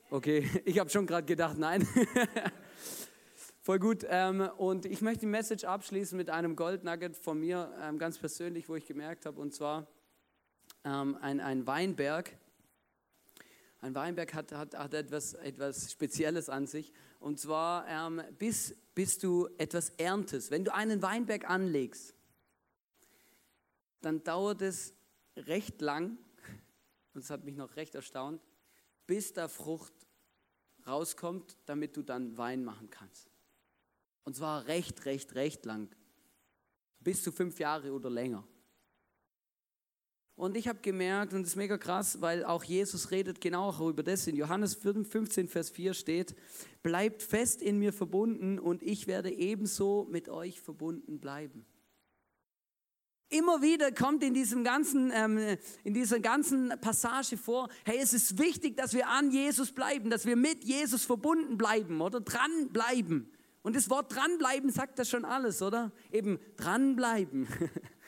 Okay, 0.10 0.50
ich 0.66 0.80
habe 0.80 0.90
schon 0.90 1.06
gerade 1.06 1.26
gedacht, 1.26 1.58
nein. 1.58 1.88
Voll 3.62 3.78
gut. 3.78 4.06
Ähm, 4.10 4.50
und 4.58 4.86
ich 4.88 5.02
möchte 5.02 5.22
die 5.22 5.28
Message 5.28 5.66
abschließen 5.66 6.18
mit 6.18 6.32
einem 6.32 6.56
Goldnugget 6.56 7.16
von 7.16 7.40
mir, 7.40 7.72
ähm, 7.80 8.00
ganz 8.00 8.18
persönlich, 8.18 8.68
wo 8.68 8.76
ich 8.76 8.88
gemerkt 8.88 9.28
habe, 9.28 9.40
und 9.40 9.54
zwar 9.54 9.88
ähm, 10.84 11.18
ein, 11.22 11.40
ein 11.40 11.66
Weinberg. 11.68 12.36
Ein 13.82 13.96
Weinberg 13.96 14.34
hat, 14.34 14.52
hat, 14.52 14.76
hat 14.76 14.94
etwas, 14.94 15.34
etwas 15.36 15.92
Spezielles 15.92 16.50
an 16.50 16.68
sich. 16.68 16.92
Und 17.20 17.40
zwar, 17.40 18.12
bis, 18.38 18.76
bis 18.94 19.18
du 19.18 19.48
etwas 19.58 19.90
erntest. 19.92 20.52
Wenn 20.52 20.66
du 20.66 20.74
einen 20.74 21.02
Weinberg 21.02 21.50
anlegst, 21.50 22.14
dann 24.02 24.24
dauert 24.24 24.62
es 24.62 24.94
recht 25.36 25.82
lang, 25.82 26.18
und 27.14 27.22
es 27.22 27.30
hat 27.30 27.44
mich 27.44 27.56
noch 27.56 27.76
recht 27.76 27.96
erstaunt, 27.96 28.42
bis 29.08 29.34
da 29.34 29.48
Frucht 29.48 29.94
rauskommt, 30.88 31.58
damit 31.66 31.98
du 31.98 32.02
dann 32.02 32.38
Wein 32.38 32.64
machen 32.64 32.90
kannst. 32.90 33.30
Und 34.24 34.36
zwar 34.36 34.68
recht, 34.68 35.06
recht, 35.06 35.36
recht 35.36 35.66
lang. 35.66 35.90
Bis 37.00 37.24
zu 37.24 37.32
fünf 37.32 37.60
Jahre 37.60 37.92
oder 37.92 38.10
länger. 38.10 38.48
Und 40.40 40.56
ich 40.56 40.70
habe 40.70 40.80
gemerkt, 40.80 41.34
und 41.34 41.42
das 41.42 41.50
ist 41.50 41.56
mega 41.58 41.78
krass, 41.78 42.22
weil 42.22 42.46
auch 42.46 42.64
Jesus 42.64 43.12
redet 43.12 43.42
genau 43.42 43.72
auch 43.72 43.82
über 43.82 44.04
das. 44.04 44.26
In 44.26 44.38
Johannes 44.38 44.74
15, 44.74 45.50
Vers 45.50 45.70
4 45.70 45.94
steht, 45.94 46.34
bleibt 46.82 47.24
fest 47.24 47.62
in 47.62 47.78
mir 47.78 47.92
verbunden 47.92 48.58
und 48.58 48.82
ich 48.82 49.06
werde 49.06 49.30
ebenso 49.34 50.08
mit 50.10 50.30
euch 50.30 50.62
verbunden 50.62 51.20
bleiben. 51.20 51.66
Immer 53.28 53.62
wieder 53.62 53.92
kommt 53.92 54.24
in, 54.24 54.34
diesem 54.34 54.64
ganzen, 54.64 55.12
ähm, 55.14 55.58
in 55.84 55.94
dieser 55.94 56.22
ganzen 56.22 56.70
Passage 56.80 57.36
vor, 57.36 57.68
hey, 57.84 58.00
es 58.02 58.14
ist 58.14 58.40
wichtig, 58.40 58.78
dass 58.78 58.94
wir 58.94 59.10
an 59.10 59.32
Jesus 59.32 59.74
bleiben, 59.74 60.10
dass 60.10 60.26
wir 60.26 60.38
mit 60.38 60.64
Jesus 60.64 61.04
verbunden 61.04 61.58
bleiben 61.58 62.00
oder 62.00 62.22
dranbleiben. 62.22 63.30
Und 63.62 63.76
das 63.76 63.90
Wort 63.90 64.16
dranbleiben 64.16 64.72
sagt 64.72 65.00
das 65.00 65.10
schon 65.10 65.26
alles, 65.26 65.62
oder? 65.62 65.92
Eben 66.14 66.40
dranbleiben. 66.56 67.46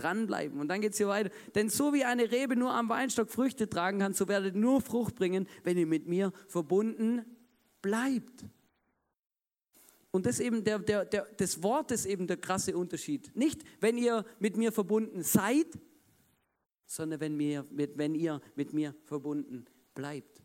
dranbleiben. 0.00 0.60
Und 0.60 0.68
dann 0.68 0.80
geht 0.80 0.92
es 0.92 0.98
hier 0.98 1.08
weiter. 1.08 1.30
Denn 1.54 1.68
so 1.68 1.92
wie 1.92 2.04
eine 2.04 2.30
Rebe 2.30 2.56
nur 2.56 2.72
am 2.72 2.88
Weinstock 2.88 3.30
Früchte 3.30 3.68
tragen 3.68 3.98
kann, 3.98 4.14
so 4.14 4.28
werdet 4.28 4.54
ihr 4.54 4.60
nur 4.60 4.80
Frucht 4.80 5.14
bringen, 5.14 5.46
wenn 5.62 5.76
ihr 5.76 5.86
mit 5.86 6.06
mir 6.06 6.32
verbunden 6.48 7.24
bleibt. 7.82 8.46
Und 10.10 10.26
das, 10.26 10.40
eben 10.40 10.64
der, 10.64 10.78
der, 10.80 11.04
der, 11.04 11.26
das 11.36 11.62
Wort 11.62 11.92
ist 11.92 12.04
eben 12.04 12.26
der 12.26 12.36
krasse 12.36 12.76
Unterschied. 12.76 13.30
Nicht, 13.36 13.62
wenn 13.80 13.96
ihr 13.96 14.24
mit 14.40 14.56
mir 14.56 14.72
verbunden 14.72 15.22
seid, 15.22 15.78
sondern 16.86 17.20
wenn, 17.20 17.36
mir, 17.36 17.64
mit, 17.70 17.96
wenn 17.96 18.14
ihr 18.14 18.40
mit 18.56 18.72
mir 18.72 18.94
verbunden 19.04 19.66
bleibt. 19.94 20.42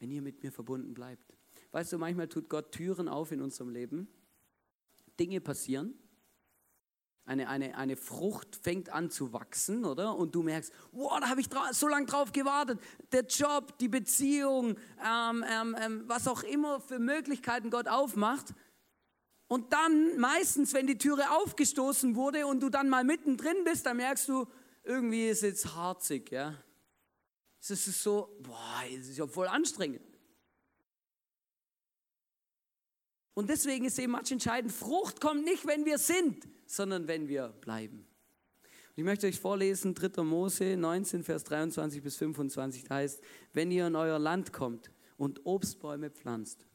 Wenn 0.00 0.10
ihr 0.10 0.22
mit 0.22 0.42
mir 0.42 0.50
verbunden 0.50 0.94
bleibt. 0.94 1.36
Weißt 1.70 1.92
du, 1.92 1.98
manchmal 1.98 2.26
tut 2.26 2.48
Gott 2.48 2.72
Türen 2.72 3.06
auf 3.06 3.30
in 3.30 3.40
unserem 3.40 3.68
Leben. 3.68 4.08
Dinge 5.20 5.40
passieren 5.40 5.94
eine, 7.30 7.48
eine, 7.48 7.76
eine 7.76 7.96
Frucht 7.96 8.56
fängt 8.56 8.88
an 8.90 9.08
zu 9.08 9.32
wachsen, 9.32 9.84
oder? 9.84 10.16
Und 10.16 10.34
du 10.34 10.42
merkst, 10.42 10.72
wow, 10.90 11.20
da 11.20 11.28
habe 11.28 11.40
ich 11.40 11.48
so 11.70 11.86
lange 11.86 12.06
drauf 12.06 12.32
gewartet. 12.32 12.80
Der 13.12 13.24
Job, 13.24 13.78
die 13.78 13.86
Beziehung, 13.86 14.76
ähm, 15.06 15.44
ähm, 15.48 15.76
ähm, 15.80 16.04
was 16.08 16.26
auch 16.26 16.42
immer 16.42 16.80
für 16.80 16.98
Möglichkeiten 16.98 17.70
Gott 17.70 17.86
aufmacht. 17.86 18.46
Und 19.46 19.72
dann 19.72 20.18
meistens, 20.18 20.74
wenn 20.74 20.88
die 20.88 20.98
Türe 20.98 21.30
aufgestoßen 21.30 22.16
wurde 22.16 22.48
und 22.48 22.60
du 22.60 22.68
dann 22.68 22.88
mal 22.88 23.04
mittendrin 23.04 23.62
bist, 23.62 23.86
dann 23.86 23.98
merkst 23.98 24.28
du, 24.28 24.48
irgendwie 24.82 25.28
ist 25.28 25.44
es 25.44 25.76
harzig, 25.76 26.32
ja. 26.32 26.56
Es 27.60 27.70
ist 27.70 28.02
so, 28.02 28.36
boah, 28.40 28.82
es 28.92 29.08
ist 29.08 29.18
ja 29.18 29.26
voll 29.28 29.46
anstrengend. 29.46 30.09
Und 33.40 33.48
deswegen 33.48 33.86
ist 33.86 33.98
eben 33.98 34.12
manchmal 34.12 34.34
entscheidend, 34.34 34.70
Frucht 34.70 35.18
kommt 35.18 35.46
nicht, 35.46 35.66
wenn 35.66 35.86
wir 35.86 35.96
sind, 35.96 36.46
sondern 36.66 37.08
wenn 37.08 37.26
wir 37.26 37.48
bleiben. 37.62 38.00
Und 38.60 38.96
ich 38.96 39.02
möchte 39.02 39.26
euch 39.28 39.40
vorlesen, 39.40 39.94
3. 39.94 40.22
Mose 40.24 40.76
19, 40.76 41.24
Vers 41.24 41.44
23 41.44 42.02
bis 42.02 42.16
25, 42.16 42.84
da 42.84 42.96
heißt, 42.96 43.22
wenn 43.54 43.70
ihr 43.70 43.86
in 43.86 43.96
euer 43.96 44.18
Land 44.18 44.52
kommt 44.52 44.90
und 45.16 45.46
Obstbäume 45.46 46.10
pflanzt, 46.10 46.66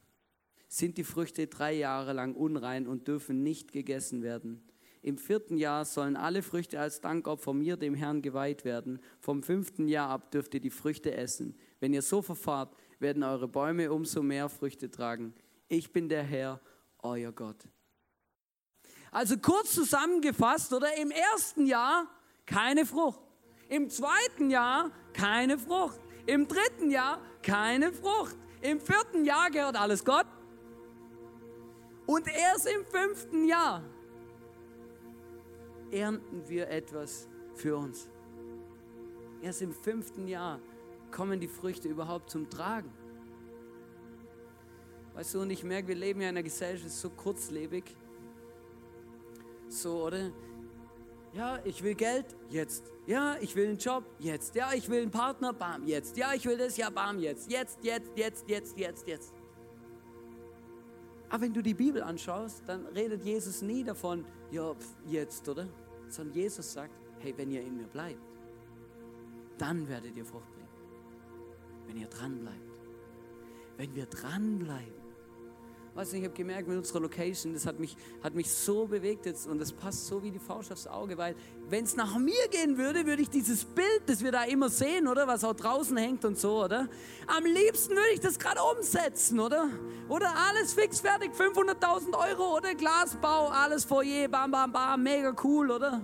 sind 0.68 0.98
die 0.98 1.04
Früchte 1.04 1.46
drei 1.46 1.72
Jahre 1.74 2.14
lang 2.14 2.34
unrein 2.34 2.88
und 2.88 3.08
dürfen 3.08 3.44
nicht 3.44 3.72
gegessen 3.72 4.24
werden. 4.24 4.68
Im 5.04 5.20
vierten 5.20 5.58
Jahr 5.58 5.86
sollen 5.86 6.16
alle 6.16 6.42
Früchte 6.42 6.80
als 6.80 7.00
Dankopfer 7.00 7.54
mir, 7.54 7.78
dem 7.78 7.94
Herrn, 7.94 8.24
geweiht 8.24 8.66
werden. 8.66 8.98
Vom 9.20 9.44
fünften 9.44 9.88
Jahr 9.88 10.10
ab 10.10 10.32
dürft 10.32 10.56
ihr 10.56 10.62
die 10.62 10.72
Früchte 10.72 11.14
essen. 11.14 11.56
Wenn 11.80 11.94
ihr 11.94 12.02
so 12.02 12.24
verfahrt, 12.24 12.76
werden 12.98 13.22
eure 13.22 13.48
Bäume 13.48 13.92
umso 13.92 14.24
mehr 14.24 14.50
Früchte 14.50 14.90
tragen. 14.90 15.36
Ich 15.68 15.92
bin 15.92 16.10
der 16.10 16.24
Herr, 16.24 16.62
euer 17.00 17.32
Gott. 17.32 17.68
Also 19.12 19.38
kurz 19.38 19.74
zusammengefasst, 19.74 20.74
oder 20.74 20.96
im 20.98 21.12
ersten 21.12 21.66
Jahr 21.66 22.08
keine 22.46 22.86
Frucht. 22.86 23.22
Im 23.70 23.90
zweiten 23.90 24.50
Jahr 24.50 24.92
keine 25.14 25.58
Frucht. 25.58 26.00
Im 26.26 26.48
dritten 26.48 26.92
Jahr 26.92 27.20
keine 27.42 27.92
Frucht. 27.94 28.36
Im 28.62 28.80
vierten 28.80 29.26
Jahr 29.26 29.50
gehört 29.50 29.76
alles 29.76 30.04
Gott. 30.04 30.28
Und 32.06 32.28
erst 32.28 32.68
im 32.68 32.86
fünften 32.86 33.46
Jahr 33.46 33.84
ernten 35.92 36.48
wir 36.48 36.70
etwas 36.70 37.28
für 37.56 37.78
uns. 37.78 38.10
Erst 39.42 39.62
im 39.62 39.74
fünften 39.74 40.28
Jahr 40.28 40.60
kommen 41.12 41.40
die 41.40 41.48
Früchte 41.48 41.88
überhaupt 41.88 42.30
zum 42.30 42.50
Tragen. 42.50 42.92
Weißt 45.16 45.34
du, 45.34 45.42
und 45.42 45.50
ich 45.50 45.64
merke, 45.64 45.88
wir 45.88 45.96
leben 45.96 46.20
ja 46.20 46.30
in 46.30 46.36
einer 46.36 46.44
Gesellschaft, 46.44 46.92
so 46.92 47.10
kurzlebig. 47.10 47.86
So, 49.70 50.04
oder? 50.04 50.30
Ja, 51.34 51.60
ich 51.64 51.82
will 51.82 51.96
Geld, 51.96 52.26
jetzt. 52.50 52.92
Ja, 53.08 53.38
ich 53.40 53.56
will 53.56 53.68
einen 53.68 53.78
Job, 53.78 54.04
jetzt. 54.20 54.56
Ja, 54.56 54.74
ich 54.74 54.90
will 54.90 55.02
einen 55.02 55.12
Partner, 55.12 55.54
bam, 55.54 55.86
jetzt. 55.86 56.18
Ja, 56.18 56.34
ich 56.34 56.46
will 56.46 56.58
das, 56.58 56.76
ja, 56.76 56.90
bam, 56.90 57.20
jetzt. 57.20 57.50
Jetzt, 57.50 57.80
jetzt, 57.82 58.12
jetzt, 58.16 58.50
jetzt, 58.50 58.78
jetzt, 58.78 59.08
jetzt. 59.08 59.34
Aber 61.30 61.44
wenn 61.44 61.54
du 61.54 61.62
die 61.62 61.74
Bibel 61.74 62.04
anschaust, 62.04 62.64
dann 62.68 62.86
redet 62.88 63.24
Jesus 63.24 63.62
nie 63.62 63.84
davon, 63.84 64.26
ja, 64.52 64.74
pf, 64.74 64.96
jetzt, 65.08 65.48
oder? 65.48 65.68
Sondern 66.10 66.36
Jesus 66.36 66.74
sagt, 66.74 66.94
hey, 67.20 67.34
wenn 67.38 67.52
ihr 67.52 67.62
in 67.62 67.78
mir 67.78 67.88
bleibt, 67.88 68.20
dann 69.58 69.88
werdet 69.88 70.16
ihr 70.16 70.26
Frucht 70.26 70.52
bringen. 70.54 70.70
Wenn 71.88 71.98
ihr 71.98 72.08
dran 72.08 72.40
bleibt. 72.40 72.72
Wenn 73.78 73.96
wir 73.96 74.06
dranbleiben. 74.06 75.05
Weißt 75.96 76.12
du, 76.12 76.18
ich 76.18 76.26
habe 76.26 76.34
gemerkt 76.34 76.68
mit 76.68 76.78
unserer 76.78 77.00
Location, 77.00 77.54
das 77.54 77.66
hat 77.66 77.80
mich, 77.80 77.96
hat 78.22 78.36
mich 78.36 78.52
so 78.52 78.86
bewegt 78.86 79.26
jetzt 79.26 79.48
und 79.48 79.60
das 79.60 79.72
passt 79.72 80.08
so 80.08 80.22
wie 80.22 80.30
die 80.30 80.40
Faust 80.40 80.70
aufs 80.74 80.88
Auge, 80.88 81.18
weil 81.18 81.36
wenn 81.70 81.86
es 81.86 81.96
nach 81.96 82.18
mir 82.18 82.50
gehen 82.52 82.78
würde, 82.78 83.06
würde 83.06 83.22
ich 83.22 83.30
dieses 83.30 83.64
Bild, 83.64 84.02
das 84.06 84.22
wir 84.22 84.34
da 84.34 84.44
immer 84.44 84.68
sehen, 84.68 85.08
oder, 85.08 85.26
was 85.26 85.46
auch 85.46 85.54
draußen 85.54 85.96
hängt 85.96 86.26
und 86.26 86.38
so, 86.38 86.66
oder? 86.66 86.90
Am 87.28 87.46
liebsten 87.46 87.92
würde 87.92 88.10
ich 88.14 88.20
das 88.20 88.38
gerade 88.38 88.60
umsetzen, 88.76 89.40
oder? 89.40 89.70
Oder 90.10 90.34
alles 90.50 90.74
fix 90.74 91.00
fertig, 91.00 91.32
500.000 91.32 92.30
Euro, 92.30 92.58
oder 92.58 92.76
Glasbau, 92.76 93.48
alles 93.48 93.86
Foyer, 93.86 94.28
bam, 94.28 94.52
bam, 94.52 94.74
bam, 94.74 95.02
mega 95.02 95.34
cool, 95.46 95.72
oder? 95.72 96.02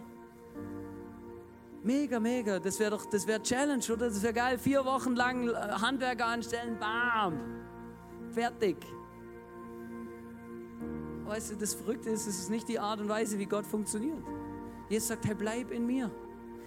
Mega, 1.84 2.18
mega, 2.18 2.60
das 2.60 2.80
wäre 2.80 2.92
doch, 2.92 3.06
das 3.08 3.28
wäre 3.28 3.44
Challenge, 3.44 3.84
oder? 3.92 4.08
Das 4.08 4.24
wäre 4.24 4.34
geil, 4.34 4.58
vier 4.58 4.86
Wochen 4.86 5.18
lang 5.18 5.50
äh, 5.50 5.54
Handwerker 5.54 6.28
anstellen, 6.28 6.78
bam, 6.80 7.38
fertig. 8.32 8.78
Weißt 11.32 11.52
du, 11.52 11.56
das 11.56 11.76
Verrückte 11.76 12.10
ist, 12.10 12.28
es 12.28 12.40
ist 12.40 12.50
nicht 12.50 12.68
die 12.68 12.78
Art 12.78 13.00
und 13.00 13.08
Weise, 13.08 13.40
wie 13.40 13.46
Gott 13.46 13.66
funktioniert. 13.66 14.18
Jesus 14.90 15.08
sagt, 15.08 15.26
hey, 15.26 15.34
bleib 15.34 15.72
in 15.72 15.86
mir. 15.86 16.12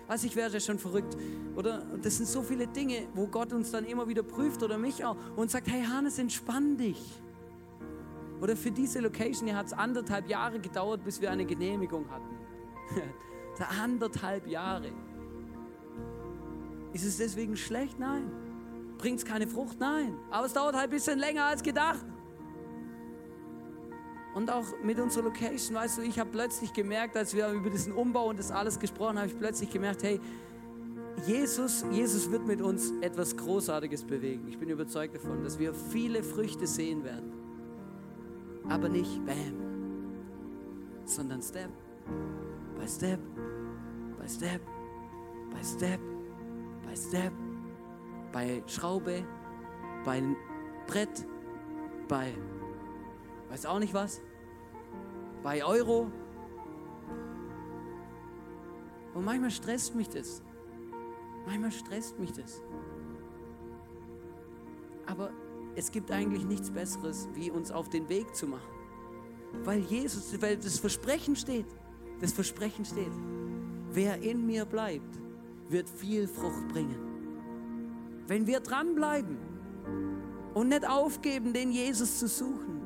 Weiß 0.06 0.24
ich 0.24 0.34
ja 0.34 0.58
schon 0.58 0.78
verrückt, 0.78 1.18
oder? 1.54 1.84
Das 2.00 2.16
sind 2.16 2.26
so 2.26 2.40
viele 2.40 2.66
Dinge, 2.66 3.06
wo 3.12 3.26
Gott 3.26 3.52
uns 3.52 3.72
dann 3.72 3.84
immer 3.84 4.08
wieder 4.08 4.22
prüft 4.22 4.62
oder 4.62 4.78
mich 4.78 5.04
auch 5.04 5.18
und 5.36 5.50
sagt, 5.50 5.68
hey 5.68 5.84
Hannes, 5.84 6.18
entspann 6.18 6.78
dich. 6.78 6.98
Oder 8.40 8.56
für 8.56 8.70
diese 8.70 9.00
Location 9.00 9.48
hier 9.48 9.56
hat 9.58 9.66
es 9.66 9.74
anderthalb 9.74 10.30
Jahre 10.30 10.58
gedauert, 10.58 11.04
bis 11.04 11.20
wir 11.20 11.30
eine 11.30 11.44
Genehmigung 11.44 12.06
hatten. 12.10 12.34
anderthalb 13.82 14.46
Jahre. 14.46 14.92
Ist 16.94 17.04
es 17.04 17.18
deswegen 17.18 17.58
schlecht? 17.58 17.98
Nein. 17.98 18.32
Bringt 18.96 19.18
es 19.18 19.26
keine 19.26 19.46
Frucht? 19.46 19.78
Nein. 19.78 20.16
Aber 20.30 20.46
es 20.46 20.54
dauert 20.54 20.74
halt 20.74 20.84
ein 20.84 20.90
bisschen 20.90 21.18
länger 21.18 21.44
als 21.44 21.62
gedacht. 21.62 22.06
Und 24.34 24.50
auch 24.50 24.64
mit 24.82 24.98
unserer 24.98 25.24
Location, 25.24 25.76
weißt 25.76 25.98
du, 25.98 26.02
ich 26.02 26.18
habe 26.18 26.30
plötzlich 26.30 26.72
gemerkt, 26.72 27.16
als 27.16 27.34
wir 27.34 27.48
über 27.50 27.70
diesen 27.70 27.92
Umbau 27.92 28.28
und 28.28 28.38
das 28.38 28.50
alles 28.50 28.78
gesprochen 28.78 29.10
haben, 29.10 29.18
habe 29.18 29.28
ich 29.28 29.38
plötzlich 29.38 29.70
gemerkt, 29.70 30.02
hey, 30.02 30.20
Jesus, 31.26 31.84
Jesus 31.92 32.30
wird 32.30 32.44
mit 32.44 32.60
uns 32.60 32.92
etwas 33.00 33.36
Großartiges 33.36 34.02
bewegen. 34.02 34.48
Ich 34.48 34.58
bin 34.58 34.68
überzeugt 34.68 35.14
davon, 35.14 35.44
dass 35.44 35.58
wir 35.58 35.72
viele 35.72 36.22
Früchte 36.24 36.66
sehen 36.66 37.04
werden. 37.04 37.32
Aber 38.68 38.88
nicht 38.88 39.24
Bam, 39.24 39.54
sondern 41.04 41.40
Step 41.40 41.70
by 42.78 42.88
Step 42.88 43.20
by 44.18 44.28
Step 44.28 44.60
by 45.50 45.64
Step 45.64 46.00
by 46.82 46.96
Step, 46.96 47.32
bei 48.32 48.62
Schraube, 48.66 49.24
bei 50.04 50.22
Brett, 50.86 51.26
bei 52.08 52.32
weiß 53.50 53.66
auch 53.66 53.78
nicht 53.78 53.94
was, 53.94 54.20
bei 55.42 55.64
Euro. 55.64 56.10
Und 59.14 59.24
manchmal 59.24 59.50
stresst 59.50 59.94
mich 59.94 60.08
das. 60.08 60.42
Manchmal 61.46 61.72
stresst 61.72 62.18
mich 62.18 62.32
das. 62.32 62.62
Aber 65.06 65.30
es 65.76 65.90
gibt 65.90 66.10
eigentlich 66.10 66.44
nichts 66.44 66.70
Besseres, 66.70 67.28
wie 67.34 67.50
uns 67.50 67.70
auf 67.70 67.88
den 67.88 68.08
Weg 68.08 68.34
zu 68.34 68.46
machen. 68.46 68.72
Weil 69.62 69.80
Jesus, 69.80 70.40
weil 70.40 70.56
das 70.56 70.78
Versprechen 70.78 71.36
steht. 71.36 71.66
Das 72.20 72.32
Versprechen 72.32 72.84
steht. 72.84 73.12
Wer 73.92 74.20
in 74.22 74.46
mir 74.46 74.64
bleibt, 74.64 75.18
wird 75.68 75.88
viel 75.88 76.26
Frucht 76.26 76.68
bringen. 76.68 76.98
Wenn 78.26 78.46
wir 78.46 78.60
dranbleiben 78.60 79.36
und 80.54 80.68
nicht 80.68 80.88
aufgeben, 80.88 81.52
den 81.52 81.70
Jesus 81.70 82.18
zu 82.18 82.28
suchen. 82.28 82.83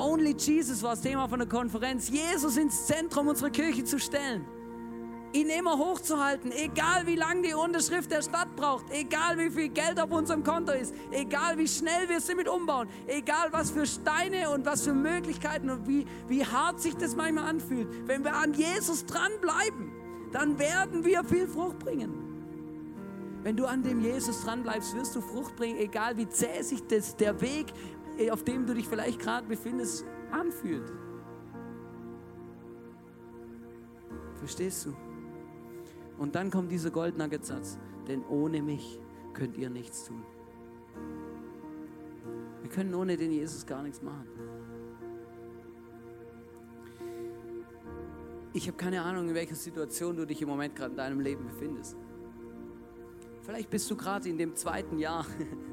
Only 0.00 0.34
Jesus 0.36 0.82
war 0.82 0.92
das 0.92 1.02
Thema 1.02 1.28
von 1.28 1.40
der 1.40 1.48
Konferenz. 1.48 2.08
Jesus 2.08 2.56
ins 2.56 2.86
Zentrum 2.86 3.28
unserer 3.28 3.50
Kirche 3.50 3.84
zu 3.84 3.98
stellen. 3.98 4.46
Ihn 5.32 5.48
immer 5.48 5.78
hochzuhalten, 5.78 6.50
egal 6.50 7.06
wie 7.06 7.14
lang 7.14 7.42
die 7.42 7.54
Unterschrift 7.54 8.10
der 8.10 8.22
Stadt 8.22 8.56
braucht, 8.56 8.86
egal 8.90 9.38
wie 9.38 9.50
viel 9.50 9.68
Geld 9.68 10.00
auf 10.00 10.10
unserem 10.10 10.42
Konto 10.42 10.72
ist, 10.72 10.92
egal 11.12 11.56
wie 11.56 11.68
schnell 11.68 12.08
wir 12.08 12.16
es 12.16 12.26
damit 12.26 12.48
umbauen, 12.48 12.88
egal 13.06 13.52
was 13.52 13.70
für 13.70 13.86
Steine 13.86 14.50
und 14.50 14.66
was 14.66 14.82
für 14.82 14.94
Möglichkeiten 14.94 15.70
und 15.70 15.86
wie, 15.86 16.04
wie 16.26 16.44
hart 16.44 16.80
sich 16.80 16.96
das 16.96 17.14
manchmal 17.14 17.48
anfühlt. 17.48 18.08
Wenn 18.08 18.24
wir 18.24 18.34
an 18.34 18.54
Jesus 18.54 19.04
dranbleiben, 19.04 19.92
dann 20.32 20.58
werden 20.58 21.04
wir 21.04 21.22
viel 21.22 21.46
Frucht 21.46 21.78
bringen. 21.78 22.30
Wenn 23.42 23.56
du 23.56 23.66
an 23.66 23.82
dem 23.82 24.00
Jesus 24.00 24.42
dranbleibst, 24.42 24.94
wirst 24.96 25.14
du 25.14 25.20
Frucht 25.20 25.56
bringen, 25.56 25.78
egal 25.78 26.16
wie 26.16 26.28
zäh 26.28 26.62
sich 26.62 26.86
das, 26.88 27.16
der 27.16 27.40
Weg, 27.40 27.66
auf 28.28 28.44
dem 28.44 28.66
du 28.66 28.74
dich 28.74 28.88
vielleicht 28.88 29.20
gerade 29.20 29.46
befindest, 29.46 30.04
anfühlt. 30.30 30.92
Verstehst 34.36 34.86
du? 34.86 34.96
Und 36.18 36.34
dann 36.34 36.50
kommt 36.50 36.70
dieser 36.70 36.90
Goldnugget-Satz, 36.90 37.78
denn 38.08 38.24
ohne 38.26 38.60
mich 38.62 38.98
könnt 39.32 39.56
ihr 39.56 39.70
nichts 39.70 40.04
tun. 40.04 40.22
Wir 42.62 42.70
können 42.70 42.94
ohne 42.94 43.16
den 43.16 43.32
Jesus 43.32 43.64
gar 43.64 43.82
nichts 43.82 44.02
machen. 44.02 44.28
Ich 48.52 48.66
habe 48.66 48.76
keine 48.76 49.02
Ahnung, 49.02 49.28
in 49.28 49.34
welcher 49.34 49.54
Situation 49.54 50.16
du 50.16 50.26
dich 50.26 50.42
im 50.42 50.48
Moment 50.48 50.74
gerade 50.74 50.90
in 50.90 50.96
deinem 50.96 51.20
Leben 51.20 51.46
befindest. 51.46 51.96
Vielleicht 53.42 53.70
bist 53.70 53.90
du 53.90 53.96
gerade 53.96 54.28
in 54.28 54.38
dem 54.38 54.56
zweiten 54.56 54.98
Jahr 54.98 55.24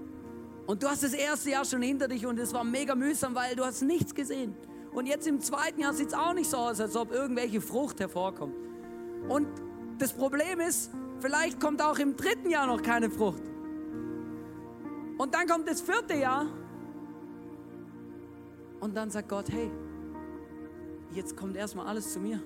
und 0.67 0.83
du 0.83 0.87
hast 0.87 1.01
das 1.01 1.13
erste 1.13 1.49
Jahr 1.49 1.65
schon 1.65 1.81
hinter 1.81 2.09
dich 2.09 2.25
und 2.25 2.37
es 2.37 2.53
war 2.53 2.65
mega 2.65 2.93
mühsam, 2.93 3.33
weil 3.33 3.55
du 3.55 3.65
hast 3.65 3.81
nichts 3.81 4.13
gesehen. 4.13 4.53
Und 4.91 5.05
jetzt 5.05 5.25
im 5.25 5.39
zweiten 5.39 5.79
Jahr 5.79 5.93
sieht 5.93 6.07
es 6.09 6.13
auch 6.13 6.33
nicht 6.33 6.49
so 6.49 6.57
aus, 6.57 6.81
als 6.81 6.95
ob 6.97 7.11
irgendwelche 7.11 7.61
Frucht 7.61 8.01
hervorkommt. 8.01 8.55
Und 9.29 9.47
das 9.97 10.11
Problem 10.11 10.59
ist, 10.59 10.91
vielleicht 11.19 11.61
kommt 11.61 11.81
auch 11.81 11.97
im 11.99 12.17
dritten 12.17 12.49
Jahr 12.49 12.67
noch 12.67 12.81
keine 12.81 13.09
Frucht. 13.09 13.41
Und 15.17 15.33
dann 15.33 15.47
kommt 15.47 15.69
das 15.69 15.81
vierte 15.81 16.15
Jahr 16.15 16.45
und 18.81 18.95
dann 18.95 19.09
sagt 19.09 19.29
Gott, 19.29 19.49
hey, 19.49 19.71
jetzt 21.13 21.35
kommt 21.37 21.55
erstmal 21.55 21.87
alles 21.87 22.11
zu 22.11 22.19
mir. 22.19 22.41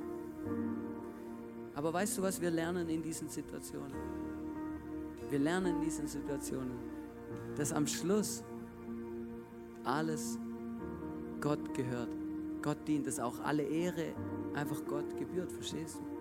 Aber 1.74 1.92
weißt 1.92 2.20
du, 2.20 2.22
was 2.22 2.40
wir 2.40 2.52
lernen 2.52 2.88
in 2.88 3.02
diesen 3.02 3.30
Situationen? 3.30 3.96
Wir 5.30 5.40
lernen 5.40 5.78
in 5.78 5.82
diesen 5.82 6.08
Situationen, 6.08 6.91
dass 7.56 7.74
am 7.74 7.88
Schluss 7.88 8.44
alles 9.84 10.38
Gott 11.40 11.74
gehört. 11.74 12.16
Gott 12.62 12.88
dient, 12.88 13.08
dass 13.08 13.20
auch 13.20 13.40
alle 13.44 13.64
Ehre 13.64 14.14
einfach 14.54 14.86
Gott 14.86 15.18
gebührt, 15.18 15.52
verstehst 15.52 15.98
du? 15.98 16.12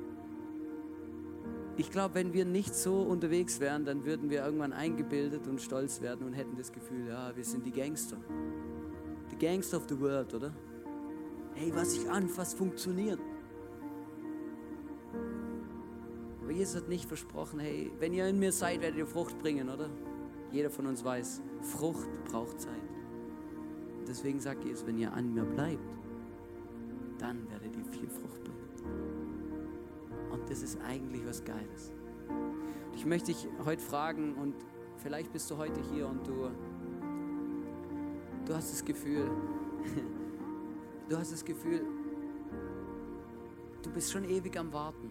Ich 1.76 1.90
glaube, 1.90 2.14
wenn 2.14 2.32
wir 2.32 2.44
nicht 2.44 2.74
so 2.74 3.02
unterwegs 3.02 3.60
wären, 3.60 3.84
dann 3.84 4.04
würden 4.04 4.28
wir 4.28 4.44
irgendwann 4.44 4.72
eingebildet 4.72 5.46
und 5.46 5.60
stolz 5.60 6.00
werden 6.00 6.26
und 6.26 6.34
hätten 6.34 6.56
das 6.56 6.72
Gefühl, 6.72 7.08
ja, 7.08 7.34
wir 7.34 7.44
sind 7.44 7.64
die 7.64 7.70
Gangster. 7.70 8.16
Die 9.30 9.36
Gangster 9.36 9.78
of 9.78 9.84
the 9.88 9.98
world, 9.98 10.34
oder? 10.34 10.52
Hey, 11.54 11.72
was 11.74 11.94
ich 11.94 12.08
anfasse, 12.10 12.56
funktioniert. 12.56 13.20
Aber 16.42 16.52
Jesus 16.52 16.76
hat 16.76 16.88
nicht 16.88 17.06
versprochen, 17.06 17.60
hey, 17.60 17.90
wenn 17.98 18.12
ihr 18.12 18.26
in 18.26 18.38
mir 18.38 18.52
seid, 18.52 18.80
werdet 18.80 18.98
ihr 18.98 19.06
Frucht 19.06 19.38
bringen, 19.38 19.68
oder? 19.68 19.88
Jeder 20.52 20.70
von 20.70 20.86
uns 20.86 21.04
weiß, 21.04 21.40
Frucht 21.62 22.08
braucht 22.24 22.60
Zeit. 22.60 22.72
Deswegen 24.08 24.40
sagt 24.40 24.64
Jesus, 24.64 24.86
wenn 24.86 24.98
ihr 24.98 25.12
an 25.12 25.32
mir 25.32 25.44
bleibt, 25.44 25.78
dann 27.18 27.48
werdet 27.50 27.76
ihr 27.76 27.84
viel 27.84 28.08
Frucht 28.08 28.42
bringen. 28.42 28.60
Und 30.32 30.50
das 30.50 30.62
ist 30.62 30.80
eigentlich 30.80 31.24
was 31.26 31.44
Geiles. 31.44 31.92
Und 32.28 32.96
ich 32.96 33.06
möchte 33.06 33.26
dich 33.26 33.46
heute 33.64 33.80
fragen 33.80 34.34
und 34.34 34.54
vielleicht 34.96 35.32
bist 35.32 35.50
du 35.50 35.56
heute 35.56 35.80
hier 35.92 36.08
und 36.08 36.26
du, 36.26 36.50
du 38.46 38.54
hast 38.54 38.72
das 38.72 38.84
Gefühl, 38.84 39.30
du 41.08 41.16
hast 41.16 41.32
das 41.32 41.44
Gefühl, 41.44 41.84
du 43.82 43.90
bist 43.90 44.10
schon 44.10 44.24
ewig 44.24 44.58
am 44.58 44.72
Warten. 44.72 45.10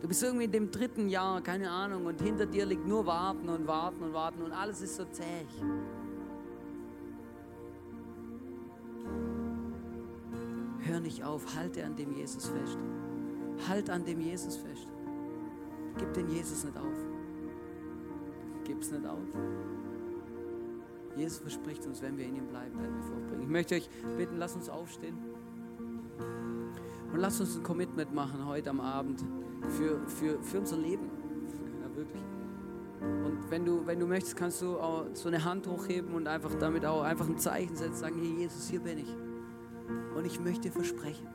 Du 0.00 0.06
bist 0.06 0.22
irgendwie 0.22 0.44
in 0.44 0.52
dem 0.52 0.70
dritten 0.70 1.08
Jahr, 1.08 1.40
keine 1.40 1.70
Ahnung, 1.70 2.06
und 2.06 2.20
hinter 2.20 2.46
dir 2.46 2.66
liegt 2.66 2.86
nur 2.86 3.04
Warten 3.06 3.48
und 3.48 3.66
Warten 3.66 4.02
und 4.02 4.12
Warten 4.12 4.42
und 4.42 4.52
alles 4.52 4.80
ist 4.80 4.96
so 4.96 5.04
zäh. 5.06 5.24
Hör 10.80 11.00
nicht 11.00 11.24
auf, 11.24 11.56
halte 11.56 11.84
an 11.84 11.96
dem 11.96 12.12
Jesus 12.16 12.46
fest. 12.46 12.78
Halt 13.68 13.90
an 13.90 14.04
dem 14.04 14.20
Jesus 14.20 14.56
fest. 14.56 14.86
Gib 15.98 16.12
den 16.14 16.28
Jesus 16.30 16.64
nicht 16.64 16.76
auf. 16.76 16.96
Gib's 18.64 18.90
nicht 18.92 19.04
auf. 19.04 19.18
Jesus 21.16 21.38
verspricht 21.38 21.84
uns, 21.86 22.00
wenn 22.00 22.16
wir 22.16 22.26
in 22.26 22.36
ihm 22.36 22.46
bleiben, 22.46 22.78
werden 22.80 22.94
wir 22.94 23.02
fortbringen. 23.02 23.42
Ich 23.42 23.48
möchte 23.48 23.74
euch 23.74 23.90
bitten, 24.16 24.36
lasst 24.36 24.54
uns 24.54 24.68
aufstehen. 24.68 25.18
Und 27.12 27.18
lasst 27.18 27.40
uns 27.40 27.56
ein 27.56 27.64
Commitment 27.64 28.14
machen 28.14 28.46
heute 28.46 28.70
am 28.70 28.80
Abend 28.80 29.24
für, 29.62 30.00
für, 30.06 30.42
für 30.42 30.58
unser 30.60 30.76
Leben. 30.76 31.10
Ja, 31.80 31.96
wirklich. 31.96 32.22
Und 33.00 33.50
wenn 33.50 33.64
du, 33.64 33.86
wenn 33.86 34.00
du 34.00 34.06
möchtest, 34.06 34.36
kannst 34.36 34.62
du 34.62 34.78
auch 34.78 35.06
so 35.14 35.28
eine 35.28 35.44
Hand 35.44 35.66
hochheben 35.66 36.14
und 36.14 36.26
einfach 36.26 36.54
damit 36.54 36.84
auch 36.84 37.02
einfach 37.02 37.28
ein 37.28 37.38
Zeichen 37.38 37.76
setzen, 37.76 37.94
sagen, 37.94 38.18
hey 38.18 38.42
Jesus, 38.42 38.68
hier 38.68 38.80
bin 38.80 38.98
ich. 38.98 39.14
Und 40.16 40.26
ich 40.26 40.40
möchte 40.40 40.70
versprechen, 40.70 41.26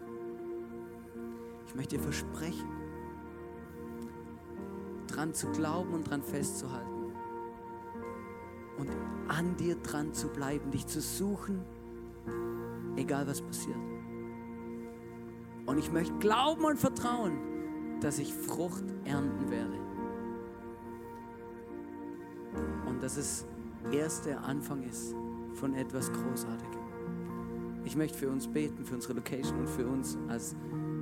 ich 1.67 1.75
möchte 1.75 1.97
versprechen, 1.99 2.69
dran 5.07 5.33
zu 5.33 5.47
glauben 5.47 5.93
und 5.93 6.09
dran 6.09 6.21
festzuhalten. 6.21 6.89
Und 8.77 8.89
an 9.27 9.55
dir 9.57 9.75
dran 9.75 10.13
zu 10.13 10.27
bleiben, 10.27 10.71
dich 10.71 10.87
zu 10.87 10.99
suchen, 10.99 11.63
egal 12.95 13.27
was 13.27 13.41
passiert. 13.41 13.77
Und 15.65 15.77
ich 15.77 15.91
möchte 15.91 16.13
glauben 16.15 16.65
und 16.65 16.77
vertrauen, 16.77 17.52
dass 18.03 18.19
ich 18.19 18.33
Frucht 18.33 18.83
ernten 19.05 19.49
werde. 19.49 19.79
Und 22.87 23.01
dass 23.01 23.17
es 23.17 23.45
erst 23.91 24.25
der 24.25 24.43
Anfang 24.43 24.83
ist 24.83 25.15
von 25.53 25.73
etwas 25.73 26.11
Großartigem. 26.11 26.81
Ich 27.85 27.95
möchte 27.95 28.17
für 28.17 28.29
uns 28.29 28.47
beten, 28.47 28.85
für 28.85 28.95
unsere 28.95 29.13
Location 29.13 29.59
und 29.59 29.69
für 29.69 29.87
uns 29.87 30.17
als 30.27 30.55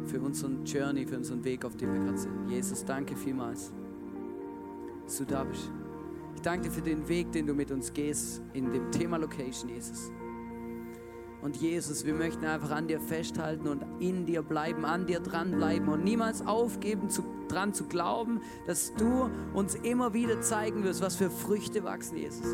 für 0.05 0.19
unseren 0.19 0.63
Journey, 0.65 1.05
für 1.05 1.17
unseren 1.17 1.43
Weg, 1.43 1.65
auf 1.65 1.75
dem 1.75 1.93
wir 1.93 1.99
gerade 1.99 2.17
sind. 2.17 2.49
Jesus, 2.49 2.85
danke 2.85 3.15
vielmals, 3.15 3.71
dass 5.05 5.17
du 5.17 5.25
da 5.25 5.43
bist. 5.43 5.71
Ich 6.35 6.41
danke 6.41 6.69
dir 6.69 6.71
für 6.71 6.81
den 6.81 7.07
Weg, 7.07 7.31
den 7.31 7.45
du 7.45 7.53
mit 7.53 7.71
uns 7.71 7.91
gehst 7.93 8.41
in 8.53 8.71
dem 8.71 8.91
Thema 8.91 9.17
Location, 9.17 9.69
Jesus. 9.69 10.11
Und 11.41 11.57
Jesus, 11.57 12.05
wir 12.05 12.13
möchten 12.13 12.45
einfach 12.45 12.69
an 12.69 12.87
dir 12.87 12.99
festhalten 12.99 13.67
und 13.67 13.83
in 13.99 14.25
dir 14.27 14.43
bleiben, 14.43 14.85
an 14.85 15.07
dir 15.07 15.19
dranbleiben 15.19 15.89
und 15.89 16.03
niemals 16.03 16.45
aufgeben, 16.45 17.09
zu, 17.09 17.23
dran 17.47 17.73
zu 17.73 17.85
glauben, 17.85 18.41
dass 18.67 18.93
du 18.93 19.29
uns 19.53 19.73
immer 19.75 20.13
wieder 20.13 20.41
zeigen 20.41 20.83
wirst, 20.83 21.01
was 21.01 21.15
für 21.15 21.31
Früchte 21.31 21.83
wachsen, 21.83 22.17
Jesus. 22.17 22.45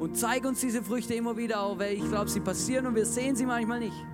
Und 0.00 0.16
zeig 0.16 0.44
uns 0.44 0.60
diese 0.60 0.82
Früchte 0.82 1.14
immer 1.14 1.36
wieder 1.36 1.60
auch, 1.60 1.78
weil 1.78 1.94
ich 1.94 2.08
glaube, 2.08 2.28
sie 2.28 2.40
passieren 2.40 2.86
und 2.86 2.96
wir 2.96 3.06
sehen 3.06 3.36
sie 3.36 3.46
manchmal 3.46 3.78
nicht. 3.78 4.06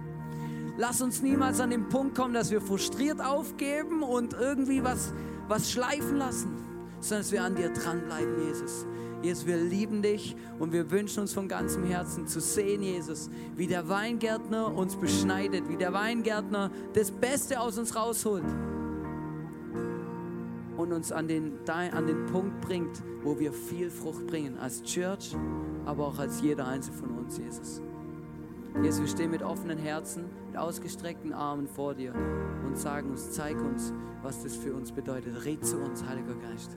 Lass 0.76 1.00
uns 1.00 1.22
niemals 1.22 1.58
an 1.60 1.70
den 1.70 1.88
Punkt 1.88 2.14
kommen, 2.14 2.34
dass 2.34 2.50
wir 2.50 2.60
frustriert 2.60 3.20
aufgeben 3.20 4.02
und 4.02 4.34
irgendwie 4.34 4.84
was, 4.84 5.14
was 5.48 5.72
schleifen 5.72 6.16
lassen, 6.18 6.54
sondern 7.00 7.22
dass 7.22 7.32
wir 7.32 7.42
an 7.42 7.56
dir 7.56 7.72
dranbleiben, 7.72 8.46
Jesus. 8.46 8.86
Jesus, 9.22 9.46
wir 9.46 9.56
lieben 9.56 10.00
dich 10.00 10.36
und 10.58 10.72
wir 10.72 10.90
wünschen 10.90 11.20
uns 11.20 11.32
von 11.32 11.48
ganzem 11.48 11.84
Herzen 11.84 12.26
zu 12.28 12.40
sehen, 12.40 12.82
Jesus, 12.82 13.30
wie 13.56 13.66
der 13.66 13.88
Weingärtner 13.88 14.72
uns 14.74 14.94
beschneidet, 14.94 15.68
wie 15.68 15.76
der 15.76 15.92
Weingärtner 15.92 16.70
das 16.92 17.10
Beste 17.10 17.60
aus 17.60 17.78
uns 17.78 17.96
rausholt 17.96 18.44
und 20.76 20.92
uns 20.92 21.10
an 21.10 21.26
den, 21.26 21.58
an 21.68 22.06
den 22.06 22.26
Punkt 22.26 22.60
bringt, 22.60 23.02
wo 23.24 23.38
wir 23.38 23.52
viel 23.52 23.90
Frucht 23.90 24.26
bringen, 24.28 24.56
als 24.58 24.82
Church, 24.84 25.34
aber 25.84 26.06
auch 26.06 26.18
als 26.20 26.40
jeder 26.40 26.68
Einzelne 26.68 26.96
von 26.96 27.10
uns, 27.18 27.38
Jesus. 27.38 27.82
Jesus, 28.82 29.00
wir 29.00 29.08
stehen 29.08 29.30
mit 29.32 29.42
offenen 29.42 29.78
Herzen, 29.78 30.26
mit 30.46 30.56
ausgestreckten 30.56 31.32
Armen 31.32 31.66
vor 31.66 31.94
dir 31.94 32.14
und 32.64 32.78
sagen 32.78 33.10
uns, 33.10 33.32
zeig 33.32 33.60
uns, 33.60 33.92
was 34.22 34.44
das 34.44 34.54
für 34.54 34.72
uns 34.72 34.92
bedeutet. 34.92 35.44
Red 35.44 35.66
zu 35.66 35.78
uns, 35.78 36.04
Heiliger 36.04 36.34
Geist. 36.36 36.76